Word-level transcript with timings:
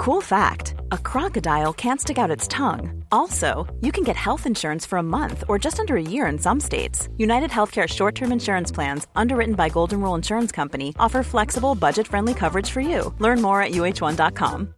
Cool 0.00 0.22
fact 0.22 0.76
a 0.92 0.96
crocodile 0.96 1.74
can't 1.74 2.00
stick 2.00 2.16
out 2.16 2.30
its 2.30 2.48
tongue. 2.48 3.04
Also, 3.12 3.66
you 3.82 3.92
can 3.92 4.02
get 4.02 4.16
health 4.16 4.46
insurance 4.46 4.86
for 4.86 4.98
a 4.98 5.02
month 5.02 5.44
or 5.46 5.58
just 5.58 5.78
under 5.78 5.96
a 5.96 6.02
year 6.02 6.26
in 6.32 6.38
some 6.38 6.58
states. 6.60 7.08
United 7.18 7.50
Healthcare 7.50 7.86
short 7.86 8.14
term 8.14 8.32
insurance 8.32 8.72
plans, 8.74 9.08
underwritten 9.14 9.54
by 9.54 9.68
Golden 9.68 10.00
Rule 10.00 10.14
Insurance 10.14 10.52
Company, 10.52 10.94
offer 10.98 11.22
flexible, 11.22 11.74
budget 11.74 12.06
friendly 12.06 12.32
coverage 12.32 12.70
for 12.70 12.80
you. 12.80 13.14
Learn 13.18 13.42
more 13.42 13.62
at 13.62 13.72
uh1.com. 13.72 14.74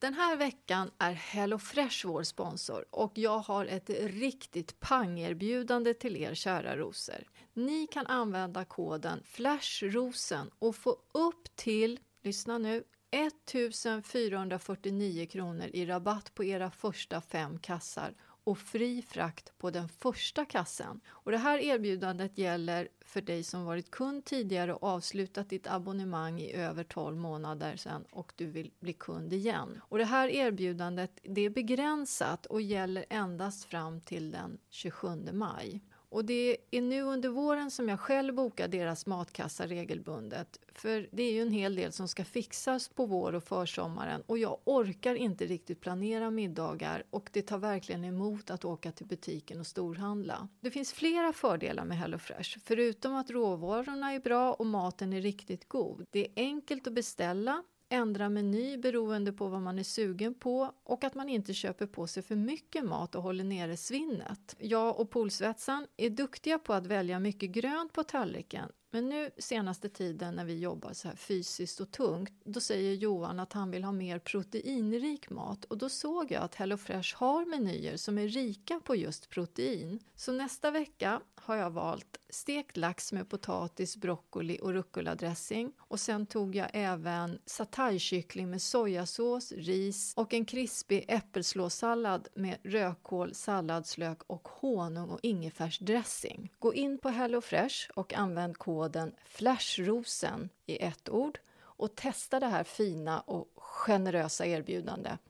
Den 0.00 0.14
här 0.14 0.36
veckan 0.36 0.90
är 0.98 1.12
HelloFresh 1.12 2.06
vår 2.06 2.22
sponsor 2.22 2.84
och 2.90 3.12
jag 3.14 3.38
har 3.38 3.66
ett 3.66 3.90
riktigt 4.00 4.80
pangerbjudande 4.80 5.94
till 5.94 6.16
er 6.16 6.34
kära 6.34 6.76
rosor. 6.76 7.24
Ni 7.54 7.86
kan 7.86 8.06
använda 8.06 8.64
koden 8.64 9.22
FLASHROSEN 9.24 10.50
och 10.58 10.76
få 10.76 10.90
upp 11.14 11.56
till 11.56 11.98
lyssna 12.22 12.58
nu, 12.58 12.84
1449 13.10 15.26
kronor 15.26 15.70
i 15.72 15.86
rabatt 15.86 16.34
på 16.34 16.44
era 16.44 16.70
första 16.70 17.20
fem 17.20 17.58
kassar 17.58 18.14
och 18.48 18.58
fri 18.58 19.02
frakt 19.02 19.58
på 19.58 19.70
den 19.70 19.88
första 19.88 20.44
kassen. 20.44 21.00
Och 21.08 21.30
det 21.30 21.38
här 21.38 21.58
erbjudandet 21.58 22.38
gäller 22.38 22.88
för 23.00 23.20
dig 23.20 23.44
som 23.44 23.64
varit 23.64 23.90
kund 23.90 24.24
tidigare 24.24 24.74
och 24.74 24.82
avslutat 24.82 25.48
ditt 25.48 25.66
abonnemang 25.66 26.40
i 26.40 26.52
över 26.52 26.84
12 26.84 27.16
månader 27.16 27.76
sedan 27.76 28.04
och 28.10 28.32
du 28.36 28.46
vill 28.46 28.70
bli 28.80 28.92
kund 28.92 29.32
igen. 29.32 29.80
Och 29.82 29.98
det 29.98 30.04
här 30.04 30.28
erbjudandet 30.28 31.20
det 31.22 31.40
är 31.40 31.50
begränsat 31.50 32.46
och 32.46 32.62
gäller 32.62 33.04
endast 33.10 33.64
fram 33.64 34.00
till 34.00 34.30
den 34.30 34.58
27 34.70 35.08
maj. 35.32 35.80
Och 36.10 36.24
det 36.24 36.56
är 36.70 36.82
nu 36.82 37.02
under 37.02 37.28
våren 37.28 37.70
som 37.70 37.88
jag 37.88 38.00
själv 38.00 38.34
bokar 38.34 38.68
deras 38.68 39.06
matkassa 39.06 39.66
regelbundet. 39.66 40.58
För 40.72 41.08
det 41.12 41.22
är 41.22 41.32
ju 41.32 41.42
en 41.42 41.52
hel 41.52 41.74
del 41.74 41.92
som 41.92 42.08
ska 42.08 42.24
fixas 42.24 42.88
på 42.88 43.06
vår 43.06 43.34
och 43.34 43.44
försommaren 43.44 44.22
och 44.26 44.38
jag 44.38 44.58
orkar 44.64 45.14
inte 45.14 45.46
riktigt 45.46 45.80
planera 45.80 46.30
middagar 46.30 47.04
och 47.10 47.30
det 47.32 47.42
tar 47.42 47.58
verkligen 47.58 48.04
emot 48.04 48.50
att 48.50 48.64
åka 48.64 48.92
till 48.92 49.06
butiken 49.06 49.60
och 49.60 49.66
storhandla. 49.66 50.48
Det 50.60 50.70
finns 50.70 50.92
flera 50.92 51.32
fördelar 51.32 51.84
med 51.84 51.98
HelloFresh, 51.98 52.58
förutom 52.64 53.14
att 53.14 53.30
råvarorna 53.30 54.12
är 54.12 54.20
bra 54.20 54.52
och 54.52 54.66
maten 54.66 55.12
är 55.12 55.20
riktigt 55.20 55.68
god. 55.68 56.04
Det 56.10 56.20
är 56.20 56.30
enkelt 56.36 56.86
att 56.86 56.92
beställa 56.92 57.62
ändra 57.88 58.28
meny 58.28 58.76
beroende 58.76 59.32
på 59.32 59.48
vad 59.48 59.62
man 59.62 59.78
är 59.78 59.82
sugen 59.82 60.34
på 60.34 60.72
och 60.84 61.04
att 61.04 61.14
man 61.14 61.28
inte 61.28 61.54
köper 61.54 61.86
på 61.86 62.06
sig 62.06 62.22
för 62.22 62.36
mycket 62.36 62.84
mat 62.84 63.14
och 63.14 63.22
håller 63.22 63.44
nere 63.44 63.76
svinnet. 63.76 64.56
Jag 64.58 65.00
och 65.00 65.10
Polsvetsan 65.10 65.86
är 65.96 66.10
duktiga 66.10 66.58
på 66.58 66.72
att 66.72 66.86
välja 66.86 67.18
mycket 67.18 67.50
grönt 67.50 67.92
på 67.92 68.02
tallriken 68.04 68.72
men 68.90 69.08
nu 69.08 69.30
senaste 69.38 69.88
tiden 69.88 70.34
när 70.34 70.44
vi 70.44 70.58
jobbar 70.58 70.92
så 70.92 71.08
här 71.08 71.16
fysiskt 71.16 71.80
och 71.80 71.90
tungt, 71.90 72.32
då 72.44 72.60
säger 72.60 72.94
Johan 72.94 73.40
att 73.40 73.52
han 73.52 73.70
vill 73.70 73.84
ha 73.84 73.92
mer 73.92 74.18
proteinrik 74.18 75.30
mat 75.30 75.64
och 75.64 75.78
då 75.78 75.88
såg 75.88 76.30
jag 76.30 76.42
att 76.42 76.54
HelloFresh 76.54 77.16
har 77.16 77.44
menyer 77.44 77.96
som 77.96 78.18
är 78.18 78.28
rika 78.28 78.80
på 78.80 78.96
just 78.96 79.28
protein. 79.28 80.00
Så 80.14 80.32
nästa 80.32 80.70
vecka 80.70 81.20
har 81.48 81.56
jag 81.56 81.70
valt 81.70 82.18
stekt 82.28 82.76
lax 82.76 83.12
med 83.12 83.28
potatis, 83.28 83.96
broccoli 83.96 84.58
och 84.62 84.72
rucola-dressing 84.72 85.72
och 85.78 86.00
sen 86.00 86.26
tog 86.26 86.54
jag 86.54 86.70
även 86.72 87.38
sataykyckling 87.46 88.50
med 88.50 88.62
sojasås, 88.62 89.52
ris 89.52 90.14
och 90.16 90.34
en 90.34 90.44
krispig 90.44 91.04
äppelslåssallad 91.08 92.28
med 92.34 92.58
rödkål, 92.62 93.34
salladslök 93.34 94.18
och 94.26 94.48
honung 94.48 95.10
och 95.10 95.18
ingefärsdressing. 95.22 96.52
Gå 96.58 96.74
in 96.74 96.98
på 96.98 97.08
HelloFresh 97.08 97.90
och 97.94 98.14
använd 98.14 98.58
koden 98.58 99.14
FLASHROSEN 99.24 100.48
i 100.66 100.82
ett 100.82 101.08
ord 101.08 101.38
och 101.60 101.94
testa 101.94 102.40
det 102.40 102.46
här 102.46 102.64
fina 102.64 103.20
och 103.20 103.48
generösa 103.56 104.46
erbjudandet. 104.46 105.20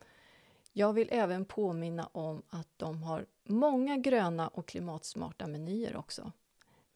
Jag 0.72 0.92
vill 0.92 1.08
även 1.10 1.44
påminna 1.44 2.06
om 2.12 2.42
att 2.48 2.68
de 2.76 3.02
har 3.02 3.26
många 3.48 3.96
gröna 3.96 4.48
och 4.48 4.68
klimatsmarta 4.68 5.46
menyer 5.46 5.96
också. 5.96 6.32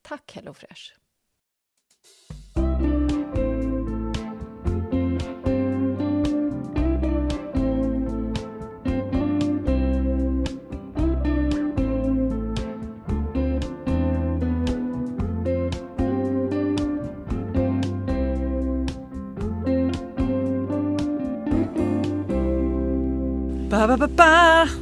Tack 0.02 0.32
HelloFresh! 0.34 0.92
Ba, 23.72 23.86
ba, 23.88 23.96
ba, 23.96 24.08
ba. 24.08 24.81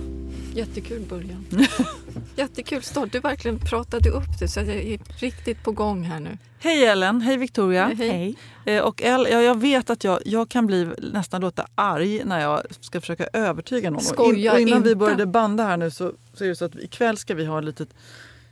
Jättekul 0.54 1.00
början. 1.08 1.46
Jättekul 2.36 2.82
start. 2.82 3.12
Du 3.12 3.20
verkligen 3.20 3.58
pratade 3.58 4.10
upp 4.10 4.38
det 4.38 4.48
så 4.48 4.60
jag 4.60 4.68
är 4.68 4.98
riktigt 5.20 5.64
på 5.64 5.72
gång 5.72 6.02
här 6.02 6.20
nu. 6.20 6.38
Hej 6.58 6.84
Ellen, 6.84 7.20
hej 7.20 7.36
Victoria. 7.36 7.86
Hej. 7.86 8.36
Eh, 8.64 8.82
och 8.82 9.02
El, 9.02 9.26
ja, 9.30 9.42
jag 9.42 9.60
vet 9.60 9.90
att 9.90 10.04
jag, 10.04 10.20
jag 10.24 10.48
kan 10.48 10.66
bli 10.66 10.88
nästan 11.12 11.40
låta 11.40 11.66
arg 11.74 12.24
när 12.24 12.40
jag 12.40 12.62
ska 12.80 13.00
försöka 13.00 13.26
övertyga 13.32 13.90
någon. 13.90 14.00
Skoja 14.00 14.52
och 14.52 14.60
innan 14.60 14.76
inte. 14.76 14.88
vi 14.88 14.96
började 14.96 15.26
banda 15.26 15.64
här 15.64 15.76
nu 15.76 15.90
så, 15.90 16.12
så 16.34 16.44
är 16.44 16.48
det 16.48 16.56
så 16.56 16.64
att 16.64 16.74
ikväll 16.74 17.16
ska 17.16 17.34
vi 17.34 17.44
ha 17.44 17.58
ett 17.58 17.64
litet 17.64 17.88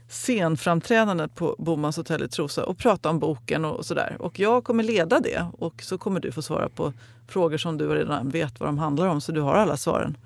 scenframträdande 0.08 1.28
på 1.28 1.56
Bomans 1.58 1.96
hotell 1.96 2.22
i 2.22 2.28
Trosa 2.28 2.64
och 2.64 2.78
prata 2.78 3.10
om 3.10 3.18
boken 3.18 3.64
och 3.64 3.86
sådär. 3.86 4.16
Och 4.18 4.38
jag 4.38 4.64
kommer 4.64 4.82
leda 4.82 5.20
det 5.20 5.46
och 5.52 5.82
så 5.82 5.98
kommer 5.98 6.20
du 6.20 6.32
få 6.32 6.42
svara 6.42 6.68
på 6.68 6.92
frågor 7.28 7.58
som 7.58 7.78
du 7.78 7.88
redan 7.88 8.28
vet 8.28 8.60
vad 8.60 8.68
de 8.68 8.78
handlar 8.78 9.06
om 9.06 9.20
så 9.20 9.32
du 9.32 9.40
har 9.40 9.54
alla 9.54 9.76
svaren. 9.76 10.16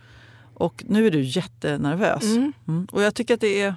Och 0.55 0.85
nu 0.89 1.07
är 1.07 1.11
du 1.11 1.23
jättenervös. 1.23 2.23
Mm. 2.23 2.53
Mm. 2.69 2.87
Och 2.93 3.03
jag 3.03 3.15
tycker 3.15 3.35
att 3.35 3.41
det 3.41 3.61
är 3.61 3.75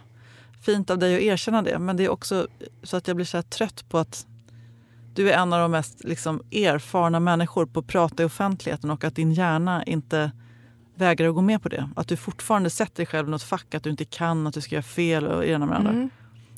fint 0.61 0.89
av 0.89 0.97
dig 0.97 1.15
att 1.15 1.21
erkänna 1.21 1.61
det. 1.61 1.79
Men 1.79 1.97
det 1.97 2.05
är 2.05 2.09
också 2.09 2.47
så 2.83 2.97
att 2.97 3.07
jag 3.07 3.15
blir 3.15 3.25
så 3.25 3.41
trött 3.41 3.89
på 3.89 3.97
att 3.97 4.25
du 5.13 5.31
är 5.31 5.37
en 5.37 5.53
av 5.53 5.59
de 5.59 5.71
mest 5.71 6.03
liksom, 6.03 6.41
erfarna 6.51 7.19
människor 7.19 7.65
på 7.65 7.79
att 7.79 7.87
prata 7.87 8.23
i 8.23 8.25
offentligheten 8.25 8.89
och 8.89 9.03
att 9.03 9.15
din 9.15 9.33
hjärna 9.33 9.83
inte 9.83 10.31
vägrar 10.95 11.29
att 11.29 11.35
gå 11.35 11.41
med 11.41 11.61
på 11.61 11.69
det. 11.69 11.89
Att 11.95 12.07
du 12.07 12.17
fortfarande 12.17 12.69
sätter 12.69 12.95
dig 12.95 13.05
själv 13.05 13.27
i 13.27 13.31
något 13.31 13.43
fack, 13.43 13.75
att 13.75 13.83
du 13.83 13.89
inte 13.89 14.05
kan, 14.05 14.47
att 14.47 14.53
du 14.53 14.61
ska 14.61 14.75
göra 14.75 14.83
fel 14.83 15.27
och 15.27 15.41
det 15.41 15.47
ena 15.47 15.65
med 15.65 15.75
det 15.75 15.77
andra. 15.77 15.91
Mm. 15.91 16.09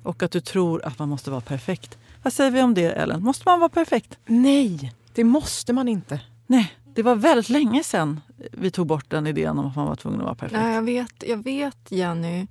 Och 0.03 0.23
att 0.23 0.31
du 0.31 0.39
tror 0.39 0.85
att 0.85 0.99
man 0.99 1.09
måste 1.09 1.31
vara 1.31 1.41
perfekt. 1.41 1.97
Vad 2.23 2.33
säger 2.33 2.51
vi 2.51 2.61
om 2.61 2.73
det 2.73 2.91
Ellen? 2.91 3.23
Måste 3.23 3.43
man 3.45 3.59
vara 3.59 3.69
perfekt? 3.69 4.17
Nej, 4.25 4.93
det 5.13 5.23
måste 5.23 5.73
man 5.73 5.87
inte. 5.87 6.21
Nej, 6.47 6.71
det 6.97 7.03
var 7.03 7.15
väldigt 7.15 7.49
länge 7.49 7.83
sedan 7.83 8.19
vi 8.51 8.71
tog 8.71 8.87
bort 8.87 9.09
den 9.09 9.27
idén 9.27 9.59
om 9.59 9.65
att 9.65 9.75
man 9.75 9.85
var 9.87 9.95
tvungen 9.95 10.19
att 10.19 10.25
vara 10.25 10.35
perfekt. 10.35 10.61
Nej, 10.61 10.75
jag 10.75 10.81
vet, 10.81 11.23
jag 11.27 11.37
vet 11.43 11.91
Jenny. 11.91 12.47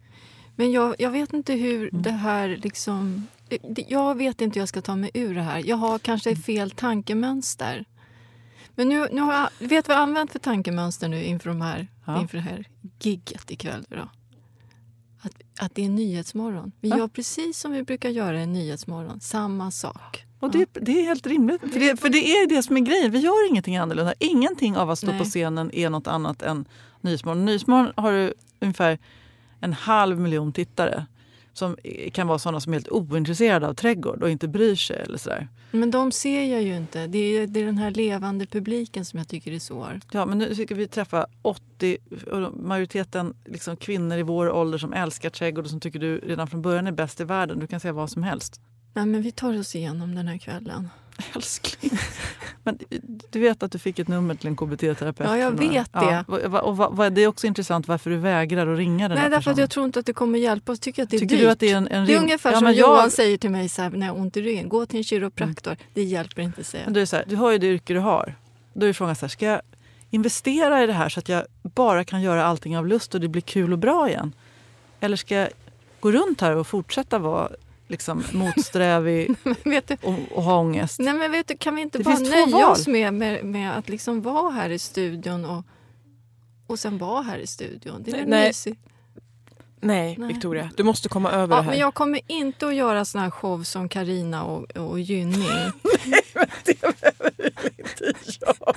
Men 0.57 0.73
jag, 0.73 0.95
jag 0.99 1.11
vet 1.11 1.33
inte 1.33 1.53
hur 1.53 1.89
Mm. 1.89 2.03
det 2.03 2.11
här 2.11 2.49
liksom... 2.62 3.27
Jag 3.89 4.15
vet 4.15 4.41
inte 4.41 4.55
hur 4.59 4.62
jag 4.62 4.69
ska 4.69 4.83
ta 4.83 4.97
mig 4.97 5.11
ur 5.15 5.35
det 5.35 5.43
här. 5.43 5.62
Jag 5.67 5.77
har 5.77 5.99
kanske 5.99 6.31
Mm. 6.31 6.43
fel 6.43 6.71
tankemönster. 6.71 7.85
Men 8.75 8.89
nu, 8.89 9.09
nu 9.12 9.21
har 9.21 9.33
jag, 9.35 9.49
vet 9.69 9.85
du 9.85 9.88
vad 9.88 9.94
jag 9.94 10.00
har 10.00 10.03
använt 10.03 10.32
för 10.32 10.38
tankemönster 10.38 11.09
nu 11.09 11.25
inför, 11.25 11.49
de 11.50 11.61
här, 11.61 11.88
Ja. 12.06 12.20
inför 12.20 12.37
det 12.38 12.43
här 12.44 12.67
gigget 13.00 13.50
ikväll? 13.50 13.85
Då? 13.88 14.09
Att, 15.23 15.32
att 15.61 15.75
det 15.75 15.85
är 15.85 15.88
Nyhetsmorgon. 15.88 16.73
Vi 16.81 16.88
Ja. 16.88 16.99
gör 16.99 17.09
precis 17.09 17.59
som 17.59 17.73
vi 17.73 17.82
brukar 17.82 18.09
göra 18.11 18.43
i 18.43 18.47
Nyhetsmorgon. 18.47 19.20
Samma 19.20 19.70
sak. 19.70 20.25
Och 20.46 20.52
det, 20.52 20.69
det 20.72 21.00
är 21.00 21.04
helt 21.04 21.26
rimligt. 21.26 21.60
För 21.60 21.81
det, 21.81 22.00
för 22.00 22.08
det 22.08 22.19
är 22.19 22.48
det 22.48 22.62
som 22.62 22.76
är 22.76 22.81
grejen. 22.81 23.10
Vi 23.10 23.19
gör 23.19 23.48
ingenting 23.50 23.76
annorlunda. 23.76 24.14
Ingenting 24.19 24.76
av 24.76 24.90
att 24.90 24.98
stå 24.98 25.06
Nej. 25.06 25.19
på 25.19 25.25
scenen 25.25 25.75
är 25.75 25.90
något 25.90 26.06
annat 26.06 26.43
än 26.43 26.69
Nyhetsmorgon. 27.00 27.44
Nyhetsmorgon 27.44 27.93
har 27.96 28.12
du 28.12 28.34
ungefär 28.60 28.98
en 29.60 29.72
halv 29.72 30.20
miljon 30.20 30.52
tittare 30.52 31.06
som 31.52 31.76
kan 32.12 32.26
vara 32.26 32.38
sådana 32.38 32.60
som 32.60 32.72
är 32.72 32.76
helt 32.76 32.88
ointresserade 32.88 33.69
av 33.69 33.75
trädgård 33.75 34.22
och 34.22 34.31
inte 34.31 34.48
bryr 34.48 34.75
sig. 34.75 34.96
eller 34.96 35.19
sådär. 35.19 35.48
Men 35.70 35.90
de 35.90 36.12
ser 36.12 36.44
jag 36.44 36.62
ju 36.62 36.76
inte. 36.76 37.06
Det 37.06 37.19
är, 37.19 37.46
det 37.46 37.60
är 37.60 37.66
den 37.66 37.78
här 37.78 37.90
levande 37.90 38.46
publiken 38.46 39.04
som 39.04 39.19
jag 39.19 39.28
tycker 39.28 39.52
är 39.52 39.58
svår. 39.58 40.00
Ja, 40.12 40.26
men 40.26 40.38
nu 40.38 40.54
ska 40.54 40.75
vi 40.75 40.88
träffa 40.88 41.26
80, 41.43 41.98
och 42.31 42.56
majoriteten 42.56 43.34
liksom 43.44 43.76
kvinnor 43.76 44.19
i 44.19 44.22
vår 44.22 44.50
ålder 44.50 44.78
som 44.78 44.93
älskar 44.93 45.31
trädgård 45.31 45.64
och 45.64 45.70
som 45.70 45.81
tycker 45.81 45.98
du 45.98 46.19
redan 46.19 46.46
från 46.46 46.62
början 46.62 46.87
är 46.87 46.93
bäst 46.93 47.20
i 47.20 47.25
världen. 47.25 47.58
Du 47.58 47.66
kan 47.66 47.81
säga 47.81 47.93
vad 47.93 48.10
som 48.10 48.22
helst. 48.22 48.60
Nej, 48.96 49.06
men 49.06 49.22
vi 49.22 49.32
tar 49.32 49.58
oss 49.58 49.76
igenom 49.76 50.14
den 50.14 50.28
här 50.28 50.38
kvällen. 50.38 50.88
Älskling. 51.34 51.98
Men 52.62 52.78
du 53.31 53.40
vet 53.40 53.62
att 53.62 53.72
du 53.72 53.78
fick 53.78 53.98
ett 53.98 54.08
nummer 54.08 54.34
till 54.34 54.46
en 54.46 54.56
KBT-terapeut? 54.56 55.28
Ja, 55.28 55.37
jag 55.37 55.50
vet 55.50 55.93
det. 55.93 56.25
Ja, 56.28 56.48
och, 56.48 56.81
och, 56.81 56.98
och, 56.98 57.12
det 57.12 57.20
är 57.20 57.26
också 57.26 57.46
intressant 57.46 57.88
varför 57.88 58.10
du 58.10 58.16
vägrar 58.16 58.66
att 58.66 58.78
ringa 58.78 59.08
den 59.08 59.19
Nej, 59.19 59.31
därför 59.31 59.50
att 59.50 59.58
jag 59.58 59.70
tror 59.70 59.87
inte 59.87 59.98
att 59.98 60.06
det 60.06 60.12
kommer 60.12 60.38
hjälpa 60.38 60.72
oss. 60.72 60.81
Tycker 60.81 61.02
att 61.02 61.10
det 61.10 61.16
är 61.16 61.19
Tycker 61.19 61.37
dyrt. 61.37 61.44
du 61.44 61.50
att 61.50 61.60
det 61.60 61.70
är 61.70 61.76
en, 61.76 61.88
en 61.88 62.06
Det 62.06 62.14
är 62.14 62.20
ungefär 62.20 62.50
ja, 62.50 62.56
som 62.56 62.64
men 62.64 62.75
Johan 62.75 62.98
jag, 62.98 63.12
säger 63.12 63.38
till 63.38 63.50
mig 63.50 63.69
så 63.69 63.82
här, 63.82 63.90
när 63.90 64.06
jag 64.06 64.14
har 64.14 64.20
ont 64.20 64.37
i 64.37 64.43
ryggen. 64.43 64.69
Gå 64.69 64.87
till 64.87 64.98
en 64.98 65.04
kiropraktor. 65.04 65.76
Det 65.94 66.02
hjälper 66.02 66.43
inte, 66.43 66.64
säger 66.64 66.84
men 66.84 66.94
jag. 66.94 66.98
du, 66.98 67.02
är 67.02 67.06
så 67.06 67.16
här, 67.16 67.25
du 67.28 67.37
har 67.37 67.52
ju 67.52 67.58
det 67.58 67.66
yrke 67.66 67.94
du 67.94 68.00
har. 68.00 68.34
Då 68.72 68.87
är 68.87 68.93
frågan 68.93 69.16
så 69.16 69.26
här, 69.26 69.28
ska 69.28 69.46
jag 69.46 69.60
investera 70.10 70.82
i 70.82 70.87
det 70.87 70.93
här 70.93 71.08
så 71.08 71.20
att 71.20 71.28
jag 71.28 71.44
bara 71.62 72.04
kan 72.04 72.22
göra 72.22 72.44
allting 72.44 72.78
av 72.78 72.87
lust 72.87 73.14
och 73.14 73.20
det 73.20 73.28
blir 73.28 73.43
kul 73.43 73.72
och 73.72 73.78
bra 73.78 74.08
igen? 74.08 74.32
Eller 75.00 75.16
ska 75.16 75.34
jag 75.34 75.48
gå 76.00 76.12
runt 76.12 76.40
här 76.40 76.56
och 76.56 76.66
fortsätta 76.66 77.19
vara 77.19 77.48
liksom, 77.88 78.25
motsträvig 78.33 79.35
Men 79.43 79.56
vet 79.65 79.88
du, 79.88 79.97
och, 80.03 80.15
och 80.31 80.43
ha 80.43 80.59
ångest? 80.59 80.99
nej, 81.00 81.15
men 81.15 81.31
vet 81.33 81.49
du, 81.49 81.56
kan 81.56 81.75
vi 81.77 81.83
inte 81.83 81.99
Det 81.99 82.05
bara 82.05 82.17
finns 82.17 82.31
två 82.31 82.47
nöja 82.47 82.69
oss 82.69 82.87
med, 82.87 83.15
med, 83.15 83.44
med 83.44 83.79
att 83.79 83.88
liksom 83.88 84.23
vara 84.23 84.50
här 84.50 84.71
i 84.71 84.79
studion 84.79 85.44
och, 85.44 85.65
och 86.67 86.79
sen 86.79 86.99
vara 86.99 87.23
här 87.23 87.38
i 87.38 87.47
studion? 87.47 88.03
Det 88.03 88.11
är 88.11 88.27
Nej. 88.27 88.49
mysigt? 88.49 88.81
Nej, 89.81 90.17
Nej. 90.19 90.29
Victoria. 90.29 90.71
Du 90.77 90.83
måste 90.83 91.09
komma 91.09 91.31
över 91.31 91.41
Ja, 91.55 91.61
det 91.61 91.62
här. 91.62 91.71
men 91.71 91.79
jag 91.81 91.94
kommer 91.94 92.21
inte 92.27 92.67
att 92.69 92.75
göra 92.75 93.05
såna 93.05 93.25
här 93.25 93.31
show 93.31 93.62
som 93.62 93.89
Karina 93.89 94.44
och, 94.44 94.77
och 94.77 95.00
Gynning. 95.00 95.43
det 96.65 96.81
behöver 96.81 97.32
du 97.37 97.44
inte 97.79 98.15
göra. 98.41 98.75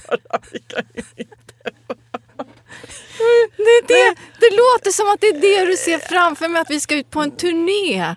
Vi 0.51 0.59
kan 0.59 0.83
ju- 0.95 1.03
Det, 3.57 3.87
det, 3.87 4.15
det 4.39 4.49
låter 4.55 4.91
som 4.91 5.09
att 5.13 5.21
det 5.21 5.27
är 5.27 5.41
det 5.41 5.71
du 5.71 5.77
ser 5.77 5.97
framför 5.99 6.47
mig, 6.47 6.61
att 6.61 6.69
vi 6.69 6.79
ska 6.79 6.95
ut 6.95 7.09
på 7.09 7.21
en 7.21 7.31
turné. 7.31 8.15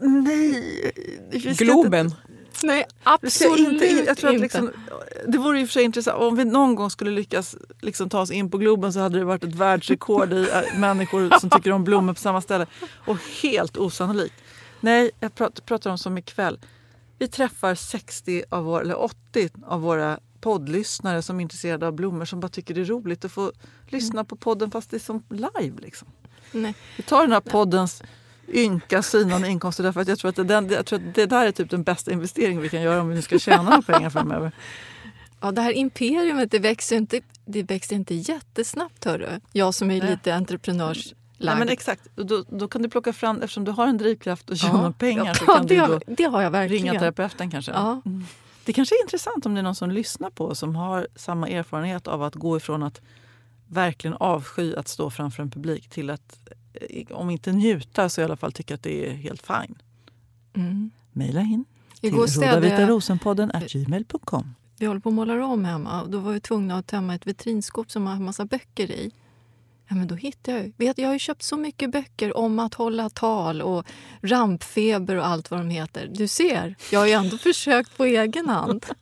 Nej! 0.00 0.92
ska 1.30 1.48
inte- 1.48 1.64
Globen. 1.64 2.14
Nej, 2.62 2.86
absolut 3.02 3.72
inte, 3.72 3.86
jag 3.86 4.16
tror 4.16 4.28
att 4.30 4.34
inte. 4.34 4.42
liksom, 4.42 4.70
det 5.28 5.38
vore 5.38 5.60
i 5.60 5.64
och 5.64 5.68
för 5.68 5.72
sig 5.72 5.82
intressant. 5.84 6.22
Om 6.22 6.36
vi 6.36 6.44
någon 6.44 6.74
gång 6.74 6.90
skulle 6.90 7.10
lyckas 7.10 7.56
liksom 7.80 8.08
ta 8.08 8.20
oss 8.20 8.30
in 8.30 8.50
på 8.50 8.58
Globen 8.58 8.92
så 8.92 9.00
hade 9.00 9.18
det 9.18 9.24
varit 9.24 9.44
ett 9.44 9.54
världsrekord 9.54 10.32
i 10.32 10.48
äh, 10.52 10.78
människor 10.78 11.38
som 11.40 11.50
tycker 11.50 11.72
om 11.72 11.84
blommor 11.84 12.12
på 12.14 12.20
samma 12.20 12.40
ställe. 12.40 12.66
Och 13.06 13.16
helt 13.42 13.76
osannolikt. 13.76 14.34
Nej, 14.80 15.10
jag 15.20 15.34
pratar, 15.34 15.62
pratar 15.62 15.90
om 15.90 15.98
som 15.98 16.18
ikväll. 16.18 16.58
Vi 17.18 17.28
träffar 17.28 17.74
60 17.74 18.44
av 18.48 18.64
våra, 18.64 18.80
eller 18.80 19.02
80 19.02 19.50
av 19.66 19.80
våra 19.80 20.18
poddlyssnare 20.40 21.22
som 21.22 21.36
är 21.38 21.42
intresserade 21.42 21.86
av 21.86 21.92
blommor 21.92 22.24
som 22.24 22.40
bara 22.40 22.48
tycker 22.48 22.74
det 22.74 22.80
är 22.80 22.84
roligt 22.84 23.24
att 23.24 23.32
få 23.32 23.52
lyssna 23.88 24.24
på 24.24 24.36
podden 24.36 24.70
fast 24.70 24.90
det 24.90 24.96
är 24.96 24.98
som 24.98 25.22
live. 25.30 25.76
Liksom. 25.80 26.08
Nej. 26.52 26.74
Vi 26.96 27.02
tar 27.02 27.20
den 27.22 27.32
här 27.32 27.40
poddens 27.40 28.02
ynka 28.52 29.02
synande 29.02 29.48
inkomster 29.48 29.84
därför 29.84 30.00
att 30.00 30.08
jag 30.08 30.18
tror 30.18 30.28
att 30.28 30.48
det, 30.48 30.74
jag 30.74 30.86
tror 30.86 30.98
att 30.98 31.14
det 31.14 31.26
där 31.26 31.46
är 31.46 31.52
typ 31.52 31.70
den 31.70 31.82
bästa 31.82 32.12
investeringen 32.12 32.62
vi 32.62 32.68
kan 32.68 32.82
göra 32.82 33.00
om 33.00 33.08
vi 33.08 33.14
nu 33.14 33.22
ska 33.22 33.38
tjäna 33.38 33.82
pengar 33.82 34.10
framöver. 34.10 34.52
Ja, 35.40 35.52
det 35.52 35.62
här 35.62 35.72
imperiumet 35.72 36.50
det 36.50 36.58
växer 36.58 36.96
inte, 36.96 37.20
det 37.44 37.62
växer 37.62 37.96
inte 37.96 38.14
jättesnabbt. 38.14 39.04
Hörru. 39.04 39.40
Jag 39.52 39.74
som 39.74 39.90
är 39.90 39.98
Nej. 39.98 40.10
lite 40.10 40.34
entreprenörslagd. 40.34 41.16
Nej, 41.38 41.58
men 41.58 41.68
exakt. 41.68 42.08
Då, 42.16 42.44
då 42.48 42.68
kan 42.68 42.82
du 42.82 42.88
plocka 42.88 43.12
fram, 43.12 43.36
eftersom 43.42 43.64
du 43.64 43.70
har 43.72 43.86
en 43.86 43.98
drivkraft 43.98 44.50
att 44.50 44.62
Ja. 44.62 44.68
tjäna 44.68 44.92
pengar 44.92 45.34
så 45.34 45.44
ja, 45.48 45.54
kan 45.56 45.66
det, 45.66 45.74
du 45.74 45.86
då 45.86 46.00
det 46.06 46.24
har 46.24 46.42
jag 46.42 46.50
verkligen. 46.50 46.84
ringa 46.86 47.00
terapeuten 47.00 47.50
kanske. 47.50 47.72
Ja. 47.72 48.02
Det 48.64 48.72
kanske 48.72 48.94
är 48.94 49.02
intressant 49.02 49.46
om 49.46 49.54
det 49.54 49.60
är 49.60 49.62
någon 49.62 49.74
som 49.74 49.90
lyssnar 49.90 50.30
på 50.30 50.54
som 50.54 50.76
har 50.76 51.08
samma 51.16 51.48
erfarenhet 51.48 52.08
av 52.08 52.22
att 52.22 52.34
gå 52.34 52.56
ifrån 52.56 52.82
att 52.82 53.00
verkligen 53.68 54.16
avsky 54.20 54.74
att 54.74 54.88
stå 54.88 55.10
framför 55.10 55.42
en 55.42 55.50
publik 55.50 55.88
till 55.90 56.10
att 56.10 56.38
om 57.10 57.30
inte 57.30 57.52
njuta 57.52 58.08
så 58.08 58.20
i 58.20 58.24
alla 58.24 58.36
fall 58.36 58.52
tycka 58.52 58.74
att 58.74 58.82
det 58.82 59.06
är 59.06 59.12
helt 59.12 59.46
fine. 59.46 59.78
Mm. 60.56 60.90
Mejla 61.12 61.40
in 61.40 61.64
till 62.00 62.14
rodavitarosenpodden 62.14 63.52
gmail.com. 63.68 64.54
vi 64.78 64.86
håller 64.86 65.00
på 65.00 65.08
att 65.08 65.14
måla 65.14 65.46
om 65.46 65.64
hemma 65.64 66.02
och 66.02 66.10
då 66.10 66.18
var 66.18 66.32
vi 66.32 66.40
tvungna 66.40 66.78
att 66.78 66.86
tömma 66.86 67.14
ett 67.14 67.26
vitrinskåp 67.26 67.90
som 67.90 68.06
har 68.06 68.14
en 68.14 68.24
massa 68.24 68.44
böcker 68.44 68.90
i. 68.90 69.10
Ja, 69.88 69.96
men 69.96 70.06
då 70.08 70.14
hittade 70.14 70.56
jag 70.56 70.66
ju. 70.66 70.72
Vet, 70.76 70.98
jag 70.98 71.08
har 71.08 71.12
ju 71.12 71.18
köpt 71.18 71.42
så 71.42 71.56
mycket 71.56 71.90
böcker 71.90 72.36
om 72.36 72.58
att 72.58 72.74
hålla 72.74 73.10
tal 73.10 73.62
och 73.62 73.86
rampfeber 74.22 75.16
och 75.16 75.26
allt 75.26 75.50
vad 75.50 75.60
de 75.60 75.70
heter. 75.70 76.10
Du 76.14 76.28
ser, 76.28 76.74
jag 76.92 77.00
har 77.00 77.06
ju 77.06 77.12
ändå 77.12 77.38
försökt 77.38 77.96
på 77.96 78.04
egen 78.04 78.48
hand. 78.48 78.86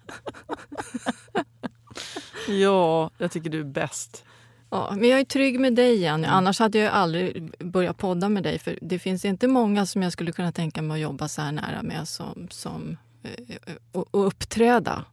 Ja, 2.49 3.11
jag 3.19 3.31
tycker 3.31 3.51
du 3.51 3.61
är 3.61 3.65
bäst. 3.65 4.25
Ja, 4.71 4.93
men 4.97 5.09
jag 5.09 5.21
är 5.21 5.25
trygg 5.25 5.61
med 5.61 5.75
dig, 5.75 5.97
Jenny. 5.99 6.27
Annars 6.27 6.59
hade 6.59 6.79
jag 6.79 6.93
aldrig 6.93 7.53
börjat 7.59 7.97
podda 7.99 8.29
med 8.29 8.43
dig. 8.43 8.59
För 8.59 8.79
Det 8.83 8.99
finns 8.99 9.25
inte 9.25 9.49
många 9.49 9.87
som 9.87 10.03
jag 10.03 10.13
skulle 10.13 10.33
kunna 10.33 10.53
tänka 10.53 10.83
mig 10.83 10.95
att 10.95 11.01
jobba 11.01 11.29
så 11.29 11.43
här 11.43 11.53
nära 11.53 11.83
med 11.83 12.09
som, 12.09 12.49
som, 12.51 12.97
eh, 13.23 13.57
och, 13.93 14.15
och 14.15 14.27
uppträda. 14.27 15.05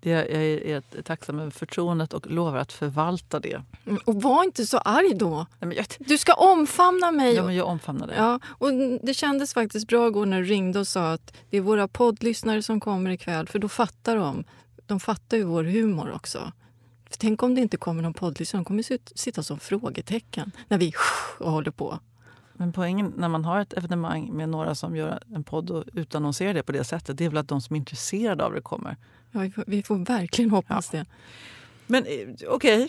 Det, 0.00 0.10
jag 0.10 0.26
är, 0.32 1.02
tacksam 1.02 1.38
över 1.40 1.50
förtroendet 1.50 2.12
och 2.12 2.30
lovar 2.30 2.58
att 2.58 2.72
förvalta 2.72 3.40
det. 3.40 3.62
Mm, 3.86 4.00
Och 4.06 4.22
var 4.22 4.44
inte 4.44 4.66
så 4.66 4.78
arg 4.78 5.14
då. 5.14 5.46
Nej, 5.58 5.76
jag, 5.76 5.86
Du 5.98 6.18
ska 6.18 6.32
omfamna 6.34 7.12
mig. 7.12 7.34
ja, 7.34 7.44
men 7.44 7.54
jag 7.54 7.66
omfamnar 7.66 8.06
det. 8.06 8.14
Ja, 8.16 8.40
och 8.46 8.70
det 9.02 9.14
kändes 9.14 9.54
faktiskt 9.54 9.86
bra 9.88 10.06
igår 10.08 10.26
när 10.26 10.38
du 10.38 10.44
ringde 10.44 10.78
och 10.78 10.88
sa 10.88 11.12
att 11.12 11.32
det 11.50 11.56
är 11.56 11.60
våra 11.60 11.88
poddlyssnare 11.88 12.62
som 12.62 12.80
kommer 12.80 13.10
ikväll. 13.10 13.48
För 13.48 13.58
då 13.58 13.68
fattar 13.68 14.16
de. 14.16 14.44
De 14.86 15.00
fattar 15.00 15.36
ju 15.36 15.42
vår 15.44 15.64
humor 15.64 16.12
också. 16.14 16.52
För 17.12 17.18
tänk 17.18 17.42
om 17.42 17.54
det 17.54 17.60
inte 17.60 17.76
kommer 17.76 18.02
någon 18.02 18.14
poddlyssnare. 18.14 18.60
De 18.60 18.64
kommer 18.64 18.82
sit- 18.82 19.12
sitta 19.14 19.42
som 19.42 19.58
frågetecken 19.58 20.52
när 20.68 20.78
vi 20.78 20.92
och 21.38 21.50
håller 21.50 21.70
på. 21.70 21.98
Men 22.52 22.72
poängen 22.72 23.12
när 23.16 23.28
man 23.28 23.44
har 23.44 23.60
ett 23.60 23.72
evenemang 23.72 24.32
med 24.32 24.48
några 24.48 24.74
som 24.74 24.96
gör 24.96 25.22
en 25.34 25.44
podd 25.44 25.70
och 25.70 25.84
utannonserar 25.94 26.54
det 26.54 26.62
på 26.62 26.72
det 26.72 26.84
sättet, 26.84 27.18
det 27.18 27.24
är 27.24 27.28
väl 27.28 27.38
att 27.38 27.48
de 27.48 27.60
som 27.60 27.76
är 27.76 27.78
intresserade 27.78 28.44
av 28.44 28.52
det 28.54 28.60
kommer. 28.60 28.96
Ja, 29.30 29.40
vi, 29.40 29.50
får, 29.50 29.64
vi 29.66 29.82
får 29.82 29.96
verkligen 29.96 30.50
hoppas 30.50 30.90
det. 30.90 31.06
Men 31.86 32.04
eh, 32.06 32.28
okej, 32.48 32.88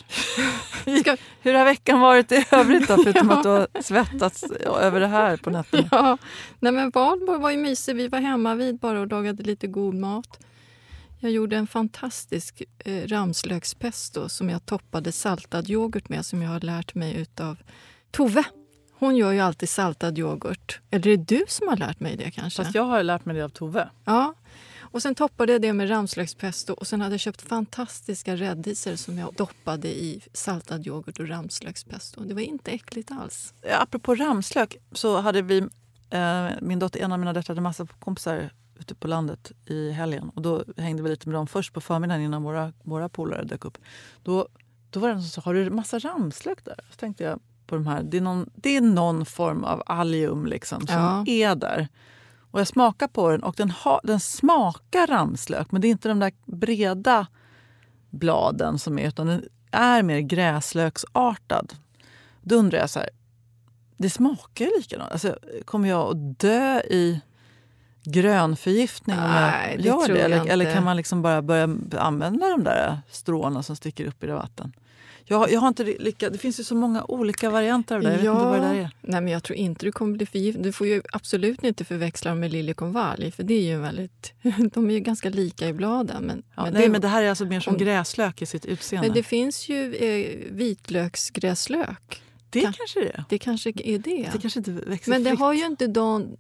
Ska- 1.02 1.18
hur 1.42 1.54
har 1.54 1.66
veckan 1.66 2.00
varit 2.00 2.32
i 2.32 2.46
övrigt 2.52 2.88
då? 2.88 2.98
Förutom 3.04 3.28
Ja. 3.30 3.38
att 3.38 3.44
du 3.44 3.50
har 3.50 3.68
svettats 3.82 4.44
över 4.82 5.00
det 5.00 5.08
här 5.08 5.38
på 5.38 5.50
nätterna. 5.50 5.88
Ja, 5.92 6.18
nej 6.60 6.72
men 6.72 6.90
Valborg 6.90 7.40
var 7.40 7.52
ju 7.52 7.58
mysig. 7.58 7.96
Vi 7.96 8.08
var 8.08 8.20
hemma 8.20 8.56
vid 8.56 8.78
bara 8.80 9.00
och 9.02 9.08
lagade 9.08 9.44
lite 9.44 9.68
god 9.68 9.96
mat. 9.96 10.40
Jag 11.24 11.32
gjorde 11.32 11.58
en 11.58 11.68
fantastisk 11.68 12.64
eh, 12.80 13.08
ramslökspesto 13.08 14.30
som 14.30 14.50
jag 14.50 14.66
toppade 14.66 15.12
saltad 15.12 15.70
yoghurt 15.70 16.10
med 16.10 16.26
som 16.26 16.42
jag 16.42 16.50
har 16.50 16.60
lärt 16.60 16.96
mig 16.96 17.16
utav 17.16 17.58
Tove. 18.12 18.44
Hon 18.94 19.16
gör 19.16 19.32
ju 19.32 19.40
alltid 19.40 19.70
saltad 19.70 20.20
yoghurt. 20.20 20.80
Eller 20.92 21.08
är 21.08 21.18
det 21.18 21.24
du 21.24 21.46
som 21.48 21.68
har 21.68 21.78
lärt 21.78 22.00
mig 22.00 22.18
det 22.18 22.32
kanske? 22.32 22.64
Fast 22.64 22.76
jag 22.76 22.84
har 22.84 23.04
lärt 23.04 23.26
mig 23.26 23.36
det 23.36 23.44
av 23.44 23.50
Tove. 23.50 23.90
Ja. 24.06 24.34
Och 24.80 25.02
sen 25.02 25.16
toppade 25.16 25.52
jag 25.52 25.62
det 25.62 25.74
med 25.74 25.90
ramslökspesto 25.90 26.74
och 26.74 26.88
sen 26.88 27.02
hade 27.02 27.14
jag 27.14 27.20
köpt 27.20 27.42
fantastiska 27.42 28.36
rädisor 28.36 28.96
som 28.96 29.18
jag 29.18 29.34
doppade 29.34 29.88
i 29.88 30.22
saltad 30.34 30.88
yoghurt 30.88 31.20
och 31.20 31.28
ramslökspesto. 31.28 32.24
Det 32.24 32.34
var 32.34 32.42
inte 32.42 32.72
äckligt 32.72 33.12
alls. 33.12 33.54
Apropå 33.80 34.16
ramslök 34.16 34.78
så 34.92 35.22
hade 35.22 35.42
vi, 35.42 35.58
eh, 36.10 36.48
min 36.62 36.80
dotter, 36.80 37.00
en 37.00 37.12
av 37.12 37.20
mina 37.20 37.34
döttrar 37.34 37.56
hade 37.56 37.62
massa 37.62 37.88
kompisar 38.00 38.50
ute 38.80 38.96
på 38.96 39.08
landet 39.08 39.52
i 39.66 39.92
helgen. 39.92 40.30
Och 40.36 40.42
då 40.42 40.64
hängde 40.78 41.04
vi 41.04 41.10
lite 41.10 41.30
med 41.30 41.36
dem 41.36 41.48
först 41.48 41.74
på 41.74 41.82
förmiddagen 41.82 42.22
innan 42.22 42.44
våra, 42.44 42.74
våra 42.84 43.10
polare 43.10 43.44
dök 43.44 43.66
upp. 43.66 43.78
Då, 44.24 44.48
då 44.90 45.00
var 45.00 45.08
det 45.08 45.14
någon 45.14 45.24
som 45.24 45.42
sa, 45.42 45.46
har 45.50 45.54
du 45.54 45.70
massa 45.70 46.00
ramslök 46.00 46.66
där? 46.66 46.80
Så 46.90 46.96
tänkte 46.96 47.24
jag 47.24 47.40
på 47.68 47.76
de 47.76 47.88
här, 47.88 48.04
det 48.04 48.18
är 48.18 48.22
någon, 48.22 48.50
det 48.56 48.78
är 48.78 48.82
någon 48.82 49.26
form 49.26 49.64
av 49.64 49.84
allium 49.86 50.46
liksom 50.46 50.88
som 50.88 50.96
Ja. 50.96 51.24
är 51.28 51.56
där. 51.56 51.88
Och 52.52 52.60
jag 52.60 52.68
smakar 52.68 53.08
på 53.08 53.30
den 53.32 53.44
och 53.44 53.56
den, 53.58 53.72
ha, 53.72 54.02
den 54.04 54.20
smakar 54.20 55.08
ramslök 55.08 55.72
men 55.72 55.82
det 55.82 55.88
är 55.88 55.90
inte 55.90 56.08
de 56.10 56.20
där 56.20 56.32
breda 56.46 57.28
bladen 58.10 58.80
som 58.80 59.00
är 59.00 59.08
utan 59.08 59.28
den 59.28 59.44
är 59.72 60.04
mer 60.04 60.20
gräslöksartad. 60.20 61.74
Då 62.42 62.56
undrar 62.56 62.80
jag 62.80 62.90
så 62.90 63.00
här, 63.00 63.10
det 63.98 64.10
smakar 64.10 64.66
ju 64.66 64.72
likadant. 64.78 65.12
Alltså, 65.12 65.38
kommer 65.66 65.90
jag 65.90 66.10
att 66.10 66.40
dö 66.40 66.80
i 66.80 67.22
grönförgiftning 68.04 69.18
om 69.20 69.24
Nej, 69.32 69.76
jag 69.84 69.86
gör 69.86 70.08
det? 70.14 70.20
jag 70.20 70.32
Eller, 70.32 70.46
eller 70.52 70.74
kan 70.74 70.84
man 70.84 70.98
liksom 70.98 71.22
bara 71.22 71.42
börja 71.42 71.70
använda 71.98 72.50
de 72.50 72.64
där 72.64 72.98
stråna 73.12 73.64
som 73.64 73.76
sticker 73.76 74.06
upp 74.06 74.24
i 74.24 74.28
det 74.28 74.34
vatten? 74.34 74.74
Jag, 75.26 75.52
jag 75.52 75.60
har 75.60 75.68
inte 75.68 75.84
lyckats. 75.84 76.32
Det 76.34 76.38
finns 76.38 76.60
ju 76.60 76.64
så 76.64 76.76
många 76.76 77.04
olika 77.04 77.50
varianter 77.50 77.96
av 77.96 78.02
det. 78.02 78.22
Jag 78.24 78.34
vad 78.36 78.62
det 78.62 78.66
är. 78.68 78.90
Nej, 79.02 79.22
men 79.22 79.28
jag 79.28 79.44
tror 79.44 79.58
inte 79.58 79.86
du 79.86 79.92
kommer 79.92 80.18
bli 80.18 80.26
förgiftad. 80.26 80.62
Du 80.64 80.72
får 80.72 80.88
ju 80.88 81.02
absolut 81.12 81.64
inte 81.64 81.86
förväxla 81.86 82.32
dem 82.32 82.40
med 82.40 82.52
liljekonvalj 82.52 83.32
för 83.32 83.44
det 83.44 83.54
är 83.54 83.62
ju 83.62 83.78
väldigt... 83.80 84.34
De 84.74 84.90
är 84.90 84.94
ju 84.94 85.00
ganska 85.00 85.30
lika 85.30 85.68
i 85.68 85.74
bladen. 85.74 86.24
Men, 86.24 86.44
Ja, 86.56 86.64
men, 86.64 86.74
nej, 86.74 86.82
det, 86.84 86.90
men 86.90 87.02
det 87.02 87.08
här 87.08 87.24
är 87.24 87.30
alltså 87.30 87.46
mer 87.46 87.60
som 87.60 87.74
om- 87.74 87.80
gräslök 87.80 88.42
i 88.42 88.46
sitt 88.46 88.66
utseende. 88.66 89.08
men 89.08 89.16
det 89.16 89.24
finns 89.24 89.70
ju 89.70 89.96
eh, 89.96 90.52
vitlöksgräslök. 90.52 92.22
det 92.50 92.62
kan- 92.62 92.74
kanske 92.74 93.00
det 93.00 93.10
är. 93.10 93.24
Det 93.30 93.38
kanske 93.38 93.70
är 93.70 93.98
det. 94.00 94.30
Det 94.34 94.40
kanske 94.42 94.60
inte 94.60 94.72
växer 94.72 95.10
men 95.12 95.24
det 95.24 95.30
fritt. 95.30 95.40
har 95.40 95.54
ju 95.54 95.66
inte 95.66 95.88
de... 95.88 96.38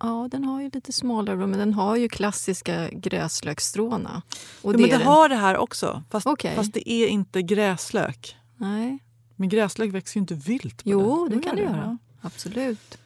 Ja, 0.00 0.28
den 0.30 0.44
har 0.44 0.60
ju 0.60 0.70
lite 0.72 0.92
smalare 0.92 1.36
men 1.36 1.58
den 1.58 1.74
har 1.74 1.96
ju 1.96 2.08
klassiska 2.08 2.88
gräslöksstråna. 2.92 4.22
Och 4.62 4.70
men 4.70 4.82
det 4.82 4.90
är 4.90 4.98
den. 4.98 5.06
har 5.06 5.28
det 5.28 5.34
här 5.34 5.56
också. 5.56 6.02
Fast, 6.10 6.26
Okej. 6.26 6.56
fast 6.56 6.72
det 6.74 6.90
är 6.90 7.08
inte 7.08 7.42
gräslök. 7.42 8.36
Nej, 8.56 8.98
Men 9.36 9.48
gräslök 9.48 9.94
växer 9.94 10.16
ju 10.16 10.20
inte 10.20 10.34
vilt. 10.34 10.84
På 10.84 10.90
Jo, 10.90 11.28
det, 11.28 11.36
det 11.36 11.42
kan 11.42 11.56
det 11.56 11.62
göra. 11.62 11.98
absolut. 12.20 12.98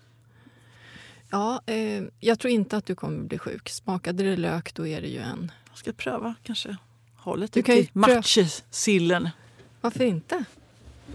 Ja, 1.31 1.61
eh, 1.67 2.03
jag 2.21 2.39
tror 2.39 2.51
inte 2.53 2.77
att 2.77 2.87
du 2.87 2.95
kommer 2.95 3.23
bli 3.25 3.39
sjuk. 3.39 3.69
Smakade 3.69 4.23
det 4.23 4.37
lök 4.37 4.75
då 4.75 4.87
är 4.87 5.01
det 5.01 5.09
ju 5.09 5.19
en... 5.21 5.53
Jag 5.71 5.79
ska 5.79 5.93
pröva 5.93 6.35
kanske. 6.43 6.77
Ha 7.17 7.35
lite 7.35 7.59
Du 7.59 7.63
kan 7.63 7.75
till 7.77 7.89
matjessillen. 7.93 9.29
Varför 9.81 10.05
inte? 10.05 10.45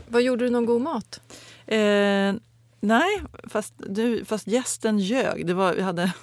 Vad 0.08 0.22
Gjorde 0.22 0.46
du 0.46 0.50
någon 0.50 0.66
god 0.66 0.82
mat? 0.82 1.22
Eh, 1.66 2.34
nej, 2.80 3.22
fast, 3.44 3.74
du, 3.78 4.26
fast 4.26 4.48
gästen 4.48 5.00
ljög. 5.00 5.48
Det 5.48 5.54
var, 5.54 5.74
vi 5.74 5.82
hade 5.82 6.14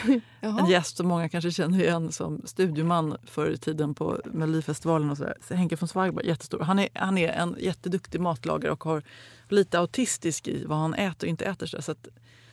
en 0.40 0.66
gäst 0.66 0.96
som 0.96 1.08
många 1.08 1.28
kanske 1.28 1.50
känner 1.50 1.80
igen 1.80 2.12
som 2.12 2.42
studioman 2.44 3.16
förr 3.24 3.50
i 3.50 3.58
tiden 3.58 3.94
på 3.94 4.20
Melodifestivalen. 4.24 5.10
Och 5.10 5.16
så 5.16 5.24
där. 5.24 5.56
Henke 5.56 5.76
von 5.76 5.88
Zweigbergk, 5.88 6.26
jättestor. 6.26 6.60
Han 6.60 6.78
är, 6.78 6.88
han 6.94 7.18
är 7.18 7.28
en 7.28 7.56
jätteduktig 7.58 8.20
matlagare 8.20 8.72
och 8.72 8.84
har 8.84 9.02
lite 9.48 9.78
autistisk 9.78 10.48
i 10.48 10.64
vad 10.64 10.78
han 10.78 10.94
äter 10.94 11.26
och 11.26 11.30
inte 11.30 11.44
äter. 11.44 11.66
Så, 11.66 11.82
så 11.82 11.94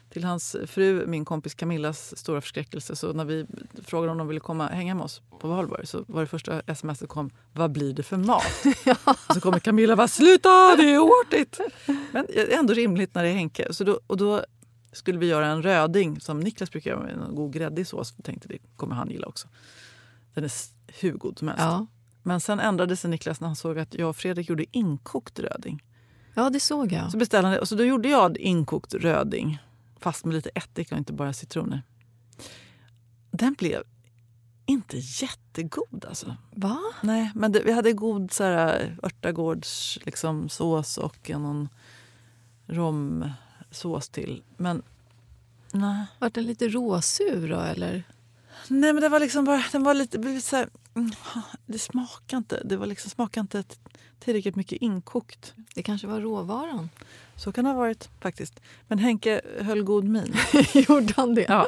till 0.09 0.23
hans 0.23 0.55
fru, 0.65 1.07
min 1.07 1.25
kompis 1.25 1.53
Camillas 1.53 2.17
stora 2.17 2.41
förskräckelse, 2.41 2.95
så 2.95 3.13
när 3.13 3.25
vi 3.25 3.45
frågade 3.83 4.11
om 4.11 4.17
de 4.17 4.27
ville 4.27 4.39
komma 4.39 4.67
hänga 4.67 4.95
med 4.95 5.03
oss 5.03 5.21
på 5.39 5.47
valborg 5.47 5.87
så 5.87 6.05
var 6.07 6.21
det 6.21 6.27
första 6.27 6.61
sms 6.67 6.99
som 6.99 7.07
kom, 7.07 7.29
vad 7.53 7.71
blir 7.71 7.93
det 7.93 8.03
för 8.03 8.17
mat? 8.17 8.43
Och 9.27 9.33
så 9.33 9.41
kommer 9.41 9.59
Camilla 9.59 9.95
bara, 9.95 10.07
sluta 10.07 10.75
det 10.75 10.93
är 10.93 10.99
oartigt! 10.99 11.59
Men 12.11 12.25
det 12.29 12.53
är 12.53 12.59
ändå 12.59 12.73
rimligt 12.73 13.15
när 13.15 13.23
det 13.23 13.29
är 13.29 13.33
Henke. 13.33 13.73
Så 13.73 13.83
då, 13.83 13.99
och 14.07 14.17
då 14.17 14.41
skulle 14.91 15.19
vi 15.19 15.25
göra 15.25 15.47
en 15.47 15.63
röding 15.63 16.19
som 16.19 16.39
Niklas 16.39 16.71
brukar 16.71 16.91
göra 16.91 17.03
med 17.03 17.13
en 17.13 17.35
god 17.35 17.53
gräddig 17.53 17.87
sås. 17.87 18.15
Tänkte 18.23 18.47
det 18.47 18.57
kommer 18.75 18.95
han 18.95 19.09
gilla 19.09 19.27
också. 19.27 19.47
Den 20.33 20.43
är 20.43 20.51
hur 20.99 21.11
god 21.11 21.39
som 21.39 21.47
helst. 21.47 21.63
Ja. 21.63 21.87
Men 22.23 22.41
sen 22.41 22.59
ändrade 22.59 22.95
sig 22.95 23.09
Niklas 23.09 23.39
när 23.39 23.47
han 23.47 23.55
såg 23.55 23.79
att 23.79 23.93
jag 23.93 24.09
och 24.09 24.15
Fredrik 24.15 24.49
gjorde 24.49 24.65
inkokt 24.71 25.39
röding. 25.39 25.83
ja, 26.35 26.49
det 26.49 26.59
såg 26.59 26.91
jag. 26.91 27.11
Så 27.11 27.17
beställde 27.17 27.47
han 27.47 27.53
det 27.53 27.59
och 27.59 27.67
så 27.67 27.75
då 27.75 27.83
gjorde 27.83 28.09
jag 28.09 28.37
inkokt 28.37 28.93
röding. 28.93 29.59
Fast 29.99 30.25
med 30.25 30.35
lite 30.35 30.49
ättika 30.49 30.95
och 30.95 30.99
inte 30.99 31.13
bara 31.13 31.33
citroner. 31.33 31.83
Den 33.31 33.53
blev 33.53 33.83
inte 34.65 34.97
jättegod 34.97 36.05
alltså. 36.07 36.35
Va? 36.51 36.79
Nej, 37.01 37.31
men 37.35 37.51
det, 37.51 37.63
vi 37.63 37.71
hade 37.71 37.93
god 37.93 38.31
så 38.31 38.43
här, 38.43 38.97
örtagårds 39.03 39.99
liksom, 40.05 40.49
sås 40.49 40.97
och 40.97 41.29
någon 41.29 41.69
romsås 42.67 44.09
till. 44.09 44.43
Men 44.57 44.81
nej. 45.73 46.05
Vart 46.19 46.33
den 46.33 46.43
lite 46.43 46.67
råsur 46.67 47.49
då 47.49 47.59
eller? 47.59 48.03
Nej, 48.67 48.93
men 48.93 49.01
det 49.01 49.09
var 49.09 49.19
liksom 49.19 49.45
bara... 49.45 49.63
Den 49.71 49.83
var 49.83 49.93
lite, 49.93 50.19
blev 50.19 50.33
lite 50.33 50.47
så 50.47 50.55
här, 50.55 50.69
mm, 50.95 51.11
det 51.65 51.79
smakade 51.79 52.37
inte. 52.37 52.61
Det 52.65 52.77
var 52.77 52.85
liksom, 52.85 53.09
smakade 53.11 53.41
inte 53.41 53.63
tillräckligt 54.19 54.55
mycket 54.55 54.81
inkokt. 54.81 55.53
Det 55.75 55.83
kanske 55.83 56.07
var 56.07 56.21
råvaran? 56.21 56.89
Så 57.35 57.51
kan 57.51 57.63
det 57.63 57.69
ha 57.69 57.77
varit 57.77 58.09
faktiskt. 58.21 58.59
Men 58.87 58.99
Henke 58.99 59.41
höll 59.61 59.83
god 59.83 60.03
min. 60.03 60.33
Gjorde 60.73 61.13
han 61.15 61.35
det? 61.35 61.45
Ja. 61.49 61.67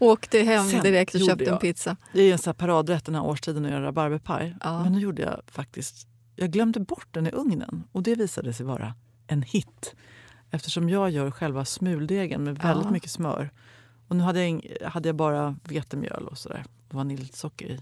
Åkte 0.00 0.38
hem 0.40 0.70
Sen 0.70 0.82
direkt 0.82 1.14
och 1.14 1.20
köpte 1.20 1.44
en 1.44 1.50
jag- 1.50 1.60
pizza? 1.60 1.96
Det 2.12 2.22
är 2.22 2.32
en 2.32 2.38
så 2.38 2.50
här 2.50 2.54
paradrätt 2.54 3.04
den 3.04 3.14
här 3.14 3.24
årstiden 3.24 3.64
att 3.64 3.70
göra 3.70 3.84
rabarberpaj. 3.84 4.56
Ja. 4.62 4.82
Men 4.82 4.92
nu 4.92 4.98
gjorde 5.00 5.22
jag 5.22 5.40
faktiskt... 5.46 6.06
Jag 6.36 6.50
glömde 6.50 6.80
bort 6.80 7.08
den 7.10 7.26
i 7.26 7.30
ugnen 7.30 7.84
och 7.92 8.02
det 8.02 8.14
visade 8.14 8.52
sig 8.52 8.66
vara 8.66 8.94
en 9.26 9.42
hit. 9.42 9.94
Eftersom 10.50 10.88
jag 10.88 11.10
gör 11.10 11.30
själva 11.30 11.64
smuldegen 11.64 12.44
med 12.44 12.58
väldigt 12.58 12.84
Ja. 12.84 12.90
mycket 12.90 13.10
smör. 13.10 13.50
Och 14.08 14.16
nu 14.16 14.22
hade 14.22 14.40
jag, 14.40 14.48
ing- 14.48 14.84
hade 14.84 15.08
jag 15.08 15.16
bara 15.16 15.56
vetemjöl 15.64 16.26
och 16.28 16.38
sådär. 16.38 16.64
Vaniljsocker 16.90 17.66
i. 17.70 17.80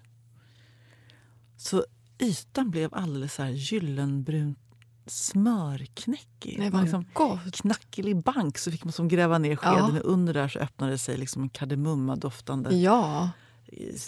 Så 1.56 1.84
ytan 2.18 2.70
blev 2.70 2.94
alldeles 2.94 3.34
så 3.34 3.42
här 3.42 3.50
gyllenbrunt 3.50 4.58
smörknäckig. 5.06 6.58
Nej, 6.58 6.70
vad 6.70 6.82
liksom 6.82 7.04
gott! 7.12 7.54
knacklig 7.54 8.22
bank 8.22 8.58
så 8.58 8.70
fick 8.70 8.84
man 8.84 8.92
som 8.92 9.08
gräva 9.08 9.38
ner 9.38 9.56
skeden 9.56 9.94
Ja. 9.94 10.00
under 10.00 10.34
där 10.34 10.48
så 10.48 10.58
öppnade 10.58 10.92
det 10.92 10.98
sig 10.98 11.16
liksom 11.16 11.42
en 11.42 11.48
kardemummadoftande 11.48 12.76
Ja, 12.76 13.30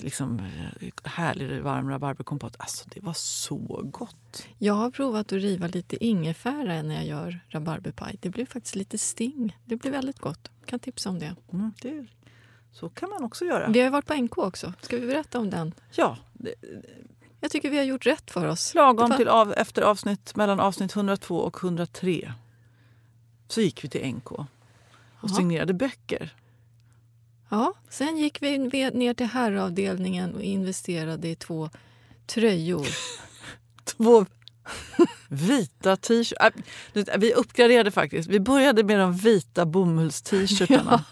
liksom, 0.03 0.43
härlig 1.05 1.63
varm 1.63 1.91
rabarberkompott. 1.91 2.57
Alltså 2.59 2.89
det 2.95 3.01
var 3.01 3.13
så 3.13 3.57
gott. 3.85 4.47
jag 4.59 4.75
har 4.75 4.91
provat 4.91 5.27
att 5.27 5.33
riva 5.33 5.67
lite 5.67 6.05
ingefära 6.05 6.83
när 6.83 6.95
jag 6.95 7.07
gör 7.07 7.41
rabarberpaj. 7.49 8.17
Det 8.21 8.31
blir 8.31 8.47
faktiskt 8.47 8.75
lite 8.75 8.99
sting. 8.99 9.57
Det 9.65 9.77
blir 9.77 9.91
väldigt 9.91 10.19
gott. 10.19 10.51
Kan 10.65 10.79
tipsa 10.79 11.11
om 11.11 11.19
det. 11.19 11.37
Mm, 11.53 11.73
det 11.83 12.07
så 12.73 12.89
kan 12.89 13.11
man 13.11 13.25
också 13.25 13.45
göra. 13.45 13.69
Vi 13.69 13.81
har 13.81 13.91
varit 13.91 14.07
på 14.07 14.15
NK 14.15 14.39
också. 14.39 14.73
Ska 14.81 14.97
vi 14.97 15.07
berätta 15.07 15.39
om 15.39 15.51
den? 15.51 15.73
Ja, 15.95 16.17
det, 16.33 16.55
Jag 17.41 17.51
tycker 17.51 17.71
vi 17.71 17.77
har 17.77 17.85
gjort 17.85 18.07
rätt 18.07 18.31
för 18.31 18.47
oss. 18.47 18.75
lagom 18.75 19.11
var- 19.11 19.17
till 19.17 19.29
av, 19.29 19.53
efter 19.53 19.83
avsnitt 19.83 20.37
mellan 20.37 20.61
avsnitt 20.61 20.97
102 20.97 21.37
och 21.37 21.57
103 21.65 22.33
så 23.49 23.61
gick 23.61 23.85
vi 23.85 23.89
till 23.89 24.07
NK 24.15 24.31
och 24.33 24.47
Ja. 25.23 25.29
signerade 25.29 25.75
böcker. 25.75 26.35
Ja, 27.49 27.75
sen 27.89 28.17
gick 28.17 28.43
vi 28.43 28.59
ner 28.91 29.15
till 29.15 29.27
herravdelningen 29.27 30.35
och 30.35 30.43
investerade 30.43 31.29
i 31.29 31.37
två 31.37 31.71
tröjor. 32.27 32.87
Två 33.85 34.27
vita 35.29 35.97
t-shirts. 35.97 36.33
Äh, 36.33 36.51
vet, 36.93 37.09
Vi 37.19 37.35
uppgraderade 37.35 37.91
faktiskt. 37.91 38.29
Vi 38.29 38.41
började 38.41 38.85
med 38.85 38.99
de 39.01 39.13
vita 39.17 39.67
bomullst-t-shirtarna. 39.67 41.05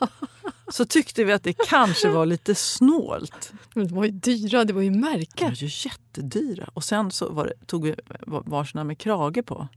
Så 0.69 0.85
tyckte 0.85 1.25
vi 1.25 1.33
att 1.33 1.43
det 1.43 1.53
kanske 1.53 2.09
var 2.09 2.27
lite 2.27 2.55
snålt. 2.55 3.53
Men 3.75 3.89
de 3.89 3.95
var 3.95 4.05
ju 4.05 4.11
dyra, 4.11 4.65
det 4.65 4.73
var 4.73 4.83
ju 4.83 4.91
De 4.91 4.97
märken. 5.01 5.49
var 5.49 5.55
ju 5.57 5.69
jättedyra. 5.89 6.71
Och 6.75 6.85
sen 6.85 7.11
så 7.11 7.29
var 7.33 7.47
det, 7.47 7.67
tog 7.67 7.85
vi 7.85 7.95
varsina 8.27 8.85
med 8.85 8.99
krage 8.99 9.47
på. 9.47 9.69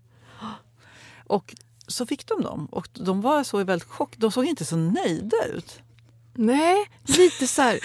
Och 1.28 1.56
så 1.88 2.06
fick 2.06 2.28
de 2.28 2.42
dem. 2.42 2.66
Och 2.66 2.90
de 2.94 3.22
var 3.22 3.44
så 3.44 3.62
i 3.62 3.64
väldigt 3.64 3.88
chock. 3.88 4.14
De 4.18 4.32
såg 4.32 4.46
inte 4.46 4.66
så 4.66 4.76
nöjda 4.76 5.38
ut. 5.54 5.80
Nej, 6.38 6.90
lite 7.04 7.48
så 7.48 7.62
här. 7.62 7.80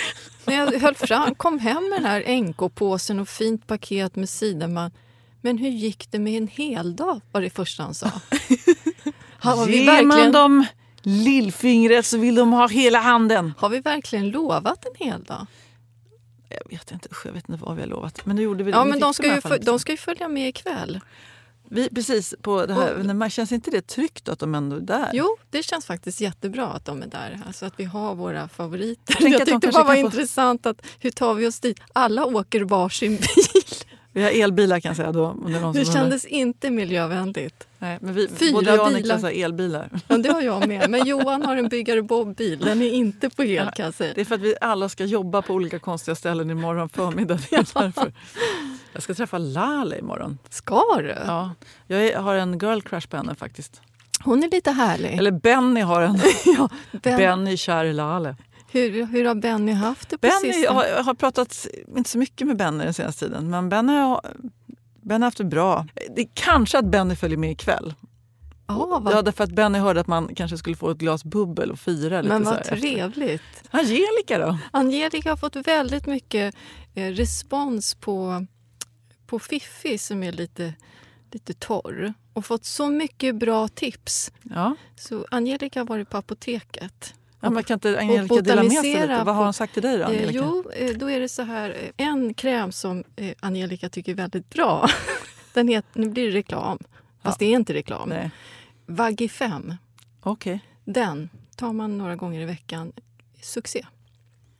När 0.44 0.54
jag 0.54 0.80
höll 0.80 0.94
fram, 0.94 1.34
kom 1.34 1.58
hem 1.58 1.88
med 1.90 1.98
den 1.98 2.04
här 2.04 2.40
NK-påsen 2.40 3.20
och 3.20 3.28
fint 3.28 3.66
paket 3.66 4.16
med 4.16 4.28
sidenband. 4.28 4.92
Men 5.40 5.58
hur 5.58 5.68
gick 5.68 6.10
det 6.10 6.18
med 6.18 6.36
en 6.42 6.48
hel 6.48 6.96
dag? 6.96 7.20
var 7.32 7.40
det 7.40 7.50
första 7.50 7.82
han 7.82 7.94
sa. 7.94 8.06
Har 9.38 9.66
vi, 9.66 9.78
Ger 9.78 9.86
man 9.86 10.08
verkligen, 10.08 10.32
dem 10.32 10.66
lillfingret 11.02 12.06
så 12.06 12.18
vill 12.18 12.34
de 12.34 12.52
ha 12.52 12.68
hela 12.68 12.98
handen. 12.98 13.54
har 13.58 13.68
vi 13.68 13.80
verkligen 13.80 14.30
lovat 14.30 14.84
en 14.84 15.06
hel 15.06 15.24
dag? 15.24 15.46
Jag 16.48 16.78
vet 16.78 16.92
inte, 16.92 17.08
usch, 17.12 17.26
jag 17.26 17.32
vet 17.32 17.48
inte 17.48 17.64
vad 17.64 17.76
vi 17.76 17.82
har 17.82 17.88
lovat. 17.88 18.26
Men 18.26 18.36
nu 18.36 18.42
gjorde 18.42 18.64
vi 18.64 18.70
det. 18.70 18.78
Ja, 18.78 18.84
men 18.84 19.00
de 19.00 19.14
ska, 19.14 19.34
ju, 19.34 19.58
de 19.58 19.78
ska 19.78 19.92
ju 19.92 19.98
följa 19.98 20.28
med 20.28 20.48
ikväll. 20.48 21.00
Vi, 21.74 21.88
precis, 21.94 22.34
på 22.42 22.66
det 22.66 22.74
här, 22.74 22.94
Och- 22.98 23.04
men 23.06 23.30
känns 23.30 23.52
inte 23.52 23.70
det 23.70 23.86
tryggt 23.86 24.28
att 24.28 24.38
de 24.38 24.54
ändå 24.54 24.76
är 24.76 24.80
där? 24.80 25.10
Jo, 25.12 25.36
det 25.50 25.62
känns 25.62 25.86
faktiskt 25.86 26.20
jättebra 26.20 26.66
att 26.66 26.84
de 26.84 27.02
är 27.02 27.06
där. 27.06 27.40
Alltså 27.46 27.66
att 27.66 27.74
vi 27.76 27.84
har 27.84 28.14
våra 28.14 28.48
favoriter. 28.48 29.14
tänker 29.14 29.38
Jag 29.38 29.46
tyckte 29.48 29.68
bara 29.68 29.84
var 29.84 29.94
få- 29.94 30.00
intressant 30.00 30.66
att 30.66 30.82
hur 31.00 31.10
tar 31.10 31.34
vi 31.34 31.46
oss 31.46 31.60
dit? 31.60 31.80
Alla 31.92 32.26
åker 32.26 32.60
varsin 32.60 33.16
bil. 33.16 33.62
Vi 34.14 34.22
har 34.22 34.30
elbilar 34.30 34.80
kan 34.80 34.88
jag 34.90 34.96
säga 34.96 35.12
då. 35.12 35.26
Om 35.26 35.52
det, 35.52 35.58
är 35.58 35.72
Det 35.72 35.84
kändes 35.84 36.24
inte 36.24 36.70
miljövänligt. 36.70 37.66
Nej, 37.78 37.98
men 38.00 38.14
vi, 38.14 38.28
Fyra 38.28 38.52
både 38.52 38.70
jag 38.70 38.86
och. 38.86 38.92
Niklas 38.92 39.22
har 39.22 39.30
elbilar. 39.30 39.88
Ja, 40.08 40.16
det 40.18 40.28
har 40.32 40.42
jag 40.42 40.68
med. 40.68 40.90
Men 40.90 41.06
Johan 41.06 41.42
har 41.42 41.56
en 41.56 41.68
byggare 41.68 42.02
Bob-bil. 42.02 42.58
Den 42.58 42.82
är 42.82 42.90
inte 42.90 43.30
på 43.30 43.44
el 43.44 43.70
säga. 43.92 44.12
Det 44.14 44.20
är 44.20 44.24
för 44.24 44.34
att 44.34 44.40
vi 44.40 44.54
alla 44.60 44.88
ska 44.88 45.04
jobba 45.04 45.42
på 45.42 45.54
olika 45.54 45.78
konstiga 45.78 46.14
ställen 46.14 46.50
imorgon 46.50 46.88
förmiddag. 46.88 47.38
Det 47.50 47.56
är 47.56 47.66
därför. 47.82 48.12
Jag 48.92 49.02
ska 49.02 49.14
träffa 49.14 49.38
Lale 49.38 49.98
imorgon. 49.98 50.38
Ska 50.50 50.82
du? 50.96 51.14
Ja, 51.26 51.54
jag 51.86 52.20
har 52.22 52.34
en 52.34 52.58
girl 52.58 52.80
crush 52.80 53.08
på 53.08 53.16
henne 53.16 53.34
faktiskt. 53.34 53.80
Hon 54.24 54.42
är 54.42 54.50
lite 54.50 54.70
härlig. 54.70 55.18
Eller 55.18 55.30
Benny 55.30 55.80
har 55.80 56.02
en. 56.02 56.18
ja, 56.44 56.68
ben, 56.92 57.16
Benny 57.16 57.56
kär 57.56 57.84
i 57.84 57.92
Lale. 57.92 58.36
hur, 58.72 59.06
hur 59.06 59.24
har 59.24 59.34
Benny 59.34 59.72
haft 59.72 60.08
det 60.08 60.18
på 60.18 60.26
Benny, 60.26 60.52
sistone? 60.52 60.78
har, 60.78 60.84
jag 60.84 61.04
har 61.04 61.14
pratat, 61.14 61.66
inte 61.96 62.10
så 62.10 62.18
mycket 62.18 62.46
med 62.46 62.56
Benny 62.56 62.84
den 62.84 62.94
senaste 62.94 63.24
tiden, 63.24 63.50
men 63.50 63.68
Benny 63.68 63.92
har, 63.92 64.20
Benny 65.02 65.20
har 65.20 65.26
haft 65.26 65.38
det 65.38 65.44
bra. 65.44 65.86
Det 66.16 66.22
är 66.22 66.28
kanske 66.34 66.78
att 66.78 66.84
Benny 66.84 67.16
följer 67.16 67.38
med 67.38 67.50
ikväll. 67.50 67.94
Ja, 68.66 69.00
vad, 69.02 69.12
Ja, 69.14 69.22
därför 69.22 69.44
att 69.44 69.50
Benny 69.52 69.78
hörde 69.78 70.00
att 70.00 70.06
man 70.06 70.34
kanske 70.34 70.58
skulle 70.58 70.76
få 70.76 70.90
ett 70.90 70.98
glas 70.98 71.24
bubbel 71.24 71.70
och 71.70 71.78
fira 71.78 72.20
lite 72.20 72.34
men 72.34 72.44
så 72.44 72.50
vad 72.50 72.54
här 72.54 72.60
efter. 72.60 72.76
trevligt. 72.76 73.42
Angelica 73.70 74.38
då? 74.38 74.58
Angelica 74.70 75.30
har 75.30 75.36
fått 75.36 75.56
väldigt 75.56 76.06
mycket 76.06 76.54
eh, 76.94 77.06
respons 77.10 77.94
på, 77.94 78.46
på 79.32 79.38
Fiffi 79.38 79.98
som 79.98 80.22
är 80.22 80.32
lite, 80.32 80.74
lite 81.30 81.54
torr 81.54 82.12
och 82.32 82.46
fått 82.46 82.64
så 82.64 82.88
mycket 82.88 83.34
bra 83.34 83.68
tips. 83.68 84.32
Ja. 84.42 84.76
Så 84.96 85.26
Angelica 85.30 85.80
har 85.80 85.86
varit 85.86 86.10
på 86.10 86.16
apoteket. 86.16 87.14
Ja, 87.40 87.50
man 87.50 87.64
kan 87.64 87.74
inte 87.74 87.98
Angelica 88.00 88.40
dela 88.40 88.62
med 88.62 88.72
sig 88.72 88.92
lite? 88.92 89.22
Vad 89.24 89.34
har 89.34 89.44
hon 89.44 89.52
sagt 89.52 89.74
till 89.74 89.82
dig 89.82 89.96
då, 89.98 90.02
Eh, 90.02 90.08
Angelica? 90.08 90.32
jo, 90.44 90.70
eh, 90.76 90.96
då 90.96 91.10
är 91.10 91.20
det 91.20 91.28
så 91.28 91.42
här. 91.42 91.70
eh, 91.96 92.06
En 92.06 92.34
kräm 92.34 92.72
som 92.72 93.04
Angelica 93.40 93.88
tycker 93.88 94.12
är 94.12 94.16
väldigt 94.16 94.48
bra. 94.50 94.88
Den 95.52 95.68
heter, 95.68 96.00
nu 96.00 96.08
blir 96.08 96.24
det 96.26 96.36
reklam, 96.38 96.78
fast 97.22 97.38
det 97.38 97.46
är 97.46 97.56
inte 97.56 97.74
reklam. 97.74 98.08
Nej. 98.08 98.30
Vagifem. 98.86 99.74
Okej. 100.22 100.60
Den 100.84 101.28
tar 101.56 101.72
man 101.72 101.98
några 101.98 102.16
gånger 102.16 102.40
i 102.40 102.44
veckan. 102.44 102.92
Succé. 103.42 103.86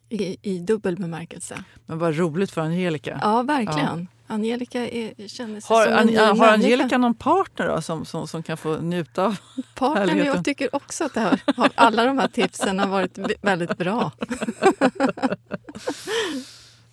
I, 0.08 0.36
i 0.42 0.58
dubbel 0.58 0.96
bemärkelse. 0.96 1.64
Men 1.86 1.98
vad 1.98 2.16
roligt 2.16 2.50
för 2.50 2.60
Angelica. 2.60 3.18
Ja, 3.22 3.42
verkligen. 3.42 4.08
Angelica 4.32 4.80
är, 4.88 5.28
känner 5.28 5.60
sig 5.60 5.76
Har, 5.76 5.84
som 5.84 5.92
en 5.92 5.98
An- 5.98 6.16
har 6.16 6.26
människa. 6.26 6.50
Angelica 6.52 6.98
någon 6.98 7.14
partner 7.14 7.68
då, 7.68 7.80
som, 7.82 8.04
som, 8.04 8.28
som 8.28 8.42
kan 8.42 8.56
få 8.56 8.76
njuta 8.76 9.24
av? 9.24 9.36
Partnern, 9.74 10.18
jag 10.18 10.44
tycker 10.44 10.76
också 10.76 11.04
att 11.04 11.14
det 11.14 11.20
här, 11.20 11.40
har- 11.56 11.70
alla 11.74 12.04
de 12.04 12.18
här 12.18 12.28
tipsen 12.28 12.78
har 12.78 12.86
varit 12.86 13.18
väldigt 13.42 13.76
bra. 13.78 14.12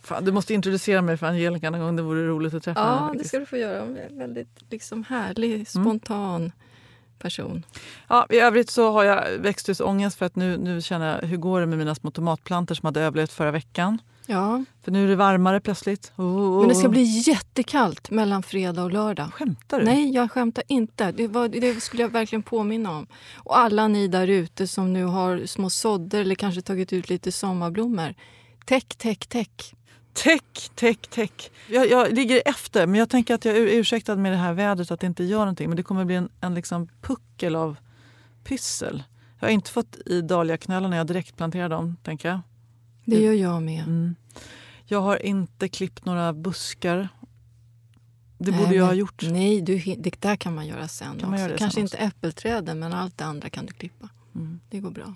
Fan, 0.04 0.26
du 0.26 0.32
måste 0.32 0.54
introducera 0.54 1.02
mig 1.02 1.18
för 1.18 1.28
Angelica 1.28 1.70
någon 1.70 1.80
gång. 1.82 1.96
Det 1.96 2.02
vore 2.02 2.28
roligt 2.28 2.54
att 2.54 2.64
träffa 2.64 2.80
henne. 2.82 3.08
Ja, 3.14 3.14
det 3.18 3.24
ska 3.28 3.40
du 3.40 3.46
få 3.46 3.58
göra. 3.58 3.82
Hon 3.82 3.98
är 3.98 4.06
en 4.10 4.18
väldigt 4.20 4.60
liksom, 4.70 5.04
härlig, 5.04 5.54
Mm. 5.54 5.66
spontan 5.66 6.52
person. 7.20 7.66
Ja, 8.08 8.26
I 8.30 8.40
övrigt 8.40 8.70
så 8.70 8.92
har 8.92 9.04
jag 9.04 9.30
växthusångest 9.40 10.18
för 10.18 10.26
att 10.26 10.36
nu, 10.36 10.58
nu 10.58 10.82
känner 10.82 11.16
jag 11.22 11.28
hur 11.28 11.38
går 11.38 11.60
det 11.60 11.66
med 11.66 11.78
mina 11.78 11.96
små 11.96 12.12
tomatplantor 12.12 12.76
som 12.76 12.86
hade 12.86 13.02
överlevt 13.02 13.32
förra 13.34 13.52
veckan. 13.52 14.02
Ja, 14.32 14.64
För 14.84 14.92
nu 14.92 15.04
är 15.04 15.08
det 15.08 15.16
varmare 15.16 15.60
plötsligt. 15.60 16.12
Oh, 16.16 16.60
men 16.60 16.70
det 16.70 16.76
ska 16.76 16.90
bli 16.90 17.04
jättekallt 17.04 18.12
mellan 18.12 18.44
fredag 18.44 18.84
och 18.84 18.92
lördag. 18.92 19.34
Skämtar 19.34 19.80
du? 19.80 19.86
Nej, 19.86 20.12
jag 20.14 20.32
skämtar 20.32 20.64
inte. 20.68 21.12
Det, 21.12 21.28
var, 21.28 21.48
det 21.48 21.84
skulle 21.84 22.04
jag 22.04 22.10
verkligen 22.10 22.44
påminna 22.44 22.98
om. 22.98 23.08
Och 23.36 23.58
alla 23.58 23.88
ni 23.88 24.08
där 24.08 24.28
ute 24.28 24.68
som 24.68 24.94
nu 24.94 25.04
har 25.04 25.46
små 25.46 25.70
sådder 25.70 26.22
eller 26.22 26.36
kanske 26.36 26.62
tagit 26.62 26.94
ut 26.94 27.10
lite 27.10 27.32
sommarblommor. 27.32 28.16
Täck, 28.66 28.96
täck, 28.96 29.28
täck. 29.28 29.76
Täck, 30.14 30.70
täck, 30.76 31.08
täck. 31.08 31.52
Jag, 31.68 31.90
jag 31.90 32.14
ligger 32.14 32.42
efter, 32.46 32.88
men 32.88 33.00
jag 33.00 33.10
tänker 33.10 33.36
att 33.36 33.46
jag 33.46 33.58
är 33.58 33.62
ursäktad 33.62 34.16
med 34.16 34.32
det 34.32 34.38
här 34.38 34.54
vädret 34.54 34.92
att 34.92 35.00
det 35.00 35.08
inte 35.08 35.24
gör 35.24 35.40
någonting. 35.40 35.70
Men 35.70 35.78
det 35.78 35.84
kommer 35.84 36.06
bli 36.06 36.16
en, 36.16 36.30
en 36.42 36.54
liksom 36.54 36.90
puckel 37.02 37.56
av 37.56 37.78
pyssel. 38.44 39.04
Jag 39.40 39.48
har 39.48 39.54
inte 39.54 39.72
fått 39.72 39.98
i 40.06 40.22
dahliaknölarna 40.22 40.88
när 40.88 40.98
jag 40.98 41.08
direktplanterar 41.08 41.70
dem, 41.70 41.98
tänker 42.04 42.30
jag. 42.30 42.40
Det 43.06 43.22
gör 43.22 43.34
jag 43.34 43.64
med. 43.64 43.84
Mm. 43.84 44.16
Jag 44.92 45.02
har 45.02 45.26
inte 45.26 45.70
klippt 45.70 46.06
några 46.06 46.34
buskar. 46.34 47.10
Det 48.38 48.52
Nej, 48.52 48.60
borde 48.64 48.76
jag 48.76 48.86
ha 48.86 48.94
gjort. 48.94 49.24
Nej, 49.24 49.62
du, 49.62 49.96
det 49.98 50.22
där 50.22 50.36
kan 50.36 50.56
man 50.56 50.68
göra 50.68 50.88
sen 50.88 51.20
Kan 51.20 51.30
man 51.30 51.40
göra 51.40 51.58
Kanske 51.58 51.76
sen 51.76 51.84
inte 51.84 51.98
äppelträden, 51.98 52.80
men 52.80 52.94
allt 52.94 53.18
det 53.18 53.26
andra 53.26 53.50
kan 53.50 53.66
du 53.66 53.74
klippa. 53.74 54.10
Mm. 54.36 54.60
Det 54.70 54.80
går 54.80 54.92
bra. 54.92 55.16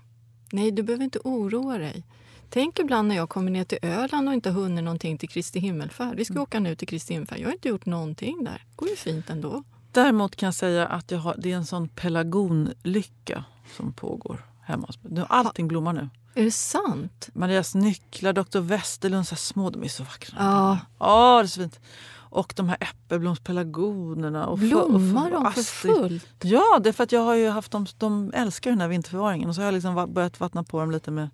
Nej, 0.52 0.72
du 0.72 0.84
behöver 0.84 1.04
inte 1.04 1.20
oroa 1.24 1.78
dig. 1.78 2.04
Tänk 2.50 2.80
ibland 2.80 3.08
när 3.08 3.16
jag 3.16 3.30
kommer 3.30 3.52
ner 3.52 3.64
till 3.64 3.78
Öland 3.82 4.28
och 4.28 4.34
inte 4.34 4.50
har 4.50 4.62
hunnit 4.62 4.84
någonting 4.84 5.18
till 5.18 5.30
Kristi 5.30 5.60
himmelfärd. 5.60 6.18
Vi 6.18 6.26
ska 6.26 6.34
Mm. 6.34 6.44
åka 6.44 6.60
nu 6.60 6.76
till 6.76 6.88
Kristi 6.88 7.14
himmelfärd. 7.14 7.40
Jag 7.40 7.48
har 7.48 7.54
inte 7.54 7.68
gjort 7.68 7.86
någonting 7.86 8.44
där. 8.44 8.66
Det 8.70 8.76
går 8.76 8.90
ju 8.90 8.96
fint 8.96 9.30
ändå. 9.30 9.64
Däremot 9.92 10.36
kan 10.36 10.48
jag 10.48 10.56
säga 10.56 10.88
att 10.88 11.12
jag 11.12 11.20
har, 11.20 11.36
det 11.38 11.52
är 11.52 11.56
en 11.56 11.66
sån 11.66 11.90
pelargonlycka 11.90 13.46
som 13.78 13.94
pågår 13.94 14.46
hemma 14.66 14.88
hos 14.88 15.04
mig. 15.04 15.26
Allting 15.30 15.68
blommar 15.68 15.94
nu. 15.94 16.10
Är 16.36 16.44
det 16.44 16.52
sant? 16.52 17.30
Marias 17.34 17.76
nycklar, 17.76 18.34
Dr. 18.34 18.60
Westerlunds 18.60 19.30
så 19.30 19.36
små, 19.36 19.70
de 19.70 19.84
är 19.84 19.88
så 19.88 20.04
vackra. 20.04 20.36
Ja. 20.40 20.80
Ja, 21.00 21.38
det 21.42 21.46
är 21.46 21.48
så 21.48 21.60
fint. 21.62 21.80
Och 22.16 22.54
de 22.56 22.70
här 22.70 22.78
äppelblomspelargonerna. 22.82 24.48
Och 24.48 24.60
för- 24.60 24.82
och 24.84 24.90
Blommar 24.90 25.32
de 25.32 25.54
för 25.54 25.62
fullt? 25.64 26.28
Ja, 26.44 26.80
det 26.84 26.90
är 26.90 26.94
för 26.94 27.04
att 27.04 27.12
jag 27.12 27.22
har 27.22 27.36
ju 27.36 27.50
haft 27.50 27.72
dem, 27.72 27.86
de 27.98 28.32
älskar 28.36 28.70
den 28.72 28.82
här 28.82 28.88
vinterförvaringen. 28.88 29.50
Och 29.50 29.56
så 29.56 29.62
har 29.62 29.66
jag 29.66 29.74
liksom 29.74 30.14
börjat 30.14 30.40
vattna 30.40 30.64
på 30.64 30.80
dem 30.80 30.92
lite 30.92 31.12
med 31.12 31.30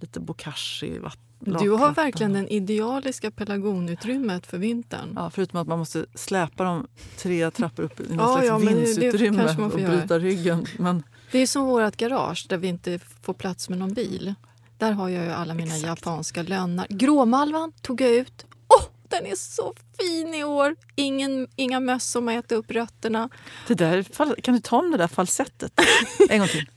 lite 0.00 0.20
bokashi. 0.20 1.00
Du 1.38 1.70
har 1.70 1.94
verkligen 1.94 2.32
det 2.32 2.52
idealiska 2.54 3.30
pelargonutrymmet 3.30 4.46
för 4.46 4.58
vintern. 4.58 5.12
Ja, 5.16 5.30
förutom 5.30 5.60
att 5.60 5.68
man 5.68 5.78
måste 5.78 6.06
släpa 6.14 6.64
dem 6.64 6.86
tre 7.18 7.50
trappor 7.50 7.82
upp 7.82 8.00
i 8.00 8.02
någon 8.08 8.18
Ja, 8.18 8.32
slags 8.34 8.46
ja, 8.46 8.58
vindsutrymme 8.58 9.44
och 9.72 9.80
göra. 9.80 9.96
bryta 9.98 10.18
ryggen. 10.18 10.66
Men 10.78 11.02
Det 11.36 11.40
är 11.42 11.46
som 11.46 11.64
vårt 11.66 11.96
garage 11.96 12.46
där 12.48 12.56
vi 12.56 12.68
inte 12.68 12.98
får 13.22 13.34
plats 13.34 13.68
med 13.68 13.78
någon 13.78 13.94
bil. 13.94 14.34
Där 14.78 14.92
har 14.92 15.08
jag 15.08 15.24
ju 15.24 15.30
alla 15.32 15.54
mina 15.54 15.74
Exakt. 15.74 15.86
japanska 15.86 16.42
lönnar. 16.42 16.86
Gråmalvan 16.90 17.72
tog 17.82 18.00
jag 18.00 18.10
ut. 18.10 18.46
Åh, 18.68 18.82
den 19.08 19.26
är 19.26 19.34
så 19.34 19.74
fin 20.00 20.34
i 20.34 20.44
år! 20.44 20.76
Ingen, 20.94 21.48
inga 21.56 21.80
möss 21.80 22.04
som 22.10 22.26
har 22.26 22.34
ätit 22.34 22.52
upp 22.52 22.70
rötterna. 22.70 23.28
det 23.66 23.74
där, 23.74 24.02
kan 24.42 24.54
du 24.54 24.60
ta 24.60 24.76
om 24.78 24.90
det 24.90 24.96
där 24.98 25.08
falsettet 25.08 25.72
en 26.28 26.38
gång 26.38 26.48
till? 26.48 26.70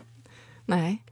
Nej. 0.66 1.04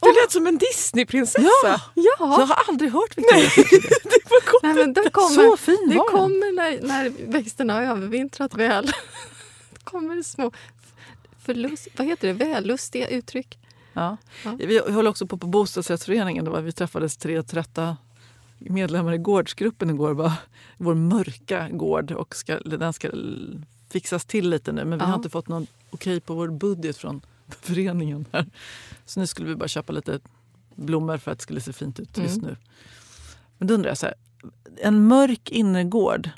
Du 0.00 0.08
lät 0.22 0.32
som 0.32 0.46
en 0.46 0.58
Disneyprinsessa. 0.58 1.40
Ja, 1.64 1.80
Ja, 1.94 2.12
jag 2.18 2.46
har 2.46 2.64
aldrig 2.68 2.92
hört 2.92 3.18
Victoria 3.18 3.50
Secret. 3.50 3.82
Nej, 4.62 4.74
men 4.74 4.92
det 4.92 5.10
kommer, 5.10 5.34
Så 5.34 5.56
fin 5.56 5.78
det 5.88 5.96
var 5.96 6.04
den. 6.04 6.12
kommer 6.20 6.52
när, 6.56 6.80
när 6.88 7.32
växterna 7.32 7.72
har 7.72 7.82
övervintrat 7.82 8.54
väl. 8.54 8.86
Det 9.70 9.90
kommer 9.90 10.22
små 10.22 10.52
förlust, 11.46 11.88
vad 11.96 12.06
heter 12.06 12.28
det? 12.28 12.34
vällustiga 12.34 13.08
uttryck. 13.08 13.58
Ja. 13.92 14.16
Ja. 14.44 14.56
Vi 14.58 14.78
håller 14.78 15.10
också 15.10 15.26
på 15.26 15.38
på 15.38 15.46
bostadsrättsföreningen. 15.46 16.44
Det 16.44 16.50
var, 16.50 16.60
vi 16.60 16.72
träffades 16.72 17.16
tre 17.16 17.42
trötta 17.42 17.96
medlemmar 18.58 19.12
i 19.12 19.18
gårdsgruppen 19.18 19.90
igår. 19.90 20.14
Bara, 20.14 20.32
vår 20.76 20.94
mörka 20.94 21.68
gård. 21.68 22.12
Och 22.12 22.36
ska, 22.36 22.58
den 22.60 22.92
ska 22.92 23.10
fixas 23.90 24.24
till 24.24 24.50
lite 24.50 24.72
nu. 24.72 24.84
Men 24.84 24.98
vi 24.98 25.04
Ja. 25.04 25.08
har 25.08 25.16
inte 25.16 25.30
fått 25.30 25.48
någon 25.48 25.66
okej 25.90 26.20
på 26.20 26.34
vår 26.34 26.48
budget 26.48 26.96
från 26.96 27.20
föreningen. 27.60 28.24
här. 28.32 28.46
Så 29.06 29.20
nu 29.20 29.26
skulle 29.26 29.48
vi 29.48 29.54
bara 29.56 29.68
köpa 29.68 29.92
lite 29.92 30.20
blommor 30.74 31.18
för 31.18 31.30
att 31.30 31.38
det 31.38 31.42
skulle 31.42 31.60
se 31.60 31.72
fint 31.72 32.00
ut 32.00 32.18
just 32.18 32.36
Mm. 32.36 32.46
nu. 32.50 32.56
Men 33.58 33.68
då 33.68 33.74
undrar 33.74 33.90
jag, 33.90 33.98
så 33.98 34.06
här, 34.06 34.14
en 34.82 35.06
mörk 35.08 35.50
innergård. 35.50 36.30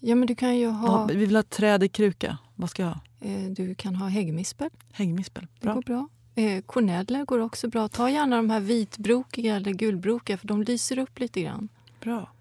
Ja, 0.00 0.14
men 0.14 0.26
du 0.28 0.34
kan 0.34 0.56
ju 0.58 0.66
ha, 0.68 1.06
Vi 1.06 1.14
vill 1.14 1.36
ha 1.36 1.42
träd 1.42 1.82
i 1.82 1.88
kruka. 1.88 2.38
Vad 2.54 2.70
ska 2.70 2.82
jag 2.82 2.88
ha? 2.88 3.00
Eh, 3.20 3.50
du 3.50 3.74
kan 3.74 3.96
ha 3.96 4.08
häggmispel. 4.08 4.70
Häggmispel. 4.92 5.46
Det 5.60 5.64
Bra. 5.66 5.74
går 5.74 5.82
bra. 5.82 6.08
Eh, 6.34 6.62
korneller 6.62 7.24
går 7.24 7.38
också 7.38 7.68
bra. 7.68 7.88
Ta 7.88 8.10
gärna 8.10 8.36
de 8.36 8.50
här 8.50 8.60
vitbrokiga 8.60 9.56
eller 9.56 9.72
gulbrokiga 9.72 10.38
för 10.38 10.46
de 10.46 10.62
lyser 10.62 10.98
upp 10.98 11.18
lite 11.18 11.40
grann. 11.42 11.68
Bra. 12.00 12.32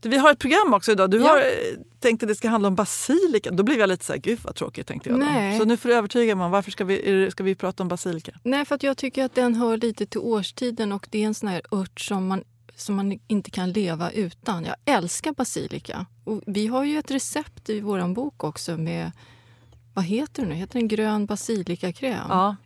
Du, 0.00 0.08
vi 0.08 0.16
har 0.16 0.32
ett 0.32 0.38
program 0.38 0.74
också 0.74 0.92
idag. 0.92 1.10
Du 1.10 1.18
Ja. 1.18 1.28
har 1.28 1.38
eh, 1.38 1.44
tänkt 1.98 2.22
att 2.22 2.28
det 2.28 2.34
ska 2.34 2.48
handla 2.48 2.68
om 2.68 2.74
basilika. 2.74 3.50
Då 3.50 3.62
blev 3.62 3.78
jag 3.78 3.88
lite 3.88 4.04
så 4.04 4.12
här, 4.12 4.20
gud 4.20 4.38
vad 4.42 4.54
tråkigt 4.54 4.86
tänkte 4.86 5.08
jag. 5.10 5.18
Nej. 5.18 5.58
Så 5.58 5.64
nu 5.64 5.76
får 5.76 5.88
du 5.88 5.94
övertyga 5.94 6.34
mig 6.36 6.44
om 6.44 6.50
varför 6.50 6.70
ska 6.70 6.84
vi, 6.84 7.12
det- 7.12 7.30
ska 7.30 7.42
vi 7.44 7.54
prata 7.54 7.82
om 7.82 7.88
basilika? 7.88 8.32
Nej, 8.42 8.64
för 8.64 8.74
att 8.74 8.82
jag 8.82 8.96
tycker 8.96 9.24
att 9.24 9.34
den 9.34 9.54
hör 9.54 9.76
lite 9.76 10.06
till 10.06 10.20
årstiden 10.20 10.92
och 10.92 11.06
det 11.10 11.22
är 11.22 11.26
en 11.26 11.34
sån 11.34 11.48
här 11.48 11.62
ört 11.70 12.00
som 12.00 12.26
man, 12.26 12.44
som 12.76 12.94
man 12.96 13.18
inte 13.26 13.50
kan 13.50 13.72
leva 13.72 14.10
utan. 14.10 14.64
Jag 14.64 14.76
älskar 14.84 15.32
basilika. 15.32 16.06
Och 16.24 16.42
vi 16.46 16.66
har 16.66 16.84
ju 16.84 16.98
ett 16.98 17.10
recept 17.10 17.70
i 17.70 17.80
vår 17.80 18.14
bok 18.14 18.44
också 18.44 18.76
med, 18.76 19.12
vad 19.94 20.04
heter 20.04 20.42
det 20.42 20.48
nu? 20.48 20.54
Heter 20.54 20.78
den 20.78 20.88
grön 20.88 21.26
basilikakräm? 21.26 22.26
Ja, 22.28 22.56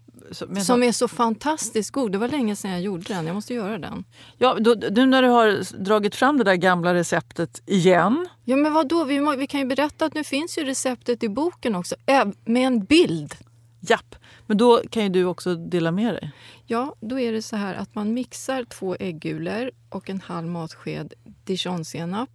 men, 0.49 0.65
Som 0.65 0.83
är 0.83 0.93
så 0.93 1.09
fantastiskt 1.09 1.91
god. 1.91 2.13
Det 2.13 2.19
var 2.19 2.29
länge 2.29 2.57
sedan 2.57 2.71
jag 2.71 2.81
gjorde 2.81 3.15
den. 3.15 3.27
Jag 3.27 3.35
måste 3.35 3.55
göra 3.55 3.79
den. 3.79 4.05
ja, 4.39 4.57
då, 4.61 4.77
nu 4.91 5.07
när 5.07 5.23
du 5.23 5.29
har 5.29 5.79
dragit 5.85 6.15
fram 6.15 6.39
det 6.39 6.45
där 6.45 6.55
gamla 6.55 6.95
receptet 6.95 7.63
igen. 7.67 8.29
Ja, 8.45 8.57
men 8.57 8.73
vad 8.73 8.89
då? 8.89 9.05
Vi, 9.05 9.21
må, 9.21 9.37
vi 9.37 9.47
kan 9.47 9.61
ju 9.61 9.67
berätta 9.67 10.05
att 10.05 10.15
nu 10.15 10.25
finns 10.25 10.59
ju 10.59 10.65
receptet 10.65 11.23
i 11.23 11.29
boken 11.29 11.75
också, 11.75 11.95
med 12.45 12.67
en 12.67 12.85
bild. 12.85 13.35
Japp, 13.81 14.15
men 14.47 14.57
då 14.57 14.83
kan 14.91 15.03
ju 15.03 15.09
du 15.09 15.25
också 15.25 15.55
dela 15.55 15.91
med 15.91 16.15
dig. 16.15 16.33
Ja, 16.67 16.95
då 17.01 17.21
är 17.21 17.33
det 17.33 17.43
så 17.43 17.57
här 17.57 17.75
att 17.75 17.95
man 17.95 18.15
mixar 18.15 18.65
två 18.65 18.97
äggulor 19.01 19.71
och 19.89 20.11
en 20.11 20.21
halv 20.21 20.47
matsked 20.47 21.15
dijonsenap, 21.45 22.31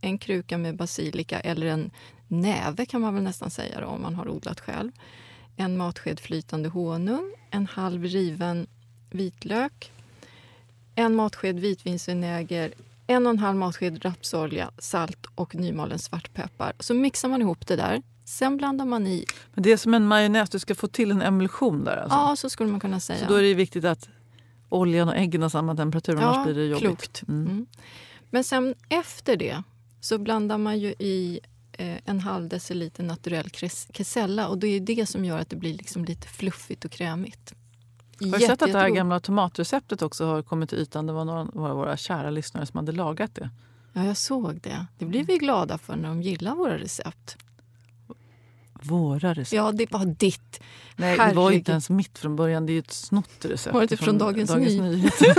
en 0.00 0.18
kruka 0.18 0.58
med 0.58 0.76
basilika 0.76 1.40
eller 1.40 1.66
en 1.66 1.90
näve 2.28 2.86
kan 2.86 3.00
man 3.00 3.14
väl 3.14 3.22
nästan 3.22 3.50
säga 3.50 3.80
då, 3.80 3.86
om 3.86 4.02
man 4.02 4.14
har 4.14 4.28
odlat 4.28 4.60
själv. 4.60 4.92
En 5.56 5.76
matsked 5.76 6.20
flytande 6.20 6.68
honung, 6.68 7.34
en 7.50 7.66
halv 7.66 8.04
riven 8.04 8.66
vitlök, 9.10 9.92
en 10.94 11.14
matsked 11.14 11.60
vitvinsvinäger, 11.60 12.74
en 13.06 13.26
och 13.26 13.30
en 13.30 13.38
halv 13.38 13.56
matsked 13.56 14.04
rapsolja, 14.04 14.70
salt 14.78 15.26
och 15.34 15.54
nymalen 15.54 15.98
svartpeppar. 15.98 16.72
Så 16.80 16.94
mixar 16.94 17.28
man 17.28 17.40
ihop 17.40 17.66
det 17.66 17.76
där. 17.76 18.02
Sen 18.24 18.56
blandar 18.56 18.84
man 18.84 19.06
i, 19.06 19.24
Men 19.54 19.62
det 19.62 19.72
är 19.72 19.76
som 19.76 19.94
en 19.94 20.06
majonnäs, 20.06 20.50
du 20.50 20.58
ska 20.58 20.74
få 20.74 20.88
till 20.88 21.10
en 21.10 21.22
emulsion 21.22 21.84
där. 21.84 21.96
Alltså. 21.96 22.16
ja 22.16 22.36
så 22.36 22.50
skulle 22.50 22.70
man 22.70 22.80
kunna 22.80 23.00
säga. 23.00 23.18
Så 23.18 23.26
då 23.26 23.34
är 23.34 23.42
det 23.42 23.54
viktigt 23.54 23.84
att 23.84 24.08
oljan 24.68 25.08
och 25.08 25.16
äggen 25.16 25.42
har 25.42 25.48
samma 25.48 25.76
temperatur, 25.76 26.16
annars 26.16 26.44
blir 26.44 26.54
det 26.54 26.64
jobbigt. 26.64 26.82
Klokt. 26.82 27.22
Mm. 27.28 27.46
Mm. 27.46 27.66
Men 28.30 28.44
sen 28.44 28.74
efter 28.88 29.36
det 29.36 29.62
så 30.00 30.18
blandar 30.18 30.58
man 30.58 30.78
ju 30.78 30.88
i 30.88 31.40
en 31.78 32.20
halv 32.20 32.48
deciliter 32.48 33.02
naturell 33.02 33.50
kesella 33.94 34.48
och 34.48 34.58
det 34.58 34.66
är 34.68 34.80
det 34.80 35.06
som 35.06 35.24
gör 35.24 35.38
att 35.38 35.50
det 35.50 35.56
blir 35.56 35.74
liksom 35.74 36.04
lite 36.04 36.28
fluffigt 36.28 36.84
och 36.84 36.90
krämigt. 36.90 37.54
Har 38.20 38.38
du 38.38 38.46
sett 38.46 38.62
att 38.62 38.72
det 38.72 38.78
här 38.78 38.88
gamla 38.88 39.20
tomatreceptet 39.20 40.02
också 40.02 40.26
har 40.26 40.42
kommit 40.42 40.70
till 40.70 40.78
ytan? 40.78 41.06
Det 41.06 41.12
var 41.12 41.24
några 41.24 41.40
av 41.40 41.76
våra 41.76 41.96
kära 41.96 42.30
lyssnare 42.30 42.66
som 42.66 42.78
hade 42.78 42.92
lagat 42.92 43.34
det. 43.34 43.50
Ja, 43.92 44.04
jag 44.04 44.16
såg 44.16 44.60
det. 44.60 44.86
Det 44.98 45.04
blir 45.04 45.24
vi 45.24 45.38
glada 45.38 45.78
för 45.78 45.96
när 45.96 46.08
de 46.08 46.22
gillar 46.22 46.54
våra 46.54 46.78
recept. 46.78 47.36
Våra 48.82 49.34
recept. 49.34 49.52
Ja, 49.52 49.72
det 49.72 49.92
var 49.92 50.04
ditt. 50.04 50.60
Nej, 50.96 51.12
det 51.12 51.18
var 51.18 51.24
Herregud. 51.26 51.58
inte 51.58 51.70
ens 51.72 51.90
mitt 51.90 52.18
från 52.18 52.36
början. 52.36 52.66
Det 52.66 52.72
är 52.72 52.74
ju 52.74 52.78
ett 52.78 52.92
snott 52.92 53.44
recept. 53.44 53.74
Var 53.74 53.80
det 53.80 53.84
inte 53.84 53.96
från 53.96 54.18
Dagens 54.18 54.54
Ny- 54.54 54.80
Nyheter. 54.80 55.34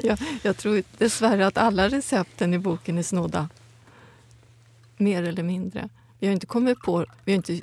Jag, 0.06 0.18
jag 0.42 0.56
tror 0.56 0.82
dessvärre 0.98 1.46
att 1.46 1.58
alla 1.58 1.88
recepten 1.88 2.54
i 2.54 2.58
boken 2.58 2.98
är 2.98 3.02
snodda. 3.02 3.48
Mer 4.96 5.22
eller 5.22 5.42
mindre. 5.42 5.88
Vi 6.18 6.26
har 6.26 6.34
inte 6.34 6.46
kommit 6.46 6.80
på... 6.80 7.06
Vi 7.24 7.32
har 7.32 7.36
inte 7.36 7.60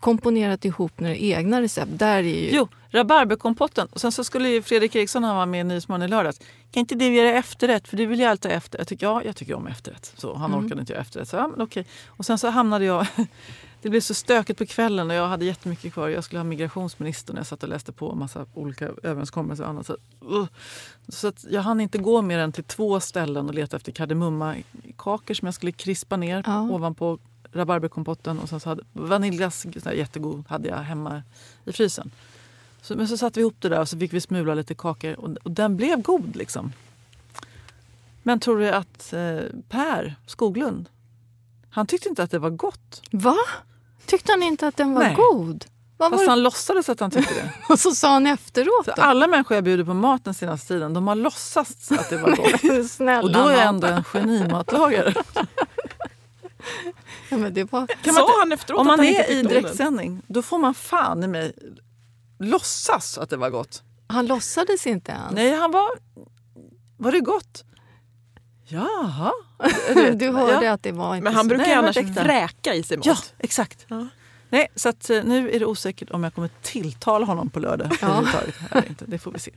komponerat 0.00 0.64
ihop 0.64 1.00
några 1.00 1.16
egna 1.16 1.62
recept. 1.62 1.90
Där 1.98 2.16
är 2.18 2.22
ju... 2.22 2.50
Jo, 2.52 2.68
rabarberkompotten. 2.90 3.88
Och 3.92 4.00
sen 4.00 4.12
så 4.12 4.24
skulle 4.24 4.48
ju 4.48 4.62
Fredrik 4.62 4.94
Eriksson, 4.94 5.24
han 5.24 5.36
var 5.36 5.46
med 5.46 5.60
i 5.60 5.64
Nyhetsmorgon 5.64 6.02
i 6.02 6.08
lördags. 6.08 6.38
Kan 6.70 6.80
inte 6.80 6.94
du 6.94 7.14
göra 7.14 7.32
efterrätt? 7.38 7.88
För 7.88 7.96
du 7.96 8.06
vill 8.06 8.20
ju 8.20 8.24
alltid 8.26 8.50
ha 8.50 8.56
efter. 8.56 8.78
Jag 8.78 8.88
tycker, 8.88 9.06
ja, 9.06 9.22
jag 9.24 9.36
tycker 9.36 9.54
om 9.54 9.66
efterrätt. 9.66 10.12
Så 10.16 10.34
han 10.34 10.52
Mm. 10.52 10.64
orkade 10.64 10.80
inte 10.80 10.92
göra 10.92 11.02
efterrätt. 11.02 11.28
Så, 11.28 11.36
ja, 11.36 11.48
men 11.48 11.60
okej. 11.60 11.86
Och 12.06 12.26
sen 12.26 12.38
så 12.38 12.48
hamnade 12.48 12.84
jag... 12.84 13.06
Det 13.82 13.90
blev 13.90 14.00
så 14.00 14.14
stökigt 14.14 14.58
på 14.58 14.66
kvällen 14.66 15.10
och 15.10 15.16
jag 15.16 15.28
hade 15.28 15.44
jättemycket 15.44 15.92
kvar. 15.92 16.08
Jag 16.08 16.24
skulle 16.24 16.38
ha 16.38 16.44
migrationsministern 16.44 17.36
och 17.36 17.40
jag 17.40 17.46
satt 17.46 17.62
och 17.62 17.68
läste 17.68 17.92
på 17.92 18.14
massa 18.14 18.46
olika 18.54 18.90
överenskommelser 19.02 19.64
och 19.64 19.70
annat. 19.70 19.86
Så, 19.86 19.96
uh. 20.30 20.46
så 21.08 21.28
att 21.28 21.44
jag 21.50 21.62
hann 21.62 21.80
inte 21.80 21.98
gå 21.98 22.22
mer 22.22 22.38
än 22.38 22.52
till 22.52 22.64
två 22.64 23.00
ställen 23.00 23.48
och 23.48 23.54
leta 23.54 23.76
efter 23.76 23.92
kardemummakakor 23.92 25.34
som 25.34 25.46
jag 25.46 25.54
skulle 25.54 25.72
krispa 25.72 26.16
ner 26.16 26.42
Ja. 26.46 26.60
ovanpå 26.60 27.18
rabarberkompotten. 27.52 28.38
Och 28.38 28.48
sen 28.48 28.60
så 28.60 28.68
hade 28.68 28.82
vaniljglass, 28.92 29.66
jättegod, 29.94 30.44
hade 30.48 30.68
jag 30.68 30.76
hemma 30.76 31.22
i 31.64 31.72
frysen. 31.72 32.10
Så, 32.82 32.96
men 32.96 33.08
så 33.08 33.16
satte 33.16 33.38
vi 33.38 33.40
ihop 33.40 33.56
det 33.58 33.68
där 33.68 33.80
och 33.80 33.88
så 33.88 33.98
fick 33.98 34.12
vi 34.12 34.20
smula 34.20 34.54
lite 34.54 34.74
kakor 34.74 35.20
och, 35.20 35.36
och 35.42 35.50
den 35.50 35.76
blev 35.76 36.02
god 36.02 36.36
liksom. 36.36 36.72
Men 38.22 38.40
tror 38.40 38.58
du 38.58 38.68
att 38.68 39.12
eh, 39.12 39.40
Per 39.68 40.14
Skoglund, 40.26 40.88
han 41.70 41.86
tyckte 41.86 42.08
inte 42.08 42.22
att 42.22 42.30
det 42.30 42.38
var 42.38 42.50
gott. 42.50 43.02
Va? 43.10 43.36
Tyckte 44.06 44.32
han 44.32 44.42
inte 44.42 44.66
att 44.68 44.76
den 44.76 44.94
var 44.94 45.02
Nej. 45.02 45.14
god? 45.14 45.64
Vad 45.96 46.10
var 46.10 46.18
Fast 46.18 46.26
det? 46.26 46.30
han 46.30 46.42
låtsades 46.42 46.88
att 46.88 47.00
han 47.00 47.10
tyckte 47.10 47.34
det. 47.34 47.52
Och 47.72 47.80
så 47.80 47.90
sa 47.90 48.12
han 48.12 48.26
efteråt 48.26 48.84
Så 48.84 48.92
alla 48.92 49.26
människor 49.26 49.54
jag 49.54 49.64
bjuder 49.64 49.84
på 49.84 49.94
mat 49.94 50.24
den 50.24 50.34
senaste 50.34 50.68
tiden, 50.68 50.94
de 50.94 51.08
har 51.08 51.14
låtsats 51.14 51.92
att 51.92 52.10
det 52.10 52.16
var 52.16 52.30
gott. 52.36 53.24
Och 53.24 53.32
då 53.32 53.48
är 53.48 53.52
jag 53.52 53.62
ändå 53.66 53.86
en 53.86 54.04
genimatlagare. 54.04 55.14
Ja, 57.28 57.36
men 57.36 57.54
det 57.54 57.72
var... 57.72 57.86
Kan 57.86 58.14
man 58.14 58.22
inte- 58.22 58.32
han 58.40 58.52
efteråt 58.52 58.80
Om 58.80 58.90
att 58.90 58.96
man 58.98 59.06
är 59.06 59.30
i 59.30 59.42
direktsändning, 59.42 60.22
då 60.26 60.42
får 60.42 60.58
man 60.58 60.74
fan 60.74 61.22
i 61.24 61.26
mig 61.26 61.52
låtsas 62.38 63.18
att 63.18 63.30
det 63.30 63.36
var 63.36 63.50
gott. 63.50 63.82
Han 64.06 64.26
låtsades 64.26 64.86
inte 64.86 65.12
ens. 65.12 65.32
Nej, 65.32 65.54
han 65.54 65.70
var... 65.70 65.88
Var 66.96 67.12
det 67.12 67.20
gott? 67.20 67.64
Jaha. 68.70 69.32
Du 70.14 70.30
hörde 70.30 70.66
Ja. 70.66 70.72
att 70.72 70.82
det 70.82 70.92
var 70.92 71.14
inte 71.16 71.24
Men 71.24 71.34
han 71.34 71.44
så- 71.44 71.48
brukar 71.48 71.64
Nej, 71.66 71.74
annars 71.74 71.96
äkta. 71.96 72.24
vräka 72.24 72.74
i 72.74 72.82
sig 72.82 72.96
mat. 72.96 73.06
Ja, 73.06 73.16
exakt. 73.38 73.86
Ja. 73.88 74.06
Nej, 74.48 74.68
så 74.74 74.88
att, 74.88 75.10
eh, 75.10 75.24
nu 75.24 75.50
är 75.50 75.60
det 75.60 75.66
osäkert 75.66 76.10
om 76.10 76.24
jag 76.24 76.34
kommer 76.34 76.50
tilltala 76.62 77.26
honom 77.26 77.50
på 77.50 77.60
lördag. 77.60 77.90
Ja. 78.00 78.24
inte. 78.88 79.04
Det 79.06 79.18
får 79.18 79.32
vi 79.32 79.38
se. 79.38 79.50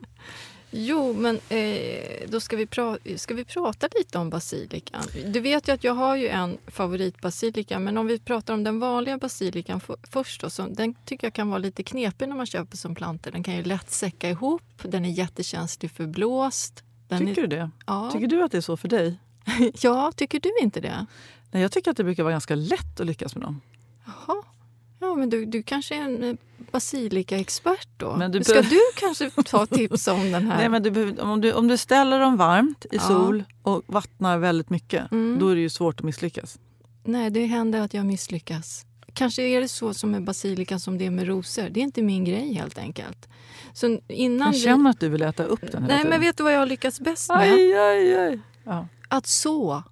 Jo, 0.76 1.14
men 1.14 1.40
eh, 1.50 2.30
då 2.30 2.40
ska 2.40 2.56
vi, 2.58 2.66
pra- 2.66 3.18
ska 3.18 3.34
vi 3.34 3.46
prata 3.46 3.88
lite 3.98 4.18
om 4.18 4.30
basilikan. 4.30 5.04
Du 5.26 5.40
vet 5.40 5.68
ju 5.68 5.72
att 5.72 5.84
jag 5.84 5.94
har 5.94 6.16
ju 6.16 6.28
en 6.28 6.58
favoritbasilika, 6.68 7.80
men 7.80 7.98
om 7.98 8.08
vi 8.08 8.20
pratar 8.20 8.54
om 8.54 8.64
den 8.64 8.80
vanliga 8.80 9.18
basilikan 9.18 9.82
f- 9.90 9.96
först 10.12 10.42
då, 10.42 10.50
så 10.50 10.62
den 10.68 10.94
tycker 11.06 11.28
jag 11.28 11.34
kan 11.34 11.50
vara 11.50 11.58
lite 11.58 11.84
knepig 11.84 12.30
när 12.30 12.36
man 12.36 12.46
köper 12.46 12.78
som 12.78 12.96
plantor. 12.96 13.32
Den 13.32 13.44
kan 13.44 13.56
ju 13.56 13.64
lätt 13.64 13.92
säcka 13.92 14.30
ihop, 14.30 14.64
den 14.82 15.06
är 15.06 15.10
jättekänslig 15.10 15.92
för 15.92 16.06
blåst. 16.08 16.84
Den 17.08 17.20
Tycker 17.20 17.44
är, 17.44 17.48
du 17.48 17.56
det? 17.58 17.70
ja. 17.86 18.10
Tycker 18.14 18.28
du 18.28 18.44
att 18.44 18.52
det 18.52 18.58
är 18.58 18.62
så 18.62 18.78
för 18.78 18.88
dig? 18.88 19.20
ja, 19.82 20.12
tycker 20.16 20.40
du 20.40 20.52
inte 20.62 20.82
det? 20.82 21.06
Nej, 21.52 21.62
jag 21.62 21.72
tycker 21.72 21.92
att 21.92 21.98
det 21.98 22.04
brukar 22.04 22.24
vara 22.24 22.32
ganska 22.32 22.56
lätt 22.56 23.00
att 23.00 23.06
lyckas 23.08 23.36
med 23.36 23.44
dem. 23.44 23.62
Jaha. 24.06 24.44
Ja, 25.00 25.16
men 25.16 25.30
du, 25.30 25.46
du 25.46 25.64
kanske 25.64 25.96
är 25.96 26.02
en 26.02 26.24
eh, 26.24 26.36
basilikaexpert 26.72 27.88
då? 27.98 28.16
Men 28.16 28.32
du 28.32 28.44
Ska 28.44 28.62
du 28.62 28.80
kanske 28.96 29.30
ta 29.30 29.66
tips 29.66 30.08
om 30.08 30.32
den 30.32 30.48
här? 30.48 30.58
Nej, 30.70 30.70
men 30.70 30.84
du 30.84 31.18
om, 31.20 31.42
du, 31.42 31.54
om 31.54 31.68
du 31.68 31.78
ställer 31.78 32.20
dem 32.20 32.38
varmt 32.38 32.86
i 32.86 32.96
Ja. 32.96 33.02
sol 33.02 33.44
och 33.62 33.82
vattnar 33.88 34.38
väldigt 34.38 34.70
mycket, 34.70 35.12
Mm. 35.12 35.40
då 35.40 35.48
är 35.50 35.56
det 35.56 35.62
ju 35.62 35.70
svårt 35.70 36.00
att 36.00 36.06
misslyckas. 36.06 36.60
Nej, 37.04 37.30
det 37.30 37.46
händer 37.46 37.82
att 37.82 37.94
jag 37.94 38.06
misslyckas. 38.06 38.86
Kanske 39.14 39.42
är 39.44 39.62
det 39.62 39.68
så 39.68 39.94
som 39.94 40.12
med 40.12 40.24
basilika 40.24 40.80
som 40.80 40.98
det 40.98 41.06
är 41.06 41.12
med 41.12 41.28
rosor. 41.28 41.70
Det 41.70 41.80
är 41.80 41.84
inte 41.84 42.02
min 42.02 42.24
grej 42.26 42.54
helt 42.54 42.78
enkelt. 42.78 43.28
Så 43.74 44.00
innan 44.08 44.48
Jag 44.48 44.54
vi- 44.54 44.60
känner 44.60 44.90
att 44.90 45.00
du 45.00 45.10
vill 45.10 45.22
äta 45.22 45.44
upp 45.44 45.72
den 45.72 45.84
Nej, 45.84 46.04
men 46.06 46.20
vet 46.22 46.38
du 46.38 46.44
vad 46.44 46.54
jag 46.54 46.60
har 46.60 46.66
lyckats 46.66 47.00
bäst 47.00 47.30
med? 47.30 47.40
Aj, 47.54 47.74
aj, 47.78 48.16
aj. 48.18 48.40
Ja. 48.64 48.88
Att 49.08 49.28
så. 49.28 49.84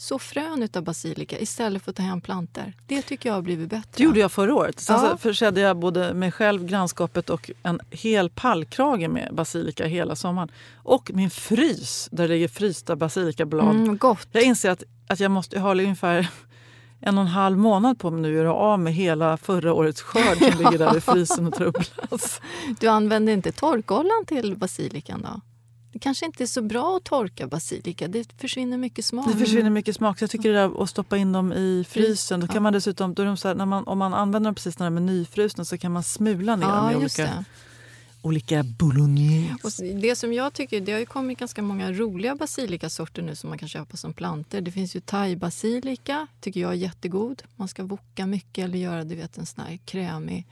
Så 0.00 0.18
frön 0.18 0.62
utav 0.62 0.82
basilika 0.84 1.38
istället 1.38 1.82
för 1.82 1.90
att 1.90 1.96
ta 1.96 2.02
hem 2.02 2.20
plantor. 2.20 2.72
Det 2.86 3.02
tycker 3.02 3.28
jag 3.28 3.34
har 3.34 3.42
blivit 3.42 3.68
bättre. 3.70 3.90
Det 3.96 4.02
gjorde 4.02 4.20
jag 4.20 4.32
förra 4.32 4.54
året. 4.54 4.80
Sen 4.80 4.96
Ja. 4.96 5.10
så 5.10 5.16
försedde 5.18 5.60
jag 5.60 5.76
både 5.76 6.14
mig 6.14 6.32
själv, 6.32 6.66
grannskapet 6.66 7.30
och 7.30 7.50
en 7.62 7.80
hel 7.90 8.30
pallkrage 8.30 9.08
med 9.10 9.34
basilika 9.34 9.86
hela 9.86 10.16
sommaren. 10.16 10.48
Och 10.76 11.10
min 11.14 11.30
frys, 11.30 12.08
där 12.12 12.28
det 12.28 12.34
ligger 12.34 12.48
frysta 12.48 12.96
basilikablad. 12.96 13.76
Mm, 13.76 13.96
gott. 13.98 14.28
Jag 14.32 14.42
inser 14.42 14.70
att, 14.70 14.82
att 15.06 15.20
jag 15.20 15.30
måste 15.30 15.58
ha 15.60 15.70
ungefär 15.74 16.28
en 17.00 17.18
och 17.18 17.22
en 17.22 17.28
halv 17.28 17.58
månad 17.58 17.98
på 17.98 18.10
mig 18.10 18.20
nu 18.22 18.28
att 18.28 18.34
göra 18.34 18.54
av 18.54 18.80
med 18.80 18.94
hela 18.94 19.36
förra 19.36 19.72
årets 19.72 20.02
skörd 20.02 20.38
som 20.38 20.58
ligger 20.58 20.78
där 20.78 20.96
i 20.96 21.00
frysen 21.00 21.46
och 21.46 21.54
trubblas. 21.54 22.40
Du 22.80 22.88
använder 22.88 23.32
inte 23.32 23.52
torkoljan 23.52 24.24
till 24.26 24.56
basilikan 24.56 25.22
då? 25.22 25.40
Det 25.92 25.98
kanske 25.98 26.26
inte 26.26 26.44
är 26.44 26.46
så 26.46 26.62
bra 26.62 26.96
att 26.96 27.04
torka 27.04 27.46
basilika. 27.46 28.08
Det 28.08 28.40
försvinner 28.40 28.76
mycket 28.78 29.04
smak. 29.04 29.26
Det 29.32 29.38
försvinner 29.38 29.70
mycket 29.70 29.96
smak. 29.96 30.18
Så 30.18 30.22
jag 30.22 30.30
tycker 30.30 30.52
det 30.52 30.58
där 30.58 30.82
att 30.82 30.90
stoppa 30.90 31.16
in 31.16 31.32
dem 31.32 31.52
i 31.52 31.84
frysen. 31.88 32.40
Då 32.40 32.46
kan 32.46 32.62
man 32.62 32.72
dessutom, 32.72 33.14
då 33.14 33.24
de 33.24 33.36
här, 33.44 33.54
när 33.54 33.66
man, 33.66 33.84
om 33.86 33.98
man 33.98 34.14
använder 34.14 34.48
dem 34.48 34.54
precis 34.54 34.78
när 34.78 34.86
de 34.86 34.96
är 34.96 35.00
nyfrusna 35.00 35.64
så 35.64 35.78
kan 35.78 35.92
man 35.92 36.02
smula 36.02 36.56
ner 36.56 36.66
dem 36.66 36.90
Ja, 36.92 36.98
i 36.98 37.02
just 37.02 37.18
olika, 37.18 37.32
det. 37.34 37.44
Olika 38.22 38.62
bolognese. 38.62 39.54
Och 39.64 39.70
det 40.00 40.16
som 40.16 40.32
jag 40.32 40.52
tycker, 40.52 40.80
det 40.80 40.92
har 40.92 40.98
ju 40.98 41.06
kommit 41.06 41.38
ganska 41.38 41.62
många 41.62 41.92
roliga 41.92 42.34
basilikasorter 42.36 43.22
nu 43.22 43.36
som 43.36 43.48
man 43.50 43.58
kan 43.58 43.68
köpa 43.68 43.96
som 43.96 44.12
planter. 44.14 44.60
Det 44.60 44.70
finns 44.72 44.96
ju 44.96 45.00
thai-basilika, 45.00 46.26
tycker 46.40 46.60
jag 46.60 46.70
är 46.70 46.74
jättegod. 46.74 47.42
Man 47.56 47.68
ska 47.68 47.84
voka 47.84 48.26
mycket 48.26 48.64
eller 48.64 48.78
göra 48.78 49.04
du 49.04 49.14
vet, 49.14 49.38
en 49.38 49.46
sån 49.46 49.64
här 49.64 49.76
krämig 49.84 50.46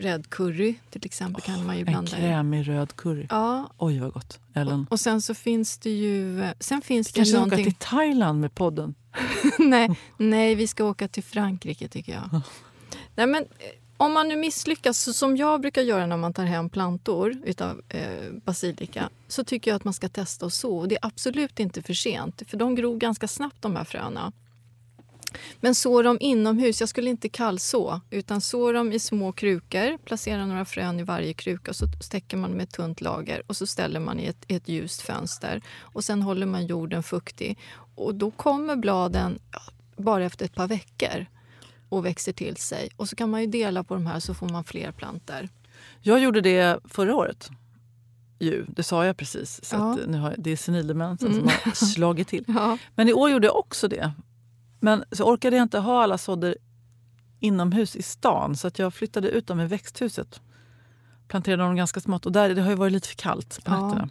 rädd 0.00 0.30
curry 0.30 0.74
till 0.90 1.06
exempel. 1.06 1.42
kan 1.42 1.66
man 1.66 1.74
ju 1.76 1.80
En 1.80 1.86
blanda 1.86 2.16
i. 2.18 2.20
krämig 2.20 2.68
röd 2.68 2.96
curry. 2.96 3.26
Ja, 3.30 3.70
Oj 3.78 3.98
vad 3.98 4.12
gott. 4.12 4.40
Ellen. 4.54 4.86
och 4.90 5.00
sen 5.00 5.22
så 5.22 5.34
finns 5.34 5.78
det 5.78 5.90
ju... 5.90 6.44
Sen 6.60 6.82
finns 6.82 7.06
det 7.12 7.16
Kanske 7.16 7.34
åka 7.36 7.40
någonting... 7.44 7.64
till 7.64 7.74
Thailand 7.74 8.40
med 8.40 8.54
podden. 8.54 8.94
nej, 9.58 9.90
nej, 10.18 10.54
vi 10.54 10.66
ska 10.66 10.84
åka 10.84 11.08
till 11.08 11.22
Frankrike 11.22 11.88
tycker 11.88 12.12
jag. 12.12 12.30
nej, 13.14 13.26
men, 13.26 13.42
eh, 13.42 13.48
om 14.02 14.12
man 14.12 14.28
nu 14.28 14.36
misslyckas, 14.36 14.98
så 14.98 15.12
som 15.12 15.36
jag 15.36 15.60
brukar 15.60 15.82
göra 15.82 16.06
när 16.06 16.16
man 16.16 16.32
tar 16.32 16.44
hem 16.44 16.70
plantor 16.70 17.36
utav 17.44 17.82
eh, 17.88 18.32
basilika, 18.44 19.10
så 19.28 19.44
tycker 19.44 19.70
jag 19.70 19.76
att 19.76 19.84
man 19.84 19.94
ska 19.94 20.08
testa 20.08 20.46
och 20.46 20.52
så. 20.52 20.76
Och 20.78 20.88
det 20.88 20.94
är 20.94 21.06
absolut 21.06 21.60
inte 21.60 21.82
för 21.82 21.94
sent, 21.94 22.42
för 22.46 22.56
de 22.56 22.74
gror 22.74 22.96
ganska 22.96 23.28
snabbt 23.28 23.62
de 23.62 23.76
här 23.76 23.84
fröna. 23.84 24.32
Men 25.60 25.74
så 25.74 26.02
dem 26.02 26.18
inomhus, 26.20 26.80
jag 26.80 26.88
skulle 26.88 27.10
inte 27.10 27.28
kallså, 27.28 28.00
utan 28.10 28.40
så 28.40 28.72
dem 28.72 28.92
i 28.92 28.98
små 28.98 29.32
krukor, 29.32 29.98
placera 29.98 30.46
några 30.46 30.64
frön 30.64 31.00
i 31.00 31.02
varje 31.02 31.32
kruka 31.32 31.70
och 31.70 31.76
så 31.76 31.86
täcker 32.10 32.36
man 32.36 32.50
med 32.50 32.62
ett 32.64 32.72
tunt 32.72 33.00
lager 33.00 33.42
och 33.46 33.56
så 33.56 33.66
ställer 33.66 34.00
man 34.00 34.20
i 34.20 34.26
ett, 34.26 34.44
i 34.48 34.54
ett 34.54 34.68
ljust 34.68 35.00
fönster 35.00 35.62
och 35.80 36.04
sen 36.04 36.22
håller 36.22 36.46
man 36.46 36.66
jorden 36.66 37.02
fuktig. 37.02 37.58
Och 37.94 38.14
då 38.14 38.30
kommer 38.30 38.76
bladen 38.76 39.38
ja, 39.52 39.60
bara 39.96 40.24
efter 40.24 40.44
ett 40.44 40.54
par 40.54 40.68
veckor 40.68 41.26
och 41.92 42.06
växer 42.06 42.32
till 42.32 42.56
sig. 42.56 42.88
Och 42.96 43.08
så 43.08 43.16
kan 43.16 43.30
man 43.30 43.40
ju 43.40 43.46
dela 43.46 43.84
på 43.84 43.94
de 43.94 44.06
här 44.06 44.20
så 44.20 44.34
får 44.34 44.48
man 44.48 44.64
fler 44.64 44.92
planter. 44.92 45.48
Jag 46.00 46.20
gjorde 46.20 46.40
det 46.40 46.80
förra 46.84 47.14
året. 47.16 47.50
Ju, 48.38 48.64
det 48.68 48.82
sa 48.82 49.06
jag 49.06 49.16
precis. 49.16 49.64
Så 49.64 49.76
Ja. 49.76 49.98
nu 50.06 50.18
har 50.18 50.34
det 50.38 50.50
är 50.50 50.56
senildemensen 50.56 51.28
Mm. 51.32 51.40
som 51.40 51.48
har 51.64 51.72
slagit 51.72 52.28
till. 52.28 52.44
Ja. 52.48 52.78
Men 52.94 53.08
i 53.08 53.12
år 53.12 53.30
gjorde 53.30 53.46
jag 53.46 53.56
också 53.56 53.88
det. 53.88 54.12
Men 54.80 55.04
så 55.12 55.24
orkade 55.24 55.56
jag 55.56 55.62
inte 55.64 55.78
ha 55.78 56.02
alla 56.02 56.18
sådder 56.18 56.56
inomhus 57.40 57.96
i 57.96 58.02
stan 58.02 58.56
så 58.56 58.66
att 58.68 58.78
jag 58.78 58.94
flyttade 58.94 59.28
ut 59.28 59.46
dem 59.46 59.60
i 59.60 59.66
växthuset. 59.66 60.40
Planterade 61.28 61.62
dem 61.62 61.76
ganska 61.76 62.00
smått 62.00 62.26
och 62.26 62.32
där, 62.32 62.54
det 62.54 62.62
har 62.62 62.70
ju 62.70 62.76
varit 62.76 62.92
lite 62.92 63.08
för 63.08 63.16
kallt 63.16 63.64
på 63.64 63.72
Ja. 63.72 63.86
nätterna. 63.86 64.08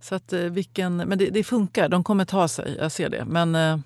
Så 0.00 0.14
att, 0.14 0.32
eh, 0.32 0.40
vilken, 0.40 0.96
men 0.96 1.18
det, 1.18 1.30
det 1.30 1.44
funkar, 1.44 1.88
de 1.88 2.04
kommer 2.04 2.24
ta 2.24 2.48
sig, 2.48 2.76
jag 2.78 2.92
ser 2.92 3.08
det. 3.08 3.24
Men, 3.24 3.54
eh, 3.54 3.78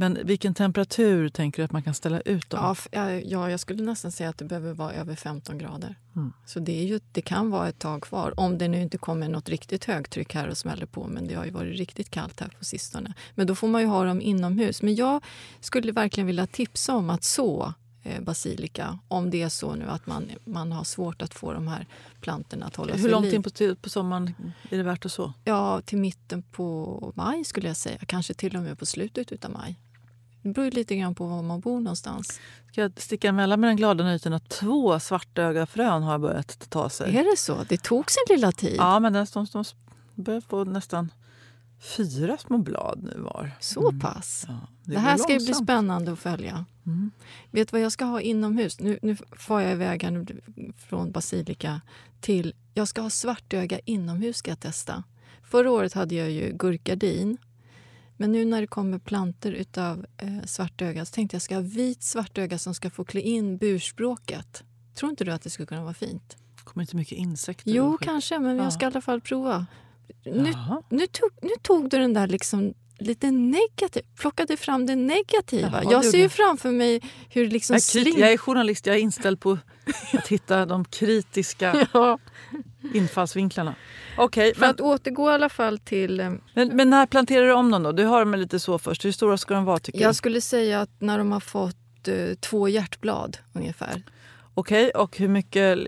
men 0.00 0.18
vilken 0.24 0.54
temperatur 0.54 1.28
tänker 1.28 1.62
du 1.62 1.64
att 1.64 1.72
man 1.72 1.82
kan 1.82 1.94
ställa 1.94 2.20
ut 2.20 2.50
dem? 2.50 2.60
Ja, 2.62 2.76
ja, 2.90 3.12
ja, 3.12 3.50
jag 3.50 3.60
skulle 3.60 3.82
nästan 3.82 4.12
säga 4.12 4.30
att 4.30 4.38
det 4.38 4.44
behöver 4.44 4.72
vara 4.72 4.92
över 4.92 5.14
15 5.14 5.58
grader. 5.58 5.94
Mm. 6.16 6.32
Så 6.46 6.60
det, 6.60 6.80
är 6.80 6.84
ju, 6.84 7.00
det 7.12 7.20
kan 7.20 7.50
vara 7.50 7.68
ett 7.68 7.78
tag 7.78 8.02
kvar. 8.02 8.40
Om 8.40 8.58
det 8.58 8.68
nu 8.68 8.82
inte 8.82 8.98
kommer 8.98 9.28
något 9.28 9.48
riktigt 9.48 9.84
högtryck 9.84 10.34
här 10.34 10.48
och 10.48 10.58
smäller 10.58 10.86
på. 10.86 11.06
Men 11.06 11.26
det 11.26 11.34
har 11.34 11.44
ju 11.44 11.50
varit 11.50 11.78
riktigt 11.78 12.10
kallt 12.10 12.40
här 12.40 12.48
på 12.58 12.64
sistone. 12.64 13.14
Men 13.34 13.46
då 13.46 13.54
får 13.54 13.68
man 13.68 13.80
ju 13.80 13.86
ha 13.86 14.04
dem 14.04 14.20
inomhus. 14.20 14.82
Men 14.82 14.94
jag 14.94 15.24
skulle 15.60 15.92
verkligen 15.92 16.26
vilja 16.26 16.46
tipsa 16.46 16.94
om 16.94 17.10
att 17.10 17.24
så 17.24 17.72
eh, 18.02 18.22
basilika. 18.22 18.98
Om 19.08 19.30
det 19.30 19.42
är 19.42 19.48
så 19.48 19.74
nu 19.74 19.84
att 19.84 20.06
man, 20.06 20.30
man 20.44 20.72
har 20.72 20.84
svårt 20.84 21.22
att 21.22 21.34
få 21.34 21.52
de 21.52 21.68
här 21.68 21.86
plantorna 22.20 22.66
att 22.66 22.76
hålla 22.76 22.92
Hur 22.92 23.02
sig 23.02 23.10
långt 23.10 23.24
liv. 23.24 23.34
in 23.34 23.42
på, 23.42 23.74
på 23.82 23.88
sommaren 23.88 24.52
är 24.70 24.76
det 24.76 24.82
värt 24.82 25.04
att 25.04 25.12
så? 25.12 25.32
Ja, 25.44 25.80
till 25.80 25.98
mitten 25.98 26.42
på 26.42 27.12
maj 27.16 27.44
skulle 27.44 27.68
jag 27.68 27.76
säga. 27.76 27.98
Kanske 28.06 28.34
till 28.34 28.56
och 28.56 28.62
med 28.62 28.78
på 28.78 28.86
slutet 28.86 29.44
av 29.44 29.50
maj. 29.50 29.76
Det 30.42 30.48
beror 30.48 30.64
ju 30.64 30.70
lite 30.70 30.96
grann 30.96 31.14
på 31.14 31.26
var 31.26 31.42
man 31.42 31.60
bor 31.60 31.80
någonstans. 31.80 32.40
Ska 32.72 32.80
jag 32.80 32.92
sticka 33.00 33.28
emellan 33.28 33.60
med 33.60 33.68
den 33.70 33.76
glada 33.76 34.04
nyheten 34.04 34.32
att 34.32 34.48
två 34.48 35.00
svartögafrön 35.00 36.02
har 36.02 36.18
börjat 36.18 36.70
ta 36.70 36.88
sig? 36.90 37.16
Är 37.16 37.24
det 37.24 37.36
så? 37.38 37.64
Det 37.68 37.82
tog 37.82 38.10
sin 38.10 38.36
lilla 38.36 38.52
tid. 38.52 38.74
Ja, 38.78 39.00
men 39.00 39.12
de, 39.12 39.26
de, 39.34 39.46
de 39.52 39.64
börjar 40.14 40.40
få 40.40 40.64
nästan 40.64 41.12
fyra 41.96 42.38
små 42.38 42.58
blad 42.58 43.02
nu 43.02 43.20
var. 43.20 43.50
Så 43.60 43.88
Mm. 43.88 44.00
pass. 44.00 44.44
Ja, 44.48 44.54
Det, 44.84 44.94
går 44.94 45.00
här 45.00 45.16
ska 45.16 45.32
ju 45.32 45.38
bli 45.44 45.54
spännande 45.54 46.12
att 46.12 46.18
följa. 46.18 46.64
Mm. 46.86 47.10
Vet 47.50 47.68
du 47.68 47.72
vad 47.72 47.80
jag 47.80 47.92
ska 47.92 48.04
ha 48.04 48.20
inomhus? 48.20 48.80
Nu, 48.80 48.98
nu 49.02 49.16
får 49.36 49.60
jag 49.62 49.72
iväg 49.72 50.02
här 50.02 50.10
nu 50.10 50.26
från 50.88 51.10
basilika 51.12 51.80
till... 52.20 52.54
Jag 52.74 52.88
ska 52.88 53.00
ha 53.00 53.10
svartöga 53.10 53.78
inomhus 53.84 54.36
ska 54.36 54.50
jag 54.50 54.60
testa. 54.60 55.04
Förra 55.42 55.70
året 55.70 55.92
hade 55.92 56.14
jag 56.14 56.30
ju 56.30 56.52
gurkagardin. 56.52 57.38
Men 58.20 58.32
nu 58.32 58.44
när 58.44 58.60
det 58.60 58.66
kommer 58.66 58.98
planter 58.98 59.52
utav 59.52 60.06
eh, 60.16 60.42
svartöga 60.44 61.04
så 61.04 61.12
tänkte 61.14 61.34
jag 61.34 61.42
ska 61.42 61.54
ha 61.54 61.62
vit 61.62 62.02
svartöga 62.02 62.58
som 62.58 62.74
ska 62.74 62.90
få 62.90 63.04
klä 63.04 63.20
in 63.20 63.56
burspråket. 63.58 64.64
Tror 64.94 65.10
inte 65.10 65.24
du 65.24 65.32
att 65.32 65.42
det 65.42 65.50
skulle 65.50 65.66
kunna 65.66 65.82
vara 65.82 65.94
fint? 65.94 66.36
kommer 66.64 66.82
inte 66.82 66.96
mycket 66.96 67.18
insekter. 67.18 67.70
Jo, 67.70 67.98
kanske, 68.00 68.38
men 68.38 68.56
Ja. 68.56 68.62
jag 68.62 68.72
ska 68.72 68.84
i 68.84 68.86
alla 68.86 69.00
fall 69.00 69.20
prova. 69.20 69.66
Nu, 70.24 70.54
nu, 70.90 71.06
tog, 71.06 71.30
nu 71.42 71.50
tog 71.62 71.90
du 71.90 71.98
den 71.98 72.14
där 72.14 72.26
liksom 72.26 72.74
lite 72.98 73.30
negativ, 73.30 74.02
plockade 74.20 74.56
fram 74.56 74.86
det 74.86 74.96
negativa. 74.96 75.80
Jaha, 75.82 75.92
jag 75.92 76.04
ser 76.04 76.18
ju 76.18 76.28
framför 76.28 76.70
mig 76.70 77.00
hur 77.30 77.50
liksom 77.50 77.74
Jag, 77.74 77.80
sling- 77.82 78.18
jag 78.20 78.32
är 78.32 78.36
journalist, 78.38 78.86
jag 78.86 78.96
är 78.96 79.00
inställd 79.00 79.40
på 79.40 79.58
att 80.12 80.28
hitta 80.28 80.66
de 80.66 80.84
kritiska 80.84 81.86
Ja, 81.92 82.18
infallsvinklarna. 82.94 83.74
Okej, 84.18 84.54
för 84.54 84.60
men, 84.60 84.70
att 84.70 84.80
återgå 84.80 85.30
i 85.30 85.32
alla 85.32 85.48
fall 85.48 85.78
till... 85.78 86.20
eh, 86.20 86.30
men, 86.54 86.68
men 86.76 86.90
när 86.90 87.06
planterar 87.06 87.46
du 87.46 87.52
om 87.52 87.70
dem 87.70 87.82
då? 87.82 87.92
Du 87.92 88.04
har 88.04 88.18
dem 88.20 88.34
lite 88.34 88.58
så 88.60 88.78
först. 88.78 89.04
Hur 89.04 89.12
stora 89.12 89.36
ska 89.38 89.54
de 89.54 89.64
vara 89.64 89.78
tycker 89.78 90.00
Jag 90.00 90.10
du? 90.10 90.14
skulle 90.14 90.40
säga 90.40 90.80
att 90.80 90.90
när 90.98 91.18
de 91.18 91.32
har 91.32 91.40
fått 91.40 92.08
eh, 92.08 92.34
två 92.40 92.68
hjärtblad 92.68 93.38
ungefär. 93.52 94.02
Okej, 94.58 94.90
och 94.90 95.18
hur 95.18 95.28
mycket 95.28 95.78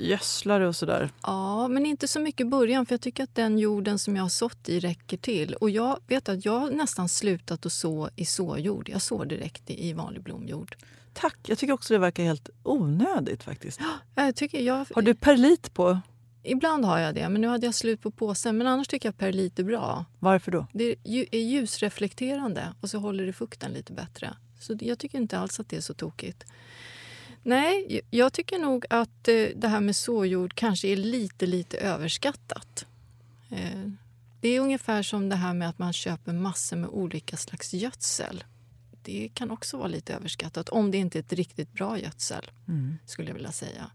gödslar 0.00 0.60
du 0.60 0.66
och 0.66 0.76
sådär? 0.76 1.10
Ja, 1.22 1.68
men 1.68 1.86
inte 1.86 2.08
så 2.08 2.20
mycket 2.20 2.40
i 2.40 2.44
början 2.44 2.86
för 2.86 2.92
jag 2.92 3.00
tycker 3.00 3.22
att 3.24 3.34
den 3.34 3.58
jorden 3.58 3.98
som 3.98 4.16
jag 4.16 4.24
har 4.24 4.28
sått 4.28 4.68
i 4.68 4.80
räcker 4.80 5.16
till. 5.16 5.54
Och 5.54 5.70
jag 5.70 6.00
vet 6.06 6.28
att 6.28 6.44
jag 6.44 6.58
har 6.60 6.70
nästan 6.70 7.08
slutat 7.08 7.66
att 7.66 7.72
så 7.72 8.10
i 8.16 8.24
såjord. 8.24 8.88
Jag 8.88 9.02
sår 9.02 9.24
direkt 9.24 9.70
i 9.70 9.92
vanlig 9.92 10.22
blomjord. 10.22 10.76
Tack, 11.12 11.36
jag 11.46 11.58
tycker 11.58 11.72
också 11.74 11.94
det 11.94 11.98
verkar 11.98 12.22
helt 12.24 12.50
onödigt 12.62 13.42
faktiskt. 13.42 13.80
Jag 14.14 14.36
tycker 14.36 14.60
jag, 14.60 14.86
Har 14.94 15.02
du 15.02 15.14
perlit 15.14 15.74
på? 15.74 16.00
Ibland 16.42 16.84
har 16.84 16.98
jag 16.98 17.14
det, 17.14 17.28
men 17.28 17.40
nu 17.40 17.48
hade 17.48 17.66
jag 17.66 17.74
slut 17.74 18.02
på 18.02 18.10
påsen. 18.10 18.58
Men 18.58 18.66
annars 18.66 18.88
tycker 18.88 19.08
jag 19.08 19.18
perlit 19.18 19.58
är 19.58 19.64
bra. 19.64 20.04
Varför 20.18 20.52
då? 20.52 20.66
Det 20.72 20.84
är 20.84 20.96
ju- 21.04 21.26
är 21.32 21.40
ljusreflekterande 21.40 22.74
och 22.80 22.90
så 22.90 22.98
håller 22.98 23.26
det 23.26 23.32
fukten 23.32 23.72
lite 23.72 23.92
bättre. 23.92 24.34
Så 24.60 24.76
jag 24.80 24.98
tycker 24.98 25.18
inte 25.18 25.38
alls 25.38 25.60
att 25.60 25.68
det 25.68 25.76
är 25.76 25.80
så 25.80 25.94
tokigt. 25.94 26.44
Nej, 27.46 28.00
jag 28.10 28.32
tycker 28.32 28.58
nog 28.58 28.86
att 28.90 29.28
eh, 29.28 29.46
det 29.56 29.68
här 29.68 29.80
med 29.80 29.96
såjord 29.96 30.54
kanske 30.54 30.88
är 30.88 30.96
lite, 30.96 31.46
lite 31.46 31.76
överskattat. 31.76 32.86
Eh, 33.50 33.90
Det 34.40 34.48
är 34.48 34.60
ungefär 34.60 35.02
som 35.02 35.28
det 35.28 35.36
här 35.36 35.54
med 35.54 35.68
att 35.68 35.78
man 35.78 35.92
köper 35.92 36.32
massor 36.32 36.76
med 36.76 36.90
olika 36.90 37.36
slags 37.36 37.74
gödsel. 37.74 38.44
Det 39.02 39.30
kan 39.34 39.50
också 39.50 39.76
vara 39.76 39.88
lite 39.88 40.14
överskattat 40.14 40.68
om 40.68 40.90
det 40.90 40.98
inte 40.98 41.18
är 41.18 41.20
ett 41.20 41.32
riktigt 41.32 41.72
bra 41.72 41.98
gödsel 41.98 42.50
Mm. 42.68 42.98
skulle 43.06 43.28
jag 43.28 43.34
vilja 43.34 43.52
säga. 43.52 43.90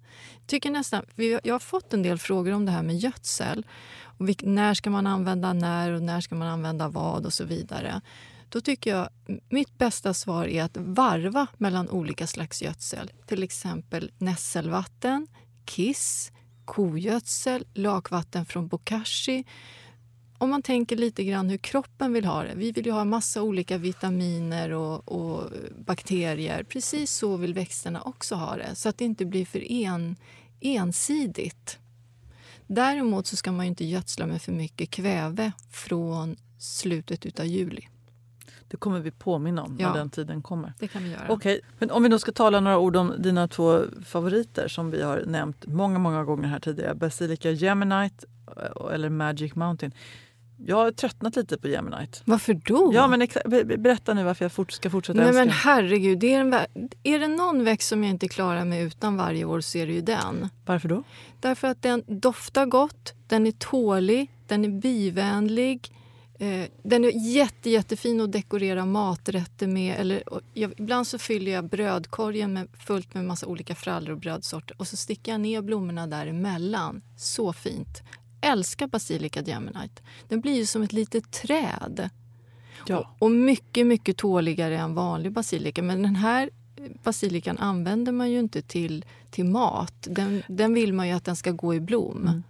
Tycker 0.47 0.71
nästan, 0.71 1.05
jag 1.43 1.53
har 1.53 1.59
fått 1.59 1.93
en 1.93 2.03
del 2.03 2.17
frågor 2.19 2.51
om 2.51 2.65
det 2.65 2.71
här 2.71 2.83
med 2.83 2.97
gödsel. 2.97 3.65
Och 4.17 4.43
när 4.43 4.73
ska 4.73 4.89
man 4.89 5.07
använda 5.07 5.53
när 5.53 5.91
och 5.91 6.01
när 6.01 6.21
ska 6.21 6.35
man 6.35 6.47
använda 6.47 6.87
vad 6.87 7.25
och 7.25 7.33
så 7.33 7.43
vidare. 7.45 8.01
Då 8.51 8.61
tycker 8.61 8.95
jag 8.95 9.09
mitt 9.49 9.77
bästa 9.77 10.13
svar 10.13 10.47
är 10.47 10.63
att 10.63 10.77
varva 10.77 11.47
mellan 11.57 11.89
olika 11.89 12.27
slags 12.27 12.61
gödsel. 12.61 13.11
Till 13.25 13.43
exempel 13.43 14.11
nässelvatten, 14.17 15.27
kiss, 15.65 16.31
kogödsel, 16.65 17.65
lakvatten 17.73 18.45
från 18.45 18.67
bokashi. 18.67 19.43
Om 20.37 20.49
man 20.49 20.61
tänker 20.61 20.95
lite 20.95 21.23
grann 21.23 21.49
hur 21.49 21.57
kroppen 21.57 22.13
vill 22.13 22.25
ha 22.25 22.43
det. 22.43 22.53
Vi 22.55 22.71
vill 22.71 22.85
ju 22.85 22.91
ha 22.91 23.05
massa 23.05 23.41
olika 23.41 23.77
vitaminer 23.77 24.69
och, 24.71 25.07
och 25.07 25.51
bakterier. 25.85 26.63
Precis 26.63 27.11
så 27.11 27.37
vill 27.37 27.53
växterna 27.53 28.01
också 28.01 28.35
ha 28.35 28.55
det, 28.57 28.75
så 28.75 28.89
att 28.89 28.97
det 28.97 29.05
inte 29.05 29.25
blir 29.25 29.45
för 29.45 29.71
en, 29.71 30.15
ensidigt. 30.61 31.79
Däremot 32.67 33.27
så 33.27 33.35
ska 33.35 33.51
man 33.51 33.65
ju 33.65 33.69
inte 33.69 33.85
gödsla 33.85 34.25
med 34.25 34.41
för 34.41 34.51
mycket 34.51 34.89
kväve 34.89 35.51
från 35.71 36.35
slutet 36.59 37.39
av 37.39 37.45
juli. 37.45 37.87
Det 38.71 38.77
kommer 38.77 38.99
vi 38.99 39.11
påminna 39.11 39.63
om 39.63 39.77
Ja. 39.79 39.89
när 39.89 39.97
den 39.97 40.09
tiden 40.09 40.41
kommer. 40.41 40.73
Det 40.79 40.87
kan 40.87 41.03
vi 41.03 41.09
göra. 41.09 41.25
Okej, 41.29 41.59
men 41.79 41.91
om 41.91 42.03
vi 42.03 42.09
då 42.09 42.19
ska 42.19 42.31
tala 42.31 42.59
några 42.59 42.77
ord 42.77 42.95
om 42.95 43.13
dina 43.19 43.47
två 43.47 43.83
favoriter 44.05 44.67
som 44.67 44.91
vi 44.91 45.01
har 45.01 45.23
nämnt 45.27 45.65
många, 45.67 45.99
många 45.99 46.23
gånger 46.23 46.47
här 46.47 46.59
tidigare. 46.59 46.95
Basilica 46.95 47.51
Geminite 47.51 48.25
eh, 48.57 48.93
eller 48.93 49.09
Magic 49.09 49.55
Mountain. 49.55 49.91
Jag 50.65 50.75
har 50.75 50.91
tröttnat 50.91 51.35
lite 51.35 51.57
på 51.57 51.67
Geminite. 51.67 52.19
Varför 52.25 52.53
då? 52.53 52.91
Ja, 52.93 53.07
men 53.07 53.27
berätta 53.83 54.13
nu 54.13 54.23
varför 54.23 54.45
jag 54.45 54.51
fort 54.51 54.71
ska 54.71 54.89
fortsätta 54.89 55.19
Nej, 55.19 55.27
älska 55.27 55.39
men 55.39 55.49
herregud, 55.49 56.19
det 56.19 56.33
är, 56.33 56.39
en, 56.41 56.53
är 57.03 57.19
det 57.19 57.27
någon 57.27 57.63
växt 57.63 57.89
som 57.89 58.03
jag 58.03 58.09
inte 58.09 58.27
klarar 58.27 58.65
mig 58.65 58.83
utan 58.83 59.17
varje 59.17 59.45
år 59.45 59.61
så 59.61 59.77
är 59.77 59.87
det 59.87 59.93
ju 59.93 60.01
den. 60.01 60.49
Varför 60.65 60.89
då? 60.89 61.03
Därför 61.39 61.67
att 61.67 61.81
den 61.81 62.03
doftar 62.07 62.65
gott, 62.65 63.13
den 63.27 63.47
är 63.47 63.51
tålig, 63.51 64.31
den 64.47 64.65
är 64.65 64.69
bivänlig. 64.69 65.91
Eh, 66.41 66.67
den 66.83 67.05
är 67.05 67.35
jätte, 67.35 67.69
jättefin 67.69 68.21
att 68.21 68.31
dekorera 68.31 68.85
maträtter 68.85 69.67
med. 69.67 69.99
Eller, 69.99 70.33
och 70.33 70.41
jag, 70.53 70.73
ibland 70.77 71.07
så 71.07 71.17
fyller 71.17 71.51
jag 71.51 71.69
brödkorgen 71.69 72.53
med, 72.53 72.67
fullt 72.79 73.13
med 73.13 73.25
massa 73.25 73.47
olika 73.47 73.75
frallor 73.75 74.11
och 74.11 74.19
brödsorter 74.19 74.75
och 74.79 74.87
så 74.87 74.97
sticker 74.97 75.31
jag 75.31 75.41
ner 75.41 75.61
blommorna 75.61 76.07
däremellan. 76.07 77.01
Så 77.17 77.53
fint. 77.53 78.01
Älskar 78.41 78.87
Basilica 78.87 79.41
Geminite. 79.41 80.01
Den 80.27 80.41
blir 80.41 80.55
ju 80.55 80.65
som 80.65 80.81
ett 80.81 80.93
litet 80.93 81.31
träd. 81.31 82.09
Ja. 82.87 83.15
Och 83.19 83.31
mycket, 83.31 83.87
mycket 83.87 84.17
tåligare 84.17 84.77
än 84.77 84.93
vanlig 84.93 85.31
basilika. 85.31 85.81
Men 85.81 86.01
den 86.01 86.15
här 86.15 86.49
basilikan 87.03 87.57
använder 87.57 88.11
man 88.11 88.31
ju 88.31 88.39
inte 88.39 88.61
till, 88.61 89.05
till 89.31 89.45
mat. 89.45 90.07
Den, 90.09 90.43
den 90.47 90.73
vill 90.73 90.93
man 90.93 91.07
ju 91.07 91.13
att 91.13 91.25
den 91.25 91.35
ska 91.35 91.51
gå 91.51 91.75
i 91.75 91.79
blom. 91.79 92.21
Mm. 92.21 92.43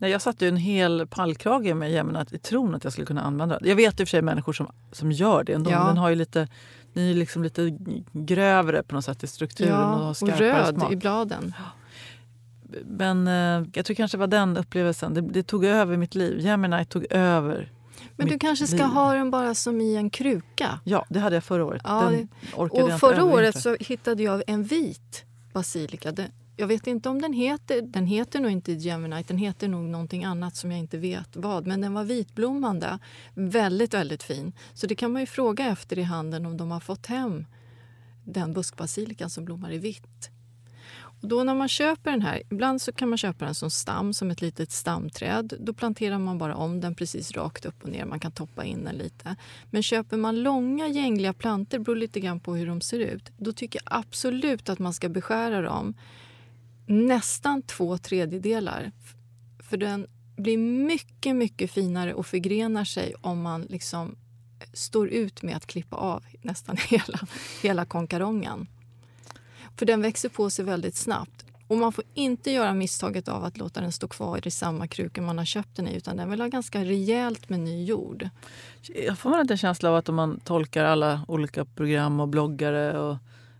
Nej, 0.00 0.10
jag 0.10 0.22
satte 0.22 0.44
ju 0.44 0.48
en 0.48 0.56
hel 0.56 1.06
pallkrage 1.06 1.76
med 1.76 1.90
Geminite 1.90 2.36
i 2.36 2.38
tron 2.38 2.74
att 2.74 2.84
jag 2.84 2.92
skulle 2.92 3.06
kunna 3.06 3.22
använda 3.22 3.58
den. 3.58 3.68
Jag 3.68 3.76
vet 3.76 4.00
i 4.00 4.04
och 4.04 4.08
för 4.08 4.10
sig 4.10 4.22
människor 4.22 4.52
som, 4.52 4.72
som 4.92 5.12
gör 5.12 5.44
det. 5.44 5.52
De, 5.52 5.72
Ja. 5.72 5.84
Den 5.84 5.96
har 5.96 6.08
ju 6.08 6.14
lite, 6.14 6.48
den 6.92 7.04
är 7.04 7.14
liksom 7.14 7.42
lite 7.42 7.78
grövre 8.12 8.82
på 8.82 8.94
något 8.94 9.04
sätt 9.04 9.24
i 9.24 9.26
strukturen 9.26 9.74
och 9.74 9.98
har 9.98 10.10
och 10.10 10.16
skarpare 10.16 10.52
röd 10.52 10.74
smak. 10.74 10.92
i 10.92 10.96
bladen. 10.96 11.54
Men 12.84 13.26
eh, 13.28 13.68
jag 13.74 13.84
tror 13.86 13.94
kanske 13.94 14.16
det 14.16 14.20
var 14.20 14.26
den 14.26 14.56
upplevelsen. 14.56 15.14
Det, 15.14 15.20
det 15.20 15.42
tog 15.42 15.64
över 15.64 15.96
mitt 15.96 16.14
liv. 16.14 16.40
Gemini 16.40 16.84
tog 16.84 17.06
över. 17.10 17.72
Men 18.16 18.28
du 18.28 18.38
kanske 18.38 18.66
ska 18.66 18.76
liv. 18.76 18.84
ha 18.86 19.14
den 19.14 19.30
bara 19.30 19.54
som 19.54 19.80
i 19.80 19.96
en 19.96 20.10
kruka. 20.10 20.80
Ja, 20.84 21.06
det 21.08 21.20
hade 21.20 21.36
jag 21.36 21.44
förra 21.44 21.64
året. 21.64 21.82
Ja, 21.84 22.12
Och 22.54 23.00
förra 23.00 23.24
året 23.24 23.60
så 23.60 23.76
hittade 23.80 24.22
jag 24.22 24.42
en 24.46 24.64
vit 24.64 25.24
basilika. 25.52 26.12
Den, 26.12 26.26
jag 26.56 26.66
vet 26.66 26.86
inte 26.86 27.08
om 27.08 27.22
den 27.22 27.32
heter, 27.32 27.82
den 27.82 28.06
heter 28.06 28.40
nog 28.40 28.50
inte 28.50 28.72
Geminite, 28.72 29.28
den 29.28 29.38
heter 29.38 29.68
nog 29.68 29.84
någonting 29.84 30.24
annat 30.24 30.56
som 30.56 30.70
jag 30.70 30.80
inte 30.80 30.98
vet 30.98 31.36
vad. 31.36 31.66
Men 31.66 31.80
den 31.80 31.94
var 31.94 32.04
vitblommande, 32.04 32.98
väldigt, 33.34 33.94
väldigt 33.94 34.22
fin. 34.22 34.52
Så 34.74 34.86
det 34.86 34.94
kan 34.94 35.12
man 35.12 35.22
ju 35.22 35.26
fråga 35.26 35.66
efter 35.66 35.98
i 35.98 36.02
handeln 36.02 36.46
om 36.46 36.56
de 36.56 36.70
har 36.70 36.80
fått 36.80 37.06
hem 37.06 37.46
den 38.24 38.52
buskbasilikan 38.52 39.30
som 39.30 39.44
blommar 39.44 39.72
i 39.72 39.78
vitt. 39.78 40.30
Och 41.22 41.28
då 41.28 41.44
när 41.44 41.54
man 41.54 41.68
köper 41.68 42.10
den 42.10 42.22
här, 42.22 42.42
ibland 42.50 42.82
så 42.82 42.92
kan 42.92 43.08
man 43.08 43.18
köpa 43.18 43.44
den 43.44 43.54
som 43.54 43.70
stam, 43.70 44.12
som 44.12 44.30
ett 44.30 44.42
litet 44.42 44.72
stamträd. 44.72 45.54
Då 45.60 45.72
planterar 45.72 46.18
man 46.18 46.38
bara 46.38 46.54
om 46.54 46.80
den 46.80 46.94
precis 46.94 47.32
rakt 47.32 47.66
upp 47.66 47.82
och 47.82 47.88
ner. 47.88 48.04
Man 48.04 48.20
kan 48.20 48.32
toppa 48.32 48.64
in 48.64 48.84
den 48.84 48.94
lite. 48.94 49.36
Men 49.70 49.82
köper 49.82 50.16
man 50.16 50.42
långa 50.42 50.88
gängliga 50.88 51.32
plantor, 51.32 51.78
beror 51.78 51.96
lite 51.96 52.20
grann 52.20 52.40
på 52.40 52.54
hur 52.54 52.66
de 52.66 52.80
ser 52.80 52.98
ut, 52.98 53.30
då 53.36 53.52
tycker 53.52 53.80
jag 53.84 53.98
absolut 53.98 54.68
att 54.68 54.78
man 54.78 54.92
ska 54.92 55.08
beskära 55.08 55.60
dem 55.60 55.94
nästan 56.90 57.62
två 57.62 57.98
tredjedelar. 57.98 58.92
För 59.58 59.76
den 59.76 60.06
blir 60.36 60.58
mycket, 60.58 61.36
mycket 61.36 61.70
finare 61.70 62.14
och 62.14 62.26
förgrenar 62.26 62.84
sig 62.84 63.14
om 63.20 63.42
man 63.42 63.62
liksom 63.62 64.16
eh, 64.60 64.66
står 64.72 65.08
ut 65.08 65.42
med 65.42 65.56
att 65.56 65.66
klippa 65.66 65.96
av 65.96 66.24
nästan 66.42 66.76
hela, 66.88 67.18
hela 67.62 67.84
konkarongen. 67.84 68.66
För 69.76 69.86
den 69.86 70.02
växer 70.02 70.28
på 70.28 70.50
sig 70.50 70.64
väldigt 70.64 70.96
snabbt. 70.96 71.44
Och 71.68 71.76
man 71.76 71.92
får 71.92 72.04
inte 72.14 72.50
göra 72.50 72.74
misstaget 72.74 73.28
av 73.28 73.44
att 73.44 73.58
låta 73.58 73.80
den 73.80 73.92
stå 73.92 74.08
kvar 74.08 74.46
i 74.46 74.50
samma 74.50 74.86
kruka 74.86 75.22
man 75.22 75.38
har 75.38 75.44
köpt 75.44 75.76
den 75.76 75.88
i 75.88 75.96
utan 75.96 76.16
den 76.16 76.30
vill 76.30 76.40
ha 76.40 76.48
ganska 76.48 76.84
rejält 76.84 77.48
med 77.48 77.60
ny 77.60 77.84
jord. 77.84 78.28
Jag 79.06 79.18
får 79.18 79.40
inte 79.40 79.54
en 79.54 79.58
känsla 79.58 79.90
av 79.90 79.96
att 79.96 80.08
om 80.08 80.14
man 80.14 80.40
tolkar 80.40 80.84
alla 80.84 81.24
olika 81.28 81.64
program 81.64 82.20
och 82.20 82.28
bloggare 82.28 82.98
och 82.98 83.16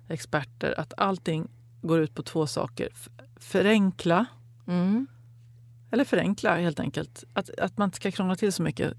experter 0.08 0.80
att 0.80 0.94
allting 0.96 1.48
går 1.82 2.00
ut 2.00 2.14
på 2.14 2.22
två 2.22 2.46
saker. 2.46 2.88
Förenkla, 3.36 4.26
Mm. 4.66 5.06
eller 5.90 6.04
förenkla 6.04 6.56
helt 6.56 6.80
enkelt. 6.80 7.24
Att, 7.34 7.50
att 7.58 7.78
man 7.78 7.86
inte 7.86 7.96
ska 7.96 8.10
krångla 8.10 8.36
till 8.36 8.52
så 8.52 8.62
mycket. 8.62 8.92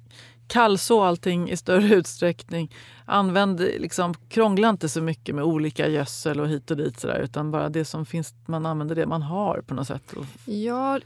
Kallså 0.48 1.02
allting 1.04 1.50
i 1.50 1.58
större 1.58 1.96
utsträckning. 1.96 2.76
Använd, 3.06 3.60
liksom, 3.60 4.14
krångla 4.30 4.70
inte 4.70 4.90
så 4.90 5.02
mycket 5.02 5.36
med 5.36 5.44
olika 5.44 5.88
gödsel 5.88 6.40
och 6.40 6.48
hit 6.50 6.72
och 6.72 6.78
dit 6.78 7.00
sådär, 7.00 7.20
utan 7.20 7.52
bara 7.52 7.70
det 7.70 7.86
som 7.86 8.06
finns, 8.06 8.34
man 8.46 8.66
använder 8.66 8.96
det 8.96 9.06
man 9.06 9.22
har 9.22 9.62
på 9.68 9.74
något 9.74 9.88
sätt. 9.88 10.14
Ja, 10.46 11.00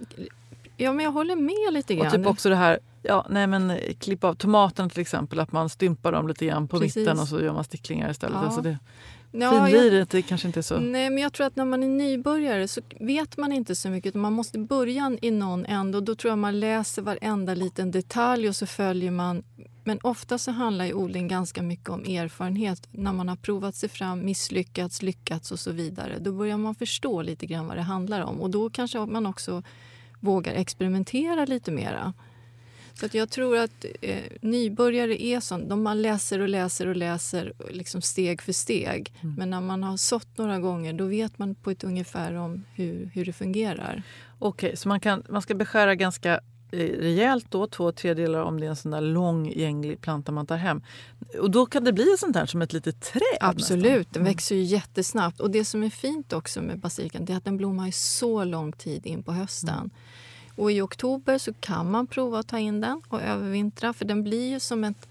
ja, 0.77 0.93
men 0.93 1.05
jag 1.05 1.11
håller 1.11 1.35
med 1.35 1.73
lite 1.73 1.95
grann. 1.95 2.07
och 2.07 2.13
typ 2.13 2.25
också 2.27 2.49
det 2.49 2.55
här 2.55 2.79
Ja, 3.07 3.25
nej 3.29 3.47
men 3.47 3.71
eh, 3.71 3.93
klippa 3.99 4.27
av 4.27 4.33
tomaterna 4.33 4.89
till 4.89 5.01
exempel, 5.01 5.39
att 5.39 5.51
man 5.51 5.69
stympar 5.69 6.11
dem 6.11 6.27
lite 6.27 6.45
grann 6.45 6.67
på 6.67 6.79
Precis. 6.79 6.95
mitten 6.95 7.19
och 7.19 7.27
så 7.27 7.41
gör 7.41 7.53
man 7.53 7.63
sticklingar 7.63 8.11
istället. 8.11 8.37
Ja. 8.41 8.45
Alltså 8.45 8.61
det, 8.61 8.77
Ja, 9.39 9.53
jag- 9.55 9.65
finliret 9.69 10.09
det 10.09 10.21
kanske 10.21 10.47
inte 10.47 10.59
är 10.59 10.61
så... 10.61 10.79
Nej, 10.79 11.09
men 11.09 11.23
jag 11.23 11.33
tror 11.33 11.47
att 11.47 11.55
när 11.55 11.65
man 11.65 11.83
är 11.83 11.87
nybörjare 11.87 12.67
så 12.67 12.81
vet 12.99 13.37
man 13.37 13.51
inte 13.51 13.75
så 13.75 13.89
mycket. 13.89 14.09
utan 14.09 14.21
Man 14.21 14.33
måste 14.33 14.59
börja 14.59 15.17
i 15.21 15.31
någon 15.31 15.65
ände 15.65 15.97
och 15.97 16.03
då 16.03 16.15
tror 16.15 16.29
jag 16.31 16.37
man 16.37 16.59
läser 16.59 17.01
varenda 17.01 17.53
liten 17.53 17.91
detalj 17.91 18.49
och 18.49 18.55
så 18.55 18.65
följer 18.65 19.11
man. 19.11 19.43
Men 19.83 19.99
ofta 20.03 20.37
så 20.37 20.51
handlar 20.51 20.85
ju 20.85 20.93
odling 20.93 21.27
ganska 21.27 21.61
mycket 21.61 21.89
om 21.89 22.01
erfarenhet. 22.05 22.87
När 22.91 23.13
man 23.13 23.29
har 23.29 23.35
provat 23.35 23.75
sig 23.75 23.89
fram, 23.89 24.25
misslyckats, 24.25 25.01
lyckats 25.01 25.51
och 25.51 25.59
så 25.59 25.71
vidare. 25.71 26.17
Då 26.19 26.31
börjar 26.31 26.57
man 26.57 26.75
förstå 26.75 27.21
lite 27.21 27.45
grann 27.45 27.67
vad 27.67 27.77
det 27.77 27.81
handlar 27.83 28.21
om 28.21 28.41
och 28.41 28.49
då 28.49 28.69
kanske 28.69 28.99
man 29.05 29.25
också 29.25 29.63
vågar 30.19 30.53
experimentera 30.53 31.45
lite 31.45 31.71
mera. 31.71 32.13
Så 32.99 33.05
att 33.05 33.13
jag 33.13 33.29
tror 33.29 33.57
att 33.57 33.85
eh, 34.01 34.23
nybörjare 34.41 35.23
är 35.23 35.39
sånt. 35.39 35.69
De 35.69 35.83
man 35.83 36.01
läser 36.01 36.39
och 36.39 36.49
läser 36.49 36.87
och 36.87 36.95
läser 36.95 37.53
liksom 37.69 38.01
steg 38.01 38.41
för 38.41 38.53
steg. 38.53 39.13
Men 39.37 39.49
när 39.49 39.61
man 39.61 39.83
har 39.83 39.97
sått 39.97 40.37
några 40.37 40.59
gånger 40.59 40.93
då 40.93 41.05
vet 41.05 41.37
man 41.39 41.55
på 41.55 41.71
ett 41.71 41.83
ungefär 41.83 42.33
om 42.33 42.63
hur, 42.73 43.09
hur 43.13 43.25
det 43.25 43.33
fungerar. 43.33 44.03
Okej, 44.39 44.77
så 44.77 44.87
man, 44.87 44.99
kan, 44.99 45.23
man 45.29 45.41
ska 45.41 45.55
beskära 45.55 45.95
ganska 45.95 46.33
eh, 46.71 46.79
rejält 46.79 47.45
då, 47.49 47.67
två 47.67 47.91
tredjedelar 47.91 48.39
om 48.41 48.59
det 48.59 48.65
är 48.65 48.69
en 48.69 48.75
sån 48.75 48.91
där 48.91 49.01
lång 49.01 49.49
gänglig 49.49 50.01
planta 50.01 50.31
man 50.31 50.45
tar 50.45 50.57
hem. 50.57 50.81
Och 51.39 51.51
då 51.51 51.65
kan 51.65 51.83
det 51.83 51.93
bli 51.93 52.15
sånt 52.19 52.35
här 52.35 52.45
som 52.45 52.61
ett 52.61 52.73
litet 52.73 53.01
träd 53.01 53.21
Absolut, 53.41 53.85
den 53.85 53.97
nästan. 53.99 54.23
växer 54.23 54.55
ju 54.55 54.61
jättesnabbt. 54.63 55.39
Och 55.39 55.51
det 55.51 55.65
som 55.65 55.83
är 55.83 55.89
fint 55.89 56.33
också 56.33 56.61
med 56.61 56.79
basilikan 56.79 57.25
det 57.25 57.33
är 57.33 57.37
att 57.37 57.45
den 57.45 57.57
blommar 57.57 57.91
så 57.91 58.43
lång 58.43 58.71
tid 58.71 59.05
in 59.05 59.23
på 59.23 59.31
hösten. 59.31 59.91
Och 60.55 60.71
i 60.71 60.81
oktober 60.81 61.37
så 61.37 61.53
kan 61.53 61.91
man 61.91 62.07
prova 62.07 62.39
att 62.39 62.47
ta 62.47 62.59
in 62.59 62.81
den 62.81 63.01
och 63.07 63.21
övervintra 63.21 63.93
för 63.93 64.05
den 64.05 64.23
blir 64.23 64.49
ju 64.49 64.59
som 64.59 64.83
ett 64.83 65.07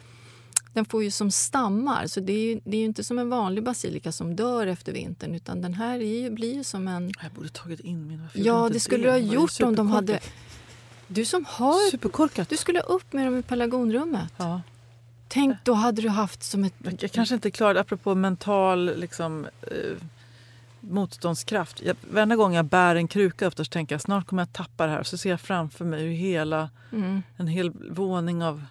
den 0.75 0.85
får 0.85 1.03
ju 1.05 1.11
som 1.11 1.31
stammar, 1.31 2.07
så 2.07 2.21
det 2.21 2.33
är 2.33 2.55
ju, 2.55 2.61
det 2.65 2.77
är 2.77 2.85
inte 2.85 3.05
som 3.05 3.19
en 3.19 3.31
vanlig 3.31 3.65
basilika 3.65 4.13
som 4.13 4.37
dör 4.37 4.67
efter 4.67 4.93
vintern 4.93 5.35
utan 5.35 5.63
den 5.63 5.75
här 5.75 5.95
är 5.99 6.23
ju, 6.23 6.31
blir 6.31 6.55
ju 6.55 6.65
som 6.65 6.89
en... 6.89 7.13
Jag 7.23 7.33
borde 7.33 7.49
tagit 7.49 7.81
in 7.81 8.09
min. 8.09 8.29
Ja, 8.35 8.69
det 8.73 8.81
skulle 8.81 9.05
du 9.05 9.11
ha 9.11 9.19
gjort 9.19 9.61
om 9.61 9.75
de 9.75 9.91
hade... 9.91 10.21
Du 11.07 11.25
som 11.25 11.45
har... 11.49 11.91
Superkorkat. 11.91 12.49
Du 12.49 12.57
skulle 12.57 12.81
upp 12.81 13.13
med 13.13 13.27
dem 13.27 13.39
i 13.39 13.43
pelargonrummet. 13.43 14.33
Ja. 14.37 14.63
Tänk, 15.29 15.57
då 15.65 15.73
hade 15.73 16.03
du 16.03 16.09
haft 16.09 16.43
som 16.43 16.65
ett... 16.65 16.75
Jag 16.99 17.13
kanske 17.13 17.35
inte 17.35 17.51
klarade, 17.51 17.81
apropå 17.81 18.15
mental 18.15 18.97
liksom, 18.97 19.47
eh, 19.63 19.97
motståndskraft. 20.89 21.83
Jag, 21.83 21.97
varenda 22.11 22.37
gång 22.37 22.55
jag 22.55 22.65
bär 22.65 22.97
en 22.97 23.09
kruka 23.09 23.47
upp 23.47 23.57
så 23.57 23.65
tänker 23.65 23.95
jag 23.95 24.03
snart 24.03 24.27
kommer 24.27 24.43
jag 24.43 24.53
tappa 24.53 24.87
det 24.87 24.93
här. 24.93 25.03
Så 25.03 25.19
ser 25.19 25.31
jag 25.31 25.41
framför 25.41 25.85
mig 25.85 26.03
hur 26.03 26.11
hela, 26.13 26.71
Mm. 26.93 27.23
en 27.37 27.47
hel 27.47 27.73
våning 27.91 28.43
av, 28.45 28.65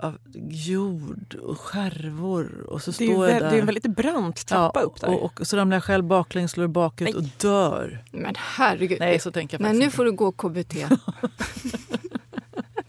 av 0.00 0.18
jord 0.50 1.34
och 1.42 1.60
skärvor. 1.60 2.64
Och 2.68 2.82
så 2.82 2.90
Det 2.90 2.94
står 2.94 3.06
jag 3.08 3.20
väl, 3.20 3.42
där. 3.42 3.50
det 3.50 3.56
är 3.56 3.60
en 3.60 3.66
väldigt 3.66 3.96
brant 3.96 4.46
trappa 4.46 4.80
upp 4.80 5.00
där. 5.00 5.08
och, 5.22 5.40
och 5.40 5.46
så 5.46 5.56
ramlar 5.56 5.76
jag 5.76 5.84
själv 5.84 6.04
baklänges, 6.04 6.50
slår 6.50 6.66
bakut 6.66 7.14
och 7.14 7.22
dör. 7.40 8.04
Men 8.12 8.34
herregud. 8.38 9.00
Nej, 9.00 9.18
så 9.20 9.32
tänker 9.32 9.54
jag 9.54 9.60
Nej, 9.60 9.68
faktiskt 9.68 9.80
nu 9.80 9.84
inte. 9.84 9.96
får 9.96 10.04
du 10.04 10.12
gå 10.12 10.32
KBT. 10.32 10.86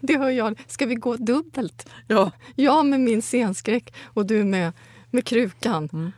det 0.00 0.18
hör 0.18 0.30
jag. 0.30 0.60
Ska 0.66 0.86
vi 0.86 0.94
gå 0.94 1.16
dubbelt? 1.16 1.88
Ja. 2.06 2.30
Jag 2.54 2.86
med 2.86 3.00
min 3.00 3.22
scenskräck 3.22 3.94
och 4.04 4.26
du 4.26 4.44
med, 4.44 4.72
med 5.10 5.24
krukan. 5.24 5.88
Mm. 5.92 6.12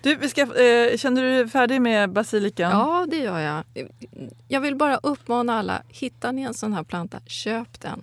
Du, 0.00 0.16
vi 0.16 0.28
ska, 0.28 0.40
eh, 0.42 0.96
känner 0.96 1.22
du 1.22 1.28
dig 1.28 1.48
färdig 1.48 1.80
med 1.80 2.10
basilikan? 2.10 2.70
Ja, 2.70 3.06
det 3.10 3.16
gör 3.16 3.38
jag. 3.38 3.64
Jag 4.48 4.60
vill 4.60 4.76
bara 4.76 4.96
uppmana 4.96 5.58
alla, 5.58 5.82
hittar 5.88 6.32
ni 6.32 6.42
en 6.42 6.54
sån 6.54 6.72
här 6.72 6.82
planta, 6.82 7.20
köp 7.26 7.80
den. 7.80 8.02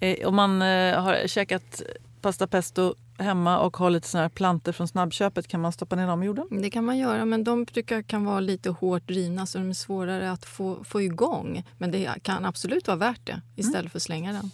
Eh, 0.00 0.28
om 0.28 0.36
man 0.36 0.62
eh, 0.62 1.00
har 1.00 1.26
käkat 1.26 1.82
pasta 2.20 2.46
pesto 2.46 2.94
hemma 3.18 3.58
och 3.58 3.76
har 3.76 3.90
lite 3.90 4.08
såna 4.08 4.22
här 4.22 4.28
plantor 4.28 4.72
från 4.72 4.88
snabbköpet 4.88 5.48
kan 5.48 5.60
man 5.60 5.72
stoppa 5.72 5.96
ner 5.96 6.06
dem 6.06 6.22
i 6.22 6.26
jorden? 6.26 6.46
Det 6.50 6.70
kan 6.70 6.84
man 6.84 6.98
göra, 6.98 7.24
men 7.24 7.44
de 7.44 7.66
tycker 7.66 7.94
jag 7.94 8.06
kan 8.06 8.24
vara 8.24 8.40
lite 8.40 8.70
hårt 8.70 9.06
drivna 9.08 9.46
så 9.46 9.58
de 9.58 9.70
är 9.70 9.74
svårare 9.74 10.30
att 10.30 10.44
få, 10.44 10.84
få 10.84 11.02
igång. 11.02 11.64
Men 11.78 11.90
det 11.90 12.10
kan 12.22 12.44
absolut 12.44 12.86
vara 12.86 12.96
värt 12.96 13.26
det 13.26 13.40
istället 13.56 13.92
för 13.92 13.98
att 13.98 14.02
slänga 14.02 14.32
den. 14.32 14.50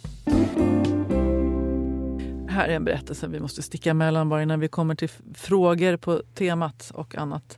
Här 2.55 2.67
är 2.67 2.75
en 2.75 2.85
berättelse 2.85 3.27
vi 3.27 3.39
måste 3.39 3.61
sticka 3.61 3.91
emellan 3.91 4.29
bara 4.29 4.43
innan 4.43 4.59
vi 4.59 4.67
kommer 4.67 4.95
till 4.95 5.09
frågor 5.33 5.97
på 5.97 6.21
temat 6.33 6.91
och 6.93 7.15
annat. 7.15 7.57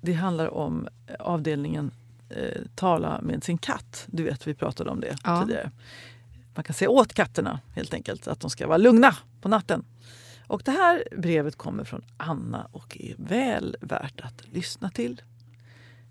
Det 0.00 0.12
handlar 0.12 0.54
om 0.54 0.88
eh, 1.06 1.14
avdelningen 1.18 1.90
eh, 2.28 2.62
Tala 2.74 3.20
med 3.22 3.44
sin 3.44 3.58
katt. 3.58 4.04
Du 4.06 4.22
vet, 4.22 4.46
vi 4.46 4.54
pratade 4.54 4.90
om 4.90 5.00
det 5.00 5.16
Ja. 5.24 5.42
tidigare. 5.42 5.70
Man 6.54 6.64
kan 6.64 6.74
säga 6.74 6.90
åt 6.90 7.12
katterna 7.14 7.60
helt 7.74 7.94
enkelt 7.94 8.28
att 8.28 8.40
de 8.40 8.50
ska 8.50 8.66
vara 8.66 8.78
lugna 8.78 9.16
på 9.40 9.48
natten. 9.48 9.84
Och 10.46 10.62
det 10.64 10.70
här 10.70 11.04
brevet 11.16 11.56
kommer 11.56 11.84
från 11.84 12.04
Anna 12.16 12.68
och 12.72 12.96
är 13.00 13.14
väl 13.18 13.76
värt 13.80 14.20
att 14.20 14.42
lyssna 14.52 14.90
till. 14.90 15.22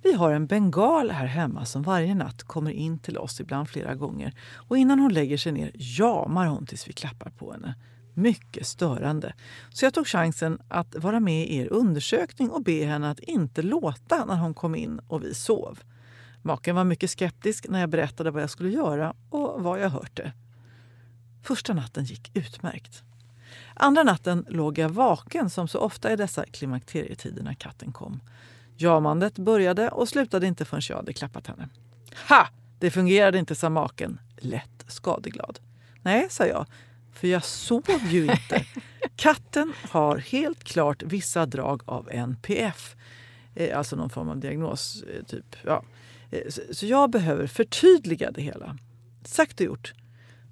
Vi 0.04 0.14
har 0.14 0.32
en 0.32 0.48
bengal 0.48 1.12
här 1.12 1.26
hemma 1.26 1.66
som 1.66 1.84
varje 1.84 2.16
natt 2.16 2.44
kommer 2.44 2.72
in 2.72 3.00
till 3.00 3.18
oss, 3.18 3.40
ibland 3.40 3.70
flera 3.70 3.96
gånger. 3.96 4.34
Och 4.56 4.78
innan 4.78 5.00
hon 5.00 5.14
lägger 5.14 5.38
sig 5.38 5.52
ner 5.52 5.72
jamar 5.74 6.46
hon 6.46 6.66
tills 6.66 6.88
vi 6.88 6.94
klappar 6.94 7.30
på 7.30 7.52
henne. 7.52 7.76
Mycket 8.14 8.68
störande. 8.68 9.34
Så 9.70 9.86
jag 9.86 9.94
tog 9.94 10.08
chansen 10.08 10.60
att 10.68 10.96
vara 10.96 11.20
med 11.20 11.48
i 11.48 11.58
er 11.58 11.68
undersökning 11.74 12.50
och 12.50 12.64
be 12.64 12.86
henne 12.86 13.10
att 13.10 13.20
inte 13.20 13.62
låta 13.62 14.26
när 14.26 14.36
hon 14.36 14.54
kom 14.54 14.76
in 14.76 15.00
och 15.08 15.24
vi 15.24 15.34
sov. 15.34 15.80
Maken 16.42 16.76
var 16.76 16.84
mycket 16.84 17.10
skeptisk 17.10 17.66
när 17.70 17.80
jag 17.80 17.90
berättade 17.90 18.32
vad 18.32 18.42
jag 18.42 18.50
skulle 18.50 18.70
göra 18.70 19.14
och 19.30 19.64
vad 19.64 19.80
jag 19.80 19.90
hörte. 19.90 20.34
Första 21.44 21.74
natten 21.74 22.04
gick 22.04 22.32
utmärkt. 22.38 23.04
Andra 23.76 24.04
natten 24.04 24.46
låg 24.50 24.78
jag 24.78 24.90
vaken 24.90 25.50
som 25.50 25.68
så 25.68 25.80
ofta 25.80 26.14
i 26.14 26.16
dessa 26.16 26.46
klimakterietider 26.46 27.44
när 27.44 27.54
katten 27.54 27.92
kom. 27.92 28.20
Jamandet 28.78 29.38
började 29.38 29.90
och 29.90 30.10
slutade 30.10 30.48
inte 30.48 30.66
förrän 30.66 30.82
jag 30.90 30.96
hade 30.96 31.14
klappat 31.14 31.48
henne. 31.48 31.70
Ha! 32.30 32.48
Det 32.80 32.92
fungerade 32.92 33.38
inte, 33.40 33.56
sa 33.56 33.70
maken, 33.70 34.20
lätt 34.38 34.86
skadeglad. 34.88 35.60
Nej, 36.02 36.28
sa 36.30 36.46
jag, 36.46 36.66
för 37.14 37.28
jag 37.28 37.44
sov 37.44 37.84
ju 38.10 38.22
inte. 38.24 38.66
Katten 39.16 39.74
har 39.90 40.18
helt 40.18 40.64
klart 40.64 41.04
vissa 41.04 41.46
drag 41.46 41.82
av 41.86 42.10
NPF, 42.12 42.96
eh, 43.56 43.78
alltså 43.78 43.96
någon 43.96 44.10
form 44.10 44.30
av 44.30 44.38
diagnos. 44.40 45.04
eh, 45.04 45.24
Typ. 45.24 45.56
Ja. 45.66 45.84
Eh, 46.32 46.50
så- 46.50 46.62
Så 46.72 46.86
jag 46.86 47.10
behöver 47.10 47.48
förtydliga 47.48 48.32
det 48.32 48.42
hela. 48.42 48.78
Sagt 49.26 49.60
och 49.60 49.66
gjort. 49.66 49.94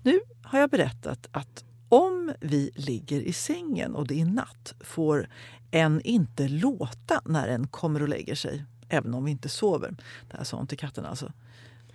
Nu 0.04 0.20
har 0.44 0.60
jag 0.60 0.70
berättat 0.70 1.28
att 1.32 1.64
om 1.96 2.34
vi 2.42 2.72
ligger 2.76 3.22
i 3.22 3.34
sängen 3.34 3.96
och 3.96 4.08
det 4.08 4.22
är 4.22 4.26
natt 4.26 4.74
får 4.80 5.30
en 5.72 6.02
inte 6.02 6.48
låta 6.48 7.22
när 7.26 7.48
en 7.48 7.68
kommer 7.68 8.02
och 8.02 8.10
lägger 8.10 8.36
sig, 8.36 8.66
även 8.90 9.14
om 9.14 9.26
vi 9.26 9.32
inte 9.32 9.50
sover. 9.50 9.96
Det 10.32 10.38
här 10.38 10.44
sa 10.44 10.58
hon 10.58 10.68
till 10.68 10.78
katten 10.78 11.06
alltså. 11.06 11.32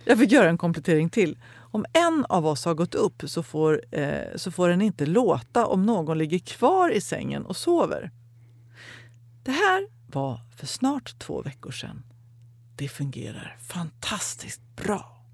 Jag 0.05 0.19
fick 0.19 0.31
göra 0.31 0.49
en 0.49 0.57
komplettering 0.57 1.09
till. 1.09 1.37
Om 1.55 1.85
en 1.93 2.25
av 2.29 2.45
oss 2.47 2.65
har 2.65 2.73
gått 2.73 2.95
upp 2.95 3.23
så 3.25 3.43
får, 3.43 3.81
eh, 3.91 4.35
så 4.35 4.51
får 4.51 4.69
den 4.69 4.81
inte 4.81 5.05
låta 5.05 5.65
om 5.65 5.85
någon 5.85 6.17
ligger 6.17 6.39
kvar 6.39 6.89
i 6.89 7.01
sängen 7.01 7.45
och 7.45 7.57
sover. 7.57 8.11
Det 9.43 9.51
här 9.51 9.87
var 10.07 10.39
för 10.55 10.67
snart 10.67 11.19
två 11.19 11.41
veckor 11.41 11.71
sedan. 11.71 12.03
Det 12.75 12.87
fungerar 12.87 13.57
fantastiskt 13.67 14.61
bra. 14.75 15.25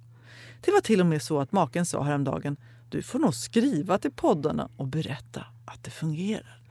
Det 0.62 0.72
var 0.72 0.82
till 0.82 1.00
och 1.00 1.06
med 1.06 1.22
så 1.22 1.40
att 1.40 1.52
maken 1.52 1.86
sa 1.86 2.04
häromdagen 2.04 2.58
du 2.90 3.02
får 3.02 3.20
nog 3.20 3.36
skriva 3.36 3.98
till 3.98 4.12
poddarna 4.12 4.70
och 4.78 4.88
berätta 4.88 5.46
att 5.66 5.84
det 5.84 5.92
fungerar. 5.92 6.62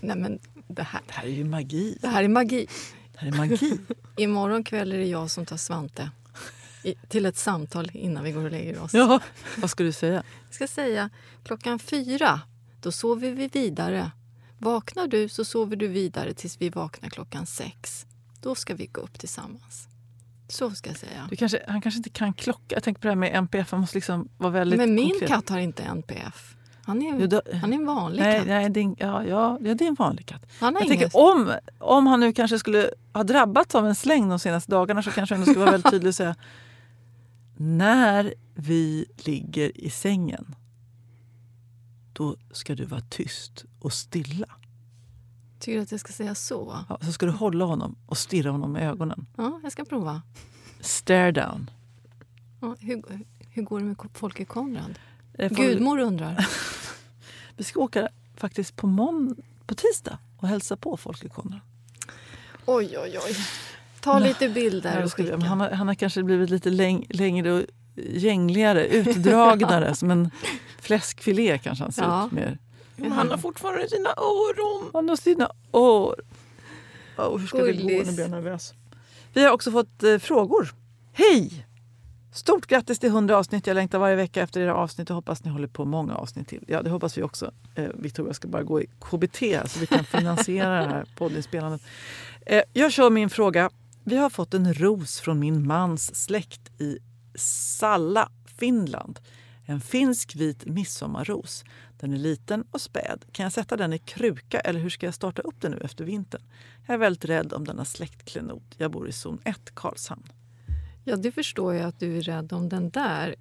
Nej, 0.00 0.16
men 0.16 0.38
det 0.68 0.82
här, 0.82 1.00
Det 1.06 1.12
här 1.12 1.24
är 1.24 1.30
ju 1.30 1.44
magi. 1.44 1.98
det 2.00 2.08
här 2.08 2.24
är 2.24 2.28
magi. 2.28 2.66
Det 3.12 3.18
här 3.18 3.28
är 3.28 3.32
magi. 3.32 3.78
Imorgon 4.16 4.64
kväll 4.64 4.92
är 4.92 4.98
det 4.98 5.06
jag 5.06 5.30
som 5.30 5.46
tar 5.46 5.56
Svante 5.56 6.10
i, 6.82 6.94
till 7.08 7.26
ett 7.26 7.36
samtal 7.36 7.90
innan 7.92 8.24
vi 8.24 8.32
går 8.32 8.44
och 8.44 8.50
lägger 8.50 8.80
oss. 8.82 8.94
ja, 8.94 9.20
vad 9.58 9.70
ska 9.70 9.84
du 9.84 9.92
säga? 9.92 10.22
Jag 10.46 10.54
ska 10.54 10.66
säga 10.68 11.10
klockan 11.44 11.78
fyra, 11.78 12.40
då 12.82 12.92
sover 12.92 13.30
vi 13.30 13.48
vidare. 13.48 14.10
Vaknar 14.58 15.06
du 15.06 15.28
så 15.28 15.44
sover 15.44 15.76
du 15.76 15.88
vidare 15.88 16.34
tills 16.34 16.60
vi 16.60 16.68
vaknar 16.70 17.10
klockan 17.10 17.46
sex. 17.46 18.06
Då 18.40 18.54
ska 18.54 18.74
vi 18.74 18.86
gå 18.86 19.00
upp 19.00 19.18
tillsammans. 19.18 19.88
Så 20.48 20.70
ska 20.70 20.90
jag 20.90 20.96
säga. 20.98 21.28
Kanske, 21.38 21.62
han 21.68 21.80
kanske 21.80 21.96
inte 21.98 22.10
kan 22.10 22.32
klocka. 22.32 22.74
Jag 22.76 22.82
tänker 22.82 23.00
på 23.00 23.06
det 23.06 23.10
här 23.10 23.16
med 23.16 23.34
NPF. 23.34 23.70
Han 23.70 23.80
måste 23.80 23.96
liksom 23.96 24.28
vara 24.38 24.50
väldigt 24.52 24.78
Men 24.78 24.94
min 24.94 25.08
konkret. 25.10 25.28
katt 25.28 25.48
har 25.48 25.58
inte 25.58 25.82
NPF. 25.82 26.52
Han 26.82 27.02
är, 27.02 27.20
Jo, 27.20 27.26
då- 27.26 27.42
han 27.60 27.72
är 27.72 27.76
en 27.76 27.86
vanlig 27.86 28.22
Nej, 28.22 28.38
katt. 28.38 28.46
nej 28.46 28.70
det, 28.70 28.80
är, 28.80 28.84
en- 28.84 28.96
ja, 28.98 29.24
ja, 29.24 29.58
det 29.60 29.84
är 29.84 29.88
en 29.88 29.94
vanlig 29.94 30.26
katt. 30.26 30.46
Han 30.60 30.74
har 30.74 30.82
Jag 30.82 30.88
tänker, 30.88 31.10
om, 31.16 31.52
om 31.78 32.06
han 32.06 32.20
nu 32.20 32.32
kanske 32.32 32.58
skulle 32.58 32.90
ha 33.12 33.22
drabbats 33.24 33.74
av 33.74 33.86
en 33.86 33.94
släng 33.94 34.28
de 34.28 34.38
senaste 34.38 34.70
dagarna 34.70 35.02
så 35.02 35.10
kanske 35.10 35.34
han 35.34 35.44
skulle 35.44 35.58
vara 35.58 35.70
väldigt 35.70 35.90
tydlig 35.90 36.08
och 36.08 36.14
säga 36.14 36.34
när 37.56 38.34
vi 38.54 39.06
ligger 39.16 39.80
i 39.80 39.90
sängen 39.90 40.54
då 42.12 42.36
ska 42.52 42.74
du 42.74 42.84
vara 42.84 43.00
tyst 43.00 43.64
och 43.80 43.92
stilla. 43.92 44.46
Tycker 45.58 45.76
du 45.76 45.82
att 45.82 45.90
jag 45.90 46.00
ska 46.00 46.12
säga 46.12 46.34
så? 46.34 46.84
Ja, 46.88 46.98
så 47.00 47.12
ska 47.12 47.26
du 47.26 47.32
hålla 47.32 47.64
honom 47.64 47.96
och 48.06 48.18
stirra 48.18 48.50
honom 48.50 48.76
i 48.76 48.80
ögonen. 48.80 49.26
Ja, 49.36 49.60
jag 49.62 49.72
ska 49.72 49.84
prova. 49.84 50.22
Stare 50.80 51.32
down. 51.32 51.70
Ja, 52.60 52.76
hur, 52.80 53.02
hur 53.50 53.62
går 53.62 53.78
det 53.78 53.84
med 53.84 53.96
Folke 54.14 54.44
Konrad? 54.44 54.98
Gudmor 55.50 55.98
undrar. 55.98 56.48
vi 57.56 57.64
ska 57.64 57.80
åka 57.80 58.08
faktiskt 58.36 58.76
på, 58.76 58.86
mån 58.86 59.36
på 59.66 59.74
tisdag 59.74 60.18
och 60.38 60.48
hälsa 60.48 60.76
på 60.76 60.96
Folke 60.96 61.28
Konrad. 61.28 61.60
Oj, 62.66 62.98
oj, 62.98 63.18
oj. 63.26 63.36
Ta 64.00 64.18
lite 64.18 64.48
bilder 64.48 65.04
och 65.04 65.12
skicka. 65.12 65.38
Han 65.38 65.60
har, 65.60 65.70
han 65.70 65.88
har 65.88 65.94
kanske 65.94 66.22
blivit 66.22 66.50
lite 66.50 66.70
läng 66.70 67.06
längre 67.10 67.52
och 67.52 67.62
gängligare, 67.96 68.86
utdragnare. 68.86 69.94
som 69.94 70.10
en 70.10 70.30
fläskfilé 70.80 71.58
kanske 71.58 71.84
han 71.84 71.92
ser 71.92 72.02
ja. 72.02 72.26
ut 72.26 72.32
mer. 72.32 72.58
Men 72.96 73.12
han 73.12 73.30
har 73.30 73.38
fortfarande 73.38 73.88
sina 73.88 74.08
öron. 74.08 74.90
Han 74.92 75.08
har 75.08 75.16
sina 75.16 75.50
år. 75.72 76.20
Oh, 77.18 77.38
hur 77.38 77.46
ska 77.46 77.58
Gullis. 77.58 77.82
det 77.86 77.96
gå? 77.98 78.02
Nu 78.04 78.12
blir 78.12 78.20
jag 78.24 78.30
nervös. 78.30 78.74
Vi 79.32 79.44
har 79.44 79.52
också 79.52 79.70
fått 79.70 80.02
eh, 80.02 80.18
frågor. 80.18 80.74
Hej! 81.12 81.66
Stort 82.34 82.66
grattis 82.66 82.98
till 82.98 83.08
100 83.08 83.36
avsnitt. 83.38 83.66
Jag 83.66 83.74
längtar 83.74 83.98
varje 83.98 84.16
vecka 84.16 84.42
efter 84.42 84.60
era 84.60 84.74
avsnitt 84.74 85.10
och 85.10 85.16
hoppas 85.16 85.44
ni 85.44 85.50
håller 85.50 85.68
på 85.68 85.84
många 85.84 86.14
avsnitt 86.14 86.48
till. 86.48 86.64
Ja, 86.68 86.82
det 86.82 86.90
hoppas 86.90 87.18
vi 87.18 87.22
också. 87.22 87.50
Eh, 87.74 87.88
Victoria 87.94 88.34
ska 88.34 88.48
bara 88.48 88.62
gå 88.62 88.80
i 88.82 88.86
KBT 89.00 89.38
så 89.70 89.80
vi 89.80 89.86
kan 89.86 90.04
finansiera 90.18 90.80
det 90.80 90.88
här 90.88 91.06
poddinspelandet. 91.16 91.82
Eh, 92.46 92.62
jag 92.72 92.92
kör 92.92 93.10
min 93.10 93.30
fråga. 93.30 93.70
Vi 94.04 94.16
har 94.16 94.30
fått 94.30 94.54
en 94.54 94.74
ros 94.74 95.20
från 95.20 95.38
min 95.38 95.66
mans 95.66 96.24
släkt 96.24 96.80
i 96.80 96.98
Salla, 97.34 98.28
Finland. 98.58 99.20
En 99.68 99.80
finsk 99.80 100.36
vit 100.36 100.66
midsommarros. 100.66 101.64
Den 102.00 102.12
är 102.12 102.18
liten 102.18 102.64
och 102.70 102.80
späd. 102.80 103.24
Kan 103.32 103.42
jag 103.42 103.52
sätta 103.52 103.76
den 103.76 103.92
i 103.92 103.98
kruka 103.98 104.60
eller 104.60 104.80
hur 104.80 104.90
ska 104.90 105.06
jag 105.06 105.14
starta 105.14 105.42
upp 105.42 105.60
den 105.60 105.70
nu 105.70 105.78
efter 105.78 106.04
vintern? 106.04 106.42
Jag 106.86 106.94
är 106.94 106.98
väldigt 106.98 107.24
rädd 107.24 107.52
om 107.52 107.64
denna 107.64 107.84
släktklenod. 107.84 108.74
Jag 108.76 108.90
bor 108.90 109.08
i 109.08 109.12
zon 109.12 109.38
1, 109.44 109.74
Karlshamn. 109.74 110.22
Ja, 111.04 111.16
det 111.16 111.32
förstår 111.32 111.74
jag 111.74 111.86
att 111.86 112.00
du 112.00 112.18
är 112.18 112.22
rädd 112.22 112.52
om 112.52 112.68
den 112.68 112.90
där. 112.90 113.36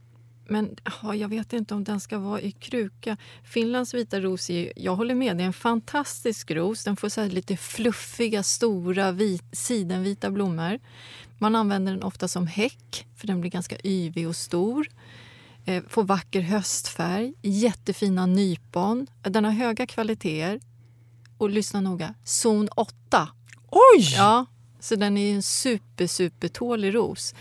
Men 0.48 0.76
ja, 1.02 1.16
jag 1.16 1.28
vet 1.28 1.54
inte 1.54 1.74
om 1.74 1.84
den 1.84 2.00
ska 2.00 2.20
vara 2.20 2.42
i 2.42 2.52
kruka. 2.52 3.18
Finlands 3.44 3.94
vita 3.94 4.22
ros 4.22 4.50
är, 4.50 4.74
jag 4.76 4.96
håller 4.96 5.16
med, 5.16 5.38
det 5.38 5.44
är 5.44 5.48
en 5.48 5.54
fantastisk 5.54 6.52
ros. 6.52 6.84
Den 6.84 6.96
får 6.96 7.10
så 7.10 7.28
lite 7.28 7.58
fluffiga, 7.58 8.44
stora, 8.44 9.12
vit, 9.12 9.44
sidenvita 9.52 10.32
blommor. 10.32 10.80
Man 11.38 11.56
använder 11.56 11.94
den 11.94 12.04
ofta 12.04 12.28
som 12.28 12.48
häck, 12.48 13.08
för 13.16 13.28
den 13.28 13.42
blir 13.42 13.52
ganska 13.52 13.78
yvig 13.84 14.28
och 14.28 14.36
stor. 14.36 14.88
Eh, 15.66 15.84
får 15.88 16.03
vacker 16.03 16.41
höstfärg, 16.41 17.34
jättefina 17.41 18.26
nypon. 18.26 19.07
Den 19.22 19.45
har 19.45 19.51
höga 19.51 19.88
kvaliteter. 19.88 20.59
Och 21.38 21.49
lyssna 21.49 21.82
noga, 21.82 22.13
zon 22.24 22.70
8. 22.76 23.30
Oj! 23.72 24.13
Ja, 24.16 24.45
så 24.80 24.95
den 24.95 25.18
är 25.18 25.36
en 25.36 25.43
super, 25.43 26.07
super 26.07 26.47
tålig 26.47 26.95
ros. 26.95 27.36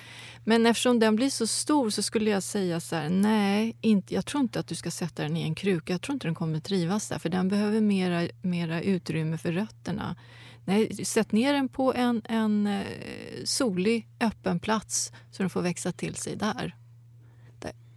Men 0.44 0.66
eftersom 0.66 0.98
den 0.98 1.16
blir 1.16 1.30
så 1.30 1.46
stor 1.46 1.90
så 1.90 2.02
skulle 2.02 2.30
jag 2.30 2.42
säga 2.42 2.80
så 2.80 2.96
här, 2.96 3.08
nej, 3.08 3.76
inte, 3.80 4.14
jag 4.14 4.26
tror 4.26 4.40
inte 4.40 4.60
att 4.60 4.66
du 4.66 4.74
ska 4.74 4.90
sätta 4.90 5.22
den 5.22 5.36
i 5.36 5.42
en 5.42 5.54
kruka. 5.54 5.92
Jag 5.92 6.02
tror 6.02 6.14
inte 6.14 6.26
den 6.26 6.34
kommer 6.34 6.60
trivas 6.60 7.08
där, 7.08 7.18
för 7.18 7.28
den 7.28 7.48
behöver 7.48 7.80
mera, 7.80 8.28
mera 8.42 8.82
utrymme 8.82 9.38
för 9.38 9.52
rötterna. 9.52 10.16
Nej, 10.64 11.04
sätt 11.04 11.32
ner 11.32 11.52
den 11.52 11.68
på 11.68 11.94
en, 11.94 12.22
en 12.24 12.66
eh, 12.66 12.84
solig, 13.44 14.08
öppen 14.20 14.60
plats 14.60 15.12
så 15.30 15.42
den 15.42 15.50
får 15.50 15.62
växa 15.62 15.92
till 15.92 16.14
sig 16.14 16.36
där. 16.36 16.74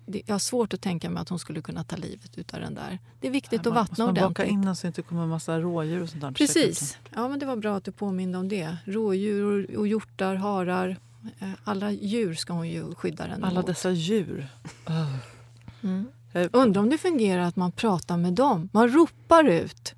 Jag 0.07 0.33
har 0.33 0.39
svårt 0.39 0.73
att 0.73 0.81
tänka 0.81 1.09
mig 1.09 1.21
att 1.21 1.29
hon 1.29 1.39
skulle 1.39 1.61
kunna 1.61 1.83
ta 1.83 1.95
livet 1.95 2.53
av 2.53 2.59
den 2.59 2.75
där. 2.75 2.99
Det 3.19 3.27
är 3.27 3.31
viktigt 3.31 3.61
ja, 3.63 3.71
att 3.71 3.75
vattna 3.75 4.05
ordentligt. 4.05 4.23
Man 4.23 4.33
baka 4.33 4.45
in 4.45 4.61
den 4.61 4.75
så 4.75 4.79
att 4.87 4.95
det 4.95 4.99
inte 4.99 5.09
kommer 5.09 5.23
en 5.23 5.29
massa 5.29 5.59
rådjur 5.59 6.01
och 6.01 6.09
sånt 6.09 6.21
där. 6.21 6.31
Precis. 6.31 6.97
Ja, 7.15 7.27
men 7.27 7.39
det 7.39 7.45
var 7.45 7.55
bra 7.55 7.75
att 7.75 7.83
du 7.83 7.91
påminde 7.91 8.37
om 8.37 8.49
det. 8.49 8.77
Rådjur 8.85 9.77
och 9.77 9.87
hjortar, 9.87 10.35
harar. 10.35 10.97
Eh, 11.39 11.49
alla 11.63 11.91
djur 11.91 12.33
ska 12.33 12.53
hon 12.53 12.69
ju 12.69 12.95
skydda 12.95 13.27
den 13.27 13.43
Alla 13.43 13.59
mot. 13.59 13.67
dessa 13.67 13.91
djur. 13.91 14.47
Mm. 15.83 16.05
Undrar 16.51 16.81
om 16.81 16.89
det 16.89 16.97
fungerar 16.97 17.41
att 17.41 17.55
man 17.55 17.71
pratar 17.71 18.17
med 18.17 18.33
dem. 18.33 18.69
Man 18.73 18.87
ropar 18.89 19.43
ut. 19.43 19.93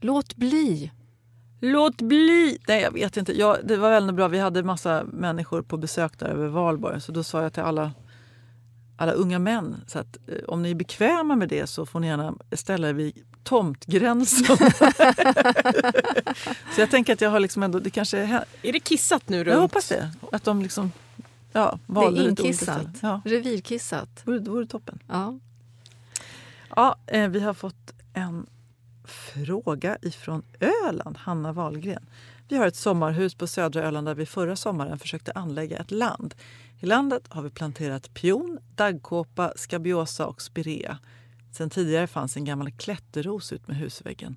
Låt 0.00 0.36
bli. 0.36 0.90
Låt 1.60 2.02
bli! 2.02 2.58
Nej, 2.68 2.82
jag 2.82 2.92
vet 2.92 3.16
inte. 3.16 3.38
Ja, 3.38 3.56
det 3.64 3.76
var 3.76 3.90
väldigt 3.90 4.16
bra. 4.16 4.28
Vi 4.28 4.38
hade 4.38 4.62
massa 4.62 5.04
människor 5.04 5.62
på 5.62 5.76
besök 5.76 6.18
där 6.18 6.26
över 6.26 6.48
valborg. 6.48 7.00
Så 7.00 7.12
då 7.12 7.22
sa 7.22 7.42
jag 7.42 7.52
till 7.52 7.62
alla, 7.62 7.92
alla 9.02 9.12
unga 9.12 9.38
män 9.38 9.84
så 9.86 9.98
att 9.98 10.18
eh, 10.26 10.36
om 10.48 10.62
ni 10.62 10.70
är 10.70 10.74
bekväma 10.74 11.36
med 11.36 11.48
det 11.48 11.66
så 11.66 11.86
får 11.86 12.00
ni 12.00 12.06
gärna 12.06 12.34
ställa 12.52 12.88
er 12.88 12.92
vid 12.92 13.18
tomtgränsen. 13.44 14.56
så 16.74 16.80
jag 16.80 16.90
tänker 16.90 17.12
att 17.12 17.20
jag 17.20 17.30
har 17.30 17.40
liksom 17.40 17.62
ändå... 17.62 17.78
Det 17.78 17.90
kanske 17.90 18.18
är, 18.18 18.44
är 18.62 18.72
det 18.72 18.80
kissat 18.80 19.28
nu 19.28 19.44
runt? 19.44 19.54
Jag 19.54 19.60
hoppas 19.60 19.88
det. 19.88 20.10
Att 20.32 20.44
de 20.44 20.62
liksom 20.62 20.92
ja, 21.52 21.78
valde 21.86 22.20
det 22.20 22.26
är 22.26 22.30
inkissat. 22.30 22.86
Ja. 23.00 23.20
Revirkissat. 23.24 24.22
Det 24.24 24.38
vore, 24.38 24.66
toppen. 24.66 24.98
Ja. 25.08 25.38
Ja, 26.76 26.96
eh, 27.06 27.28
vi 27.28 27.40
har 27.40 27.54
fått 27.54 27.92
en 28.12 28.46
fråga 29.04 29.98
ifrån 30.02 30.42
Öland, 30.60 31.16
Hanna 31.16 31.52
Wahlgren. 31.52 32.06
Vi 32.48 32.56
har 32.56 32.66
ett 32.66 32.76
sommarhus 32.76 33.34
på 33.34 33.46
södra 33.46 33.82
Öland 33.82 34.06
där 34.06 34.14
vi 34.14 34.26
förra 34.26 34.56
sommaren 34.56 34.98
försökte 34.98 35.32
anlägga 35.32 35.78
ett 35.78 35.90
land. 35.90 36.34
I 36.80 36.86
landet 36.86 37.22
har 37.28 37.42
vi 37.42 37.50
planterat 37.50 38.14
pion, 38.14 38.58
daggkåpa, 38.74 39.52
skabiosa 39.56 40.26
och 40.26 40.42
spirea. 40.42 40.98
Sen 41.52 41.70
tidigare 41.70 42.06
fanns 42.06 42.36
en 42.36 42.44
gammal 42.44 42.70
klätterros 42.72 43.52
ut 43.52 43.68
med 43.68 43.76
husväggen. 43.76 44.36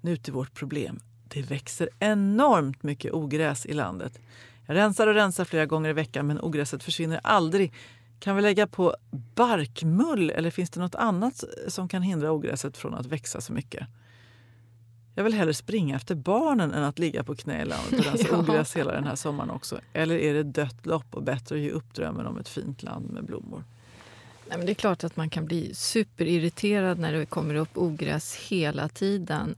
Nu 0.00 0.16
till 0.16 0.32
vårt 0.32 0.54
problem. 0.54 1.00
Det 1.24 1.42
växer 1.42 1.88
enormt 1.98 2.82
mycket 2.82 3.12
ogräs 3.12 3.66
i 3.66 3.72
landet. 3.72 4.18
Jag 4.66 4.74
rensar 4.74 5.06
och 5.06 5.14
rensar 5.14 5.44
flera 5.44 5.66
gånger 5.66 5.90
i 5.90 5.92
veckan 5.92 6.26
men 6.26 6.40
ogräset 6.40 6.82
försvinner 6.82 7.20
aldrig. 7.22 7.72
Kan 8.18 8.36
vi 8.36 8.42
lägga 8.42 8.66
på 8.66 8.96
barkmull 9.34 10.30
eller 10.30 10.50
finns 10.50 10.70
det 10.70 10.80
något 10.80 10.94
annat 10.94 11.44
som 11.68 11.88
kan 11.88 12.02
hindra 12.02 12.32
ogräset 12.32 12.76
från 12.76 12.94
att 12.94 13.06
växa 13.06 13.40
så 13.40 13.52
mycket? 13.52 13.86
Jag 15.14 15.24
vill 15.24 15.34
hellre 15.34 15.54
springa 15.54 15.96
efter 15.96 16.14
barnen 16.14 16.72
än 16.72 16.82
att 16.82 16.98
ligga 16.98 17.24
på 17.24 17.34
knä 17.34 17.62
i 17.62 17.64
landet 17.64 17.98
och 17.98 18.04
rensa 18.04 18.28
ja. 18.30 18.38
ogräs 18.38 18.76
hela 18.76 18.92
den 18.92 19.04
här 19.04 19.16
sommaren 19.16 19.50
också. 19.50 19.80
Eller 19.92 20.14
är 20.14 20.34
det 20.34 20.42
dött 20.42 20.86
lopp 20.86 21.14
och 21.14 21.22
bättre 21.22 21.56
att 21.56 21.62
ge 21.62 21.70
upp 21.70 21.94
drömmen 21.94 22.26
om 22.26 22.38
ett 22.38 22.48
fint 22.48 22.82
land 22.82 23.10
med 23.10 23.24
blommor? 23.24 23.64
Nej, 24.48 24.58
men 24.58 24.66
det 24.66 24.72
är 24.72 24.74
klart 24.74 25.04
att 25.04 25.16
man 25.16 25.30
kan 25.30 25.46
bli 25.46 25.74
superirriterad 25.74 26.98
när 26.98 27.12
det 27.12 27.26
kommer 27.26 27.54
upp 27.54 27.78
ogräs 27.78 28.34
hela 28.34 28.88
tiden. 28.88 29.54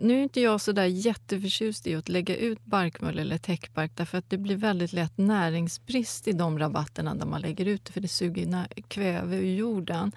Nu 0.00 0.18
är 0.18 0.22
inte 0.22 0.40
jag 0.40 0.60
så 0.60 0.72
där 0.72 0.84
jätteförtjust 0.84 1.86
i 1.86 1.94
att 1.94 2.08
lägga 2.08 2.36
ut 2.36 2.64
barkmull 2.64 3.18
eller 3.18 3.38
täckbark 3.38 3.90
därför 3.94 4.18
att 4.18 4.30
det 4.30 4.38
blir 4.38 4.56
väldigt 4.56 4.92
lätt 4.92 5.18
näringsbrist 5.18 6.28
i 6.28 6.32
de 6.32 6.58
rabatterna 6.58 7.14
där 7.14 7.26
man 7.26 7.40
lägger 7.40 7.66
ut 7.66 7.84
det 7.84 7.92
för 7.92 8.00
det 8.00 8.08
suger 8.08 8.66
kväve 8.88 9.36
ur 9.36 9.54
jorden. 9.54 10.12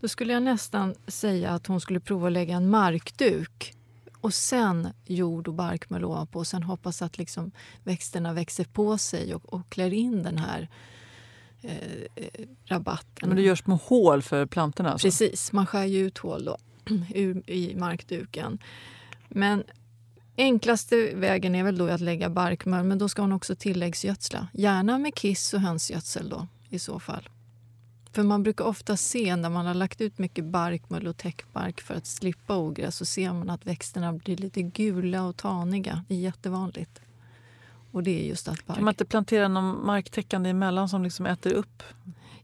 Då 0.00 0.08
skulle 0.08 0.32
jag 0.32 0.42
nästan 0.42 0.94
säga 1.06 1.50
att 1.50 1.66
hon 1.66 1.80
skulle 1.80 2.00
prova 2.00 2.26
att 2.26 2.32
lägga 2.32 2.56
en 2.56 2.70
markduk 2.70 3.74
och 4.20 4.34
sen 4.34 4.88
jord 5.04 5.48
och 5.48 5.54
barkmull 5.54 6.04
ovanpå 6.04 6.38
och 6.38 6.46
sen 6.46 6.62
hoppas 6.62 7.02
att 7.02 7.18
liksom 7.18 7.50
växterna 7.84 8.32
växer 8.32 8.64
på 8.64 8.98
sig 8.98 9.34
och, 9.34 9.54
och 9.54 9.68
klär 9.68 9.92
in 9.92 10.22
den 10.22 10.38
här 10.38 10.68
eh, 11.60 11.76
eh 12.16 12.46
rabatten. 12.64 13.28
Men 13.28 13.36
det 13.36 13.42
görs 13.42 13.58
små 13.58 13.74
hål 13.74 14.22
för 14.22 14.46
plantorna? 14.46 14.92
Alltså. 14.92 15.06
Precis, 15.06 15.52
man 15.52 15.66
skär 15.66 15.84
ju 15.84 16.06
ut 16.06 16.18
hål 16.18 16.44
då, 16.44 16.56
ur, 17.14 17.50
i 17.50 17.74
markduken. 17.74 18.58
Men 19.28 19.64
enklaste 20.36 21.10
vägen 21.14 21.54
är 21.54 21.64
väl 21.64 21.78
då 21.78 21.88
att 21.88 22.00
lägga 22.00 22.30
barkmull, 22.30 22.84
men 22.84 22.98
då 22.98 23.08
ska 23.08 23.22
hon 23.22 23.32
också 23.32 23.56
tilläggsgödsla. 23.56 24.48
Gärna 24.52 24.98
med 24.98 25.14
kiss 25.14 25.54
och 25.54 25.60
hönsgödsel 25.60 26.28
då 26.28 26.46
i 26.68 26.78
så 26.78 27.00
fall. 27.00 27.28
För 28.12 28.22
man 28.22 28.42
brukar 28.42 28.64
ofta 28.64 28.96
se 28.96 29.36
när 29.36 29.50
man 29.50 29.66
har 29.66 29.74
lagt 29.74 30.00
ut 30.00 30.18
mycket 30.18 30.44
barkmull 30.44 31.06
och 31.06 31.16
täckbark 31.16 31.80
för 31.80 31.94
att 31.94 32.06
slippa 32.06 32.56
ogräs 32.56 32.96
så 32.96 33.04
ser 33.04 33.32
man 33.32 33.50
att 33.50 33.66
växterna 33.66 34.12
blir 34.12 34.36
lite 34.36 34.62
gula 34.62 35.24
och 35.24 35.36
taniga. 35.36 36.04
Det 36.08 36.14
är 36.14 36.18
jättevanligt. 36.18 37.00
Och 37.92 38.02
det 38.02 38.20
är 38.20 38.28
just 38.28 38.48
att 38.48 38.66
bark... 38.66 38.76
Kan 38.76 38.84
man 38.84 38.92
inte 38.92 39.04
plantera 39.04 39.48
någon 39.48 39.86
marktäckande 39.86 40.50
emellan 40.50 40.88
som 40.88 41.02
liksom 41.02 41.26
äter 41.26 41.52
upp? 41.52 41.82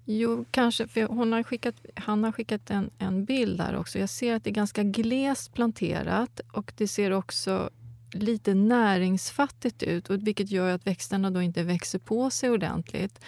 Jo, 0.04 0.44
kanske. 0.50 0.86
För 0.86 1.02
hon 1.02 1.32
har 1.32 1.42
skickat, 1.42 1.74
han 1.94 2.24
har 2.24 2.32
skickat 2.32 2.70
en, 2.70 2.90
en 2.98 3.24
bild 3.24 3.58
där 3.58 3.76
också. 3.76 3.98
Jag 3.98 4.08
ser 4.08 4.34
att 4.34 4.44
det 4.44 4.50
är 4.50 4.54
ganska 4.54 4.82
glest 4.82 5.54
planterat 5.54 6.40
och 6.52 6.72
det 6.76 6.88
ser 6.88 7.10
också 7.10 7.70
lite 8.12 8.54
näringsfattigt 8.54 9.82
ut 9.82 10.10
och 10.10 10.26
vilket 10.26 10.50
gör 10.50 10.70
att 10.74 10.86
växterna 10.86 11.30
då 11.30 11.42
inte 11.42 11.62
växer 11.62 11.98
på 11.98 12.30
sig 12.30 12.50
ordentligt. 12.50 13.20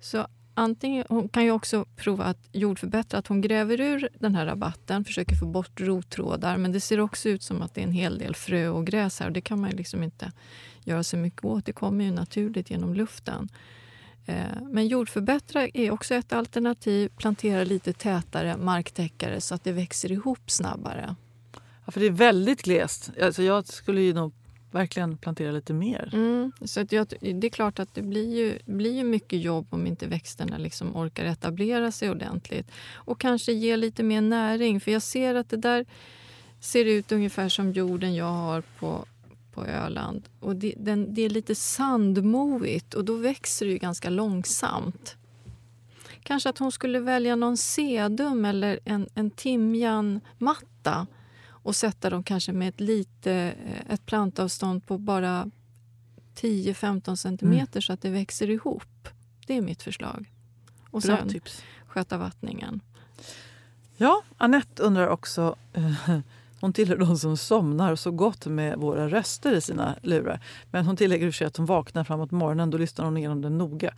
Så 0.00 0.26
antingen, 0.56 1.04
hon 1.08 1.28
kan 1.28 1.44
ju 1.44 1.50
också 1.50 1.84
prova 1.96 2.24
att 2.24 2.48
jordförbättra, 2.52 3.18
att 3.18 3.26
hon 3.26 3.40
gräver 3.40 3.80
ur 3.80 4.08
den 4.18 4.34
här 4.34 4.46
rabatten, 4.46 5.04
försöker 5.04 5.36
få 5.36 5.46
bort 5.46 5.80
rottrådar. 5.80 6.56
Men 6.56 6.72
det 6.72 6.80
ser 6.80 7.00
också 7.00 7.28
ut 7.28 7.42
som 7.42 7.62
att 7.62 7.74
det 7.74 7.80
är 7.80 7.84
en 7.84 7.92
hel 7.92 8.18
del 8.18 8.34
frö 8.34 8.68
och 8.68 8.86
gräs 8.86 9.20
här 9.20 9.26
och 9.26 9.32
det 9.32 9.40
kan 9.40 9.60
man 9.60 9.70
liksom 9.70 10.02
inte 10.02 10.32
göra 10.84 11.02
så 11.02 11.16
mycket 11.16 11.44
åt. 11.44 11.66
Det 11.66 11.72
kommer 11.72 12.04
ju 12.04 12.10
naturligt 12.10 12.70
genom 12.70 12.94
luften. 12.94 13.48
Eh, 14.26 14.62
men 14.70 14.88
jordförbättra 14.88 15.68
är 15.74 15.90
också 15.90 16.14
ett 16.14 16.32
alternativ. 16.32 17.08
Plantera 17.16 17.64
lite 17.64 17.92
tätare 17.92 18.56
marktäckare 18.56 19.40
så 19.40 19.54
att 19.54 19.64
det 19.64 19.72
växer 19.72 20.12
ihop 20.12 20.50
snabbare. 20.50 21.16
Ja, 21.84 21.92
för 21.92 22.00
det 22.00 22.06
är 22.06 22.10
väldigt 22.10 22.62
glest. 22.62 23.10
Alltså 23.22 23.42
jag 23.42 23.66
skulle 23.66 24.00
ju 24.00 24.14
nog 24.14 24.32
verkligen 24.70 25.16
plantera 25.16 25.52
lite 25.52 25.72
mer. 25.72 26.10
Mm, 26.12 26.52
så 26.64 26.80
att 26.80 26.92
jag, 26.92 27.06
det 27.20 27.46
är 27.46 27.50
klart 27.50 27.78
att 27.78 27.94
det 27.94 28.02
blir 28.02 28.36
ju, 28.36 28.58
blir 28.64 28.92
ju 28.92 29.04
mycket 29.04 29.40
jobb 29.40 29.66
om 29.70 29.86
inte 29.86 30.06
växterna 30.06 30.58
liksom 30.58 30.96
orkar 30.96 31.24
etablera 31.24 31.92
sig 31.92 32.10
ordentligt. 32.10 32.70
Och 32.94 33.20
kanske 33.20 33.52
ge 33.52 33.76
lite 33.76 34.02
mer 34.02 34.20
näring. 34.20 34.80
För 34.80 34.92
jag 34.92 35.02
ser 35.02 35.34
att 35.34 35.50
det 35.50 35.56
där 35.56 35.86
ser 36.60 36.84
ut 36.84 37.12
ungefär 37.12 37.48
som 37.48 37.72
jorden 37.72 38.14
jag 38.14 38.32
har 38.32 38.60
på, 38.78 39.04
på 39.54 39.64
Öland. 39.64 40.28
Och 40.40 40.56
det, 40.56 40.74
den, 40.76 41.14
det 41.14 41.22
är 41.22 41.30
lite 41.30 41.54
sandmoigt 41.54 42.94
och 42.94 43.04
då 43.04 43.16
växer 43.16 43.66
det 43.66 43.72
ju 43.72 43.78
ganska 43.78 44.10
långsamt. 44.10 45.16
Kanske 46.22 46.48
att 46.48 46.58
hon 46.58 46.72
skulle 46.72 47.00
välja 47.00 47.36
någon 47.36 47.56
sedum 47.56 48.44
eller 48.44 48.80
en, 48.84 49.08
en 49.14 49.30
timjanmatta 49.30 51.06
och 51.66 51.76
sätta 51.76 52.10
dem 52.10 52.22
kanske 52.22 52.52
med 52.52 52.68
ett, 52.68 52.80
lite, 52.80 53.32
eh, 53.66 53.92
ett 53.94 54.06
plantavstånd 54.06 54.86
på 54.86 54.98
bara 54.98 55.50
10-15 56.34 57.16
centimeter 57.16 57.80
så 57.80 57.92
att 57.92 58.02
det 58.02 58.10
växer 58.10 58.50
ihop. 58.50 59.08
Det 59.46 59.56
är 59.56 59.60
mitt 59.60 59.82
förslag. 59.82 60.32
Och 60.90 61.00
Bra 61.00 61.16
sen 61.16 61.28
tips. 61.28 61.62
sköta 61.86 62.18
vattningen. 62.18 62.80
Ja, 63.96 64.22
Annette 64.36 64.82
undrar 64.82 65.08
också... 65.08 65.56
Eh, 65.72 65.92
hon 66.60 66.72
tillhör 66.72 66.96
de 66.96 67.18
som 67.18 67.36
somnar 67.36 67.96
så 67.96 68.10
gott 68.10 68.46
med 68.46 68.78
våra 68.78 69.08
röster 69.08 69.52
i 69.54 69.60
sina 69.60 69.96
lurar. 70.02 70.40
Men 70.70 70.86
hon 70.86 70.96
tillägger 70.96 71.26
för 71.26 71.32
sig 71.32 71.46
att 71.46 71.56
hon 71.56 71.66
vaknar 71.66 72.04
framåt 72.04 72.30
morgonen. 72.30 72.70
Då 72.70 72.78
lyssnar 72.78 73.04
hon 73.04 73.16
igenom 73.16 73.42
den 73.42 73.58
noga. 73.58 73.94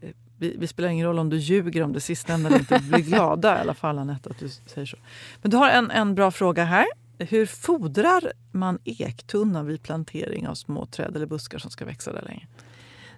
Eh, 0.00 0.10
Vi, 0.38 0.56
vi 0.58 0.66
spelar 0.66 0.88
ingen 0.88 1.06
roll 1.06 1.18
om 1.18 1.28
du 1.30 1.36
ljuger 1.36 1.82
om 1.82 1.92
det 1.92 2.00
sistnämnda 2.00 2.48
eller 2.48 2.58
inte. 2.58 2.78
Vi 2.78 2.88
blir 2.88 3.04
glada 3.04 3.56
i 3.58 3.60
alla 3.60 3.74
fall, 3.74 3.98
Anette, 3.98 4.30
att 4.30 4.38
du 4.38 4.48
säger 4.48 4.86
så. 4.86 4.96
Men 5.42 5.50
du 5.50 5.56
har 5.56 5.70
en, 5.70 5.90
en 5.90 6.14
bra 6.14 6.30
fråga 6.30 6.64
här. 6.64 6.86
Hur 7.24 7.46
fodrar 7.46 8.32
man 8.52 8.78
ektunnan 8.84 9.66
vid 9.66 9.82
plantering 9.82 10.48
av 10.48 10.54
små 10.54 10.86
träd 10.86 11.16
eller 11.16 11.26
buskar 11.26 11.58
som 11.58 11.70
ska 11.70 11.84
växa 11.84 12.12
där 12.12 12.22
länge? 12.22 12.46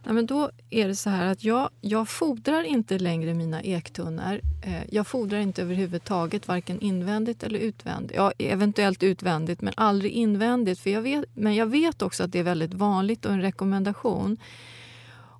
Ja, 0.07 0.13
men 0.13 0.27
då 0.27 0.51
är 0.71 0.89
det 0.89 0.97
så 0.97 1.11
här 1.11 1.27
att 1.27 1.45
jag, 1.45 1.71
jag 1.81 2.09
fodrar 2.09 2.63
inte 2.63 2.99
längre 2.99 3.35
mina 3.35 3.63
ektunnor. 3.63 4.41
Eh, 4.63 4.83
jag 4.91 5.07
fodrar 5.07 5.39
inte 5.39 5.63
överhuvudtaget, 5.63 6.49
varken 6.49 6.81
invändigt 6.81 7.43
eller 7.43 7.59
utvändigt. 7.59 8.17
Ja, 8.17 8.33
eventuellt 8.39 9.03
utvändigt, 9.03 9.61
men 9.61 9.75
aldrig 9.77 10.13
invändigt. 10.13 10.81
För 10.81 10.91
jag 10.91 11.03
vet, 11.03 11.25
men 11.35 11.55
jag 11.55 11.67
vet 11.67 12.03
också 12.03 12.25
att 12.25 12.33
det 12.33 12.39
är 12.39 12.43
väldigt 12.43 12.75
vanligt 12.75 13.25
och 13.25 13.33
en 13.33 13.43
rekommendation. 13.43 14.37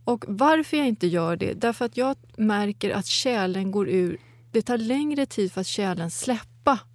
Och 0.05 0.25
varför 0.29 0.77
jag 0.77 0.89
inte 0.89 1.07
gör 1.07 1.37
det? 1.37 1.53
Därför 1.53 1.85
att 1.85 1.97
jag 1.97 2.17
märker 2.37 2.91
att 2.91 3.07
kärlen 3.07 3.71
går 3.71 3.89
ur. 3.89 4.19
Det 4.53 4.63
tar 4.63 4.79
längre 4.79 5.27
tid 5.27 5.53
för 5.53 5.61
att 5.61 5.67
kärlen 5.67 6.11
släppa 6.11 6.54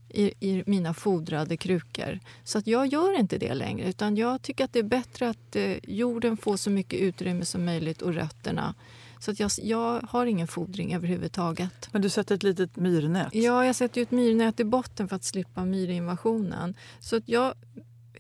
i, 0.10 0.34
i 0.40 0.64
mina 0.66 0.94
fodrade 0.94 1.58
krukor. 1.58 2.20
Så 2.44 2.58
att 2.58 2.68
jag 2.68 2.88
gör 2.88 3.20
inte 3.20 3.38
det 3.38 3.54
längre. 3.54 3.90
Utan 3.90 4.16
Jag 4.16 4.42
tycker 4.42 4.64
att 4.64 4.74
det 4.74 4.80
är 4.80 4.84
bättre 4.84 5.30
att 5.30 5.56
eh, 5.56 5.78
jorden 5.84 6.38
får 6.38 6.58
så 6.58 6.70
mycket 6.70 7.00
utrymme 7.00 7.46
som 7.46 7.66
möjligt 7.66 8.02
och 8.02 8.14
rötterna. 8.14 8.76
Så 9.20 9.32
att 9.32 9.40
jag, 9.40 9.52
jag 9.64 10.02
har 10.10 10.26
ingen 10.26 10.48
fodring 10.48 10.96
överhuvudtaget. 10.96 11.90
Men 11.92 12.02
du 12.02 12.10
sätter 12.10 12.36
ett 12.36 12.44
litet 12.44 12.76
myrnät? 12.76 13.36
Ja, 13.36 13.66
jag 13.66 13.76
sätter 13.76 14.02
ett 14.02 14.12
myrnät 14.12 14.60
i 14.60 14.64
botten 14.64 15.08
för 15.08 15.16
att 15.16 15.24
slippa 15.24 15.66
myrinvasionen. 15.66 16.76
Så 17.00 17.16
att 17.16 17.30
jag, 17.30 17.54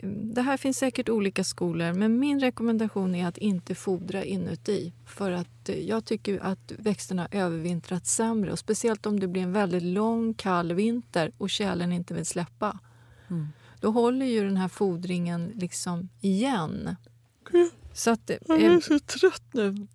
det 0.07 0.41
här 0.41 0.57
finns 0.57 0.77
säkert 0.77 1.09
olika 1.09 1.43
skolor, 1.43 1.93
men 1.93 2.19
min 2.19 2.39
rekommendation 2.39 3.15
är 3.15 3.27
att 3.27 3.37
inte 3.37 3.75
fodra 3.75 4.23
inuti. 4.23 4.93
För 5.05 5.31
att 5.31 5.69
eh, 5.69 5.79
jag 5.79 6.05
tycker 6.05 6.39
att 6.39 6.71
växterna 6.77 7.21
har 7.21 7.39
övervintrat 7.39 8.05
sämre. 8.07 8.51
Och 8.51 8.59
speciellt 8.59 9.05
om 9.05 9.19
det 9.19 9.27
blir 9.27 9.41
en 9.41 9.53
väldigt 9.53 9.83
lång, 9.83 10.33
kall 10.33 10.73
vinter 10.73 11.31
och 11.37 11.49
kärlen 11.49 11.91
inte 11.91 12.13
vill 12.13 12.25
släppa. 12.25 12.79
Mm. 13.29 13.47
Då 13.79 13.91
håller 13.91 14.25
ju 14.25 14.43
den 14.43 14.57
här 14.57 14.67
fodringen 14.67 15.51
liksom 15.55 16.09
igen. 16.21 16.95
Så 17.93 18.11
att, 18.11 18.31
Jag 18.47 18.63
eh, 18.63 18.73
är 18.73 18.79
så 18.79 18.99
trött 18.99 19.53
nu. 19.53 19.87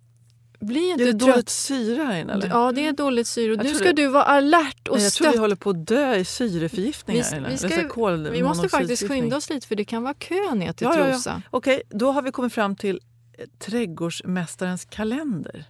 Bli 0.59 0.87
Är 0.89 0.91
inte 0.91 1.03
det 1.03 1.11
trött. 1.19 1.19
dåligt 1.33 1.49
syre 1.49 2.03
här 2.03 2.19
inne? 2.21 2.33
Eller? 2.33 2.47
Ja, 2.47 2.71
det 2.71 2.87
är 2.87 2.91
dåligt 2.93 3.27
syre. 3.27 3.51
Och 3.51 3.63
nu 3.63 3.75
ska 3.75 3.83
det- 3.85 3.93
du 3.93 4.07
vara 4.07 4.23
alert 4.23 4.87
och 4.87 4.95
Nej, 4.95 5.03
jag 5.03 5.13
tror 5.13 5.31
vi 5.31 5.37
håller 5.37 5.55
på 5.55 5.69
att 5.69 5.87
dö 5.87 6.15
i 6.15 6.25
syreförgiftning 6.25 7.17
Vi- 7.17 7.23
här 7.23 7.37
inne. 7.37 7.49
vi 7.49 7.57
ska- 7.57 7.87
kol- 7.89 8.29
Vi 8.29 8.43
måste 8.43 8.69
faktiskt 8.69 9.07
skynda 9.07 9.37
oss 9.37 9.49
lite 9.49 9.67
för 9.67 9.75
det 9.75 9.85
kan 9.85 10.03
vara 10.03 10.13
kö 10.13 10.55
ner 10.55 10.73
till 10.73 10.85
Ja, 10.85 10.97
ja, 10.97 11.05
ja. 11.07 11.13
Trosa. 11.13 11.41
Okej, 11.49 11.81
då 11.89 12.11
har 12.11 12.21
vi 12.21 12.31
kommit 12.31 12.53
fram 12.53 12.75
till 12.75 12.99
eh, 13.37 13.45
trädgårdsmästarens 13.59 14.85
kalender. 14.85 15.65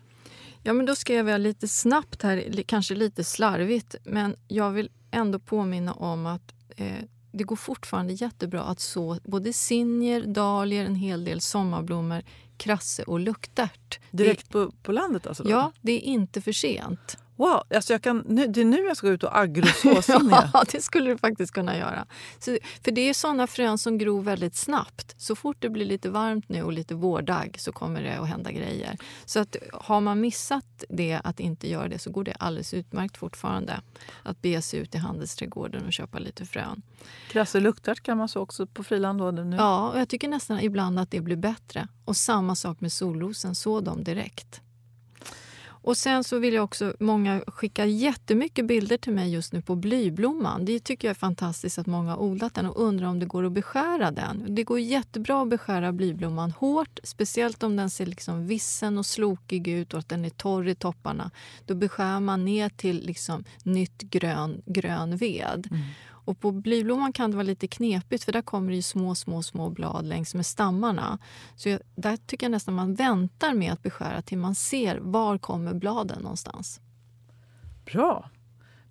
Ja, 0.63 0.73
men 0.73 0.85
då 0.85 0.95
skrev 0.95 1.29
jag 1.29 1.41
lite 1.41 1.67
snabbt 1.67 2.21
här, 2.21 2.63
kanske 2.65 2.95
lite 2.95 3.23
slarvigt, 3.23 3.95
men 4.03 4.35
jag 4.47 4.71
vill 4.71 4.89
ändå 5.11 5.39
påminna 5.39 5.93
om 5.93 6.25
att 6.25 6.53
eh, 6.77 6.85
det 7.37 7.43
går 7.43 7.55
fortfarande 7.55 8.13
jättebra 8.13 8.61
att 8.61 8.79
så 8.79 9.19
både 9.23 9.53
sinjer, 9.53 10.21
dahlior, 10.25 10.85
en 10.85 10.95
hel 10.95 11.25
del 11.25 11.41
sommarblommor, 11.41 12.23
krasse 12.57 13.03
och 13.03 13.19
luktärt. 13.19 13.99
Direkt 14.11 14.49
på, 14.49 14.71
på 14.71 14.91
landet 14.91 15.27
alltså? 15.27 15.43
Det, 15.43 15.49
Då? 15.49 15.55
ja, 15.55 15.71
det 15.81 15.91
är 15.91 15.99
inte 15.99 16.41
för 16.41 16.51
sent. 16.51 17.17
Wow, 17.35 17.63
alltså 17.75 17.93
jag 17.93 18.01
kan, 18.01 18.23
nu, 18.27 18.47
det 18.47 18.61
är 18.61 18.65
nu 18.65 18.77
jag 18.77 18.97
ska 18.97 19.07
gå 19.07 19.13
ut 19.13 19.23
och 19.23 19.37
agrosåsa 19.37 20.17
ner. 20.23 20.49
Ja, 20.53 20.63
det 20.71 20.81
skulle 20.81 21.09
du 21.09 21.17
faktiskt 21.17 21.53
kunna 21.53 21.77
göra. 21.77 22.05
Så, 22.39 22.57
för 22.83 22.91
det 22.91 23.09
är 23.09 23.13
såna 23.13 23.47
frön 23.47 23.77
som 23.77 23.97
gror 23.97 24.21
väldigt 24.21 24.55
snabbt. 24.55 25.15
Så 25.17 25.35
fort 25.35 25.57
det 25.59 25.69
blir 25.69 25.85
lite 25.85 26.09
varmt 26.09 26.49
nu 26.49 26.63
och 26.63 26.73
lite 26.73 26.95
vårdag 26.95 27.55
så 27.59 27.71
kommer 27.71 28.03
det 28.03 28.17
att 28.17 28.27
hända 28.27 28.51
grejer. 28.51 28.97
Så 29.25 29.39
att 29.39 29.55
har 29.73 30.01
man 30.01 30.21
missat 30.21 30.83
det, 30.89 31.21
att 31.23 31.39
inte 31.39 31.69
göra 31.69 31.87
det, 31.87 31.99
så 31.99 32.11
går 32.11 32.23
det 32.23 32.33
alldeles 32.33 32.73
utmärkt 32.73 33.17
fortfarande. 33.17 33.81
Att 34.23 34.41
bege 34.41 34.61
sig 34.61 34.79
ut 34.79 34.95
i 34.95 34.97
handelsträdgården 34.97 35.85
och 35.85 35.93
köpa 35.93 36.19
lite 36.19 36.45
frön. 36.45 36.81
Krasse 37.29 37.59
luktärt 37.59 38.03
kan 38.03 38.17
man 38.17 38.29
så 38.29 38.41
också 38.41 38.67
på 38.67 38.83
friland 38.83 39.33
nu. 39.49 39.55
Ja, 39.55 39.91
och 39.91 39.99
jag 39.99 40.09
tycker 40.09 40.27
nästan 40.27 40.59
ibland 40.59 40.99
att 40.99 41.11
det 41.11 41.21
blir 41.21 41.35
bättre. 41.35 41.87
Och 42.05 42.17
samma 42.17 42.55
sak 42.55 42.81
med 42.81 42.91
solrosen, 42.91 43.55
så 43.55 43.81
dem 43.81 44.03
direkt. 44.03 44.61
Och 45.85 45.97
sen 45.97 46.23
så 46.23 46.39
vill 46.39 46.53
jag 46.53 46.63
också, 46.63 46.93
många 46.99 47.41
skickar 47.47 47.85
jättemycket 47.85 48.65
bilder 48.65 48.97
till 48.97 49.13
mig 49.13 49.33
just 49.33 49.53
nu 49.53 49.61
på 49.61 49.75
blyblomman. 49.75 50.65
Det 50.65 50.79
tycker 50.79 51.07
jag 51.07 51.15
är 51.15 51.19
fantastiskt 51.19 51.79
att 51.79 51.87
många 51.87 52.11
har 52.11 52.21
odlat 52.21 52.53
den 52.53 52.65
och 52.65 52.81
undrar 52.81 53.07
om 53.07 53.19
det 53.19 53.25
går 53.25 53.45
att 53.45 53.51
beskära 53.51 54.11
den. 54.11 54.45
Det 54.55 54.63
går 54.63 54.79
jättebra 54.79 55.41
att 55.41 55.49
beskära 55.49 55.91
blyblomman 55.91 56.51
hårt, 56.51 56.99
speciellt 57.03 57.63
om 57.63 57.75
den 57.75 57.89
ser 57.89 58.05
liksom 58.05 58.47
vissen 58.47 58.97
och 58.97 59.05
slokig 59.05 59.67
ut 59.67 59.93
och 59.93 59.99
att 59.99 60.09
den 60.09 60.25
är 60.25 60.29
torr 60.29 60.67
i 60.67 60.75
topparna. 60.75 61.31
Då 61.65 61.75
beskär 61.75 62.19
man 62.19 62.45
ner 62.45 62.69
till 62.69 63.05
liksom 63.05 63.43
nytt 63.63 64.01
grön, 64.01 64.61
grön 64.65 65.17
ved. 65.17 65.67
Mm. 65.71 65.83
Och 66.25 66.39
på 66.39 66.51
blyblomman 66.51 67.13
kan 67.13 67.31
det 67.31 67.37
vara 67.37 67.47
lite 67.47 67.67
knepigt 67.67 68.23
för 68.23 68.31
där 68.31 68.41
kommer 68.41 68.71
det 68.71 68.83
små, 68.83 69.15
små, 69.15 69.43
små 69.43 69.69
blad 69.69 70.05
längs 70.05 70.35
med 70.35 70.45
stammarna. 70.45 71.19
Så 71.55 71.69
jag, 71.69 71.79
där 71.95 72.17
tycker 72.17 72.45
jag 72.45 72.51
nästan 72.51 72.73
man 72.73 72.93
väntar 72.93 73.53
med 73.53 73.73
att 73.73 73.83
beskära 73.83 74.21
till 74.21 74.37
man 74.37 74.55
ser 74.55 74.97
var 74.97 75.37
kommer 75.37 75.73
bladen 75.73 76.21
någonstans. 76.21 76.81
Bra. 77.85 78.29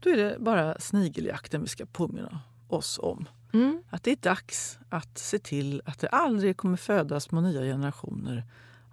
Då 0.01 0.11
är 0.11 0.17
det 0.17 0.37
bara 0.41 0.81
snigeljakten 0.81 1.63
vi 1.63 1.69
ska 1.69 1.87
påminna 1.87 2.41
oss 2.69 2.99
om. 3.03 3.29
Mm. 3.53 3.83
Att 3.91 4.03
det 4.03 4.11
är 4.11 4.17
dags 4.17 4.79
att 4.89 5.19
se 5.19 5.39
till 5.39 5.83
att 5.85 5.99
det 5.99 6.09
aldrig 6.09 6.57
kommer 6.57 6.77
födas 6.77 7.25
små 7.25 7.41
nya 7.41 7.61
generationer 7.61 8.45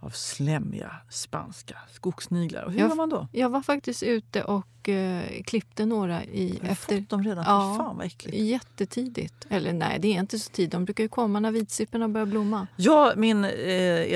av 0.01 0.09
slemmiga 0.09 0.95
spanska 1.09 1.77
skogssniglar. 1.93 2.63
Och 2.63 2.71
hur 2.71 2.79
Jag- 2.79 2.89
gör 2.89 2.95
man 2.95 3.09
då? 3.09 3.27
Jag 3.31 3.49
var 3.49 3.61
faktiskt 3.61 4.03
ute 4.03 4.43
och 4.43 4.89
eh, 4.89 5.43
klippte 5.43 5.85
några 5.85 6.23
i, 6.23 6.59
Har 6.61 6.69
efter 6.69 6.99
fått 6.99 7.09
dem 7.09 7.23
redan? 7.23 7.43
Ja. 7.47 7.75
Fan 7.77 7.97
vad 7.97 8.05
äckligt. 8.05 8.37
jättetidigt. 8.37 9.45
Eller 9.49 9.73
nej, 9.73 9.99
det 9.99 10.07
är 10.15 10.19
inte 10.19 10.39
så 10.39 10.51
tidigt. 10.51 10.71
De 10.71 10.85
brukar 10.85 11.03
ju 11.03 11.07
komma 11.09 11.39
när 11.39 11.51
vitsipporna 11.51 12.09
börjar 12.09 12.25
blomma. 12.25 12.67
Ja, 12.75 13.13
min 13.17 13.43
eh, 13.45 13.51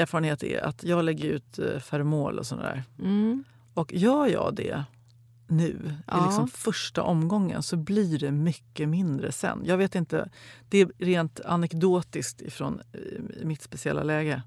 erfarenhet 0.02 0.44
är 0.44 0.60
att 0.66 0.84
jag 0.84 1.06
lägger 1.06 1.26
ut 1.30 1.60
eh, 1.60 1.80
feromol 1.80 2.40
och 2.40 2.46
sånt 2.46 2.62
där. 2.62 2.84
Mm. 3.00 3.44
Och 3.74 3.94
gör 3.94 4.28
jag 4.28 4.56
det 4.56 4.84
nu, 5.48 5.94
Ja. 6.08 6.24
i 6.24 6.26
liksom 6.26 6.48
första 6.48 7.04
omgången, 7.04 7.64
så 7.64 7.78
blir 7.78 8.20
det 8.20 8.32
mycket 8.32 8.90
mindre 8.90 9.32
sen. 9.32 9.62
Jag 9.66 9.78
vet 9.78 9.96
inte, 9.96 10.30
det 10.70 10.82
är 10.82 10.92
rent 10.98 11.40
anekdotiskt 11.40 12.54
från 12.54 12.82
eh, 12.94 13.00
mitt 13.46 13.62
speciella 13.62 14.04
läge. 14.04 14.42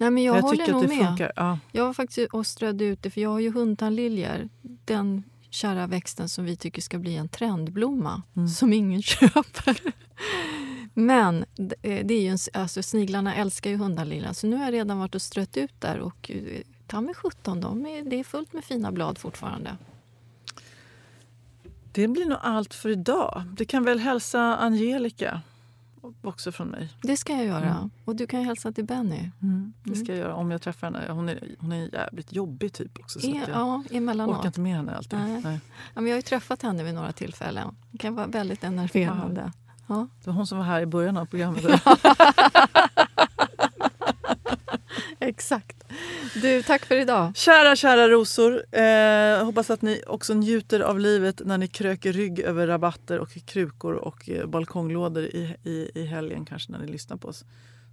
Nej, 0.00 0.10
men 0.10 0.22
jag, 0.22 0.36
jag 0.36 0.42
håller 0.42 0.72
nog 0.72 0.82
att 0.84 0.90
det 0.90 0.96
med. 0.96 1.06
funkar. 1.06 1.32
Ja. 1.36 1.58
Jag 1.72 1.84
var 1.86 1.92
faktiskt 1.94 2.32
och 2.32 2.46
strödde 2.46 2.84
ut 2.84 3.02
det, 3.02 3.10
för 3.10 3.20
jag 3.20 3.30
har 3.30 3.40
ju 3.40 3.52
hundtandliljor. 3.52 4.48
Den 4.84 5.22
kära 5.50 5.86
växten 5.86 6.28
som 6.28 6.44
vi 6.44 6.56
tycker 6.56 6.82
ska 6.82 6.98
bli 6.98 7.16
en 7.16 7.28
trendblomma, 7.28 8.22
Mm. 8.36 8.48
som 8.48 8.72
ingen 8.72 9.02
köper. 9.18 9.80
Men 10.94 11.44
eh, 11.82 12.06
det 12.06 12.14
är 12.14 12.20
ju 12.22 12.28
en, 12.28 12.38
alltså, 12.52 12.82
sniglarna 12.82 13.34
älskar 13.34 13.70
ju 13.70 13.76
hundaliljan, 13.76 14.34
så 14.34 14.46
nu 14.46 14.56
har 14.56 14.64
jag 14.64 14.72
redan 14.74 14.98
varit 14.98 15.14
och 15.14 15.22
strött 15.22 15.56
ut 15.56 15.80
där. 15.80 15.98
Och 15.98 16.30
eh, 16.30 16.60
ta 16.86 17.00
med 17.00 17.16
17, 17.16 17.60
de 17.60 17.86
är, 17.86 18.02
det 18.02 18.16
är 18.20 18.24
fullt 18.24 18.52
med 18.52 18.64
fina 18.64 18.92
blad 18.92 19.18
fortfarande. 19.18 19.76
Det 21.92 22.08
blir 22.08 22.26
nog 22.26 22.38
allt 22.42 22.74
för 22.74 22.88
idag. 22.88 23.42
Du 23.56 23.64
kan 23.64 23.84
väl 23.84 23.98
hälsa 23.98 24.56
Angelica 24.56 25.40
också 26.22 26.52
från 26.52 26.68
mig. 26.68 26.88
Det 27.02 27.16
ska 27.16 27.32
jag 27.32 27.44
göra. 27.44 27.70
Mm. 27.74 27.90
Och 28.04 28.16
du 28.16 28.26
kan 28.26 28.44
hälsa 28.44 28.72
till 28.72 28.84
Benny. 28.84 29.30
Det 29.84 29.94
ska 29.96 30.06
jag 30.12 30.18
göra 30.18 30.34
om 30.34 30.50
jag 30.50 30.62
träffar 30.62 30.86
henne. 30.92 31.12
Hon 31.12 31.28
är, 31.28 31.56
hon 31.58 31.72
är 31.72 31.94
jävligt 31.94 32.32
jobbig 32.32 32.72
typ 32.72 32.98
också. 32.98 33.20
Så 33.20 33.26
E, 33.26 33.42
jag 33.46 33.56
ja, 33.56 33.82
emellanåt. 33.90 34.36
orkar 34.36 34.46
inte 34.46 34.60
med 34.60 34.76
henne 34.76 34.96
alltid. 34.96 35.18
Nej. 35.18 35.40
Nej. 35.44 35.60
Ja, 35.94 36.00
men 36.00 36.06
jag 36.10 36.16
har 36.16 36.22
träffat 36.22 36.62
henne 36.62 36.82
vid 36.84 36.94
några 36.94 37.12
tillfällen. 37.12 37.76
Det 37.90 37.98
kan 37.98 38.14
vara 38.14 38.26
väldigt 38.26 38.64
enerverande. 38.64 39.52
Ja. 39.86 40.06
Det 40.24 40.26
var 40.30 40.34
hon 40.34 40.46
som 40.46 40.58
var 40.58 40.64
här 40.64 40.80
i 40.80 40.86
början 40.86 41.16
av 41.16 41.26
programmet. 41.26 41.64
Exakt. 45.18 45.79
Du, 46.34 46.62
tack 46.62 46.86
för 46.86 46.96
idag. 46.96 47.36
Kära, 47.36 47.76
kära 47.76 48.08
rosor. 48.08 48.74
Eh, 48.74 49.44
hoppas 49.44 49.70
att 49.70 49.82
ni 49.82 50.02
också 50.06 50.34
njuter 50.34 50.80
av 50.80 51.00
livet 51.00 51.42
när 51.44 51.58
ni 51.58 51.68
kröker 51.68 52.12
rygg 52.12 52.40
över 52.40 52.66
rabatter 52.66 53.18
och 53.18 53.46
krukor 53.46 53.94
och 53.94 54.28
eh, 54.28 54.46
balkonglådor 54.46 55.24
i, 55.24 55.56
i, 55.64 55.90
i 55.94 56.06
helgen 56.06 56.44
kanske 56.44 56.72
när 56.72 56.78
ni 56.78 56.86
lyssnar 56.86 57.16
på 57.16 57.28
oss. 57.28 57.44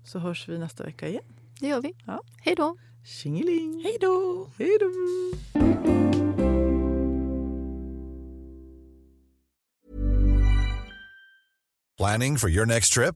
Så 0.06 0.20
hörs 0.20 0.50
vi 0.50 0.58
nästa 0.58 0.84
vecka 0.84 1.08
igen. 1.08 1.24
Det 1.60 1.68
gör 1.68 1.82
vi. 1.82 1.96
Ja. 2.06 2.22
Hej 2.42 2.56
då. 2.56 2.78
Tjingeling! 3.06 3.82
Hej 3.84 3.98
då! 4.02 4.48
Hej 4.58 4.78
då! 4.80 4.92
Planning 11.98 12.38
for 12.38 12.50
your 12.50 12.66
next 12.66 12.94
trip? 12.94 13.16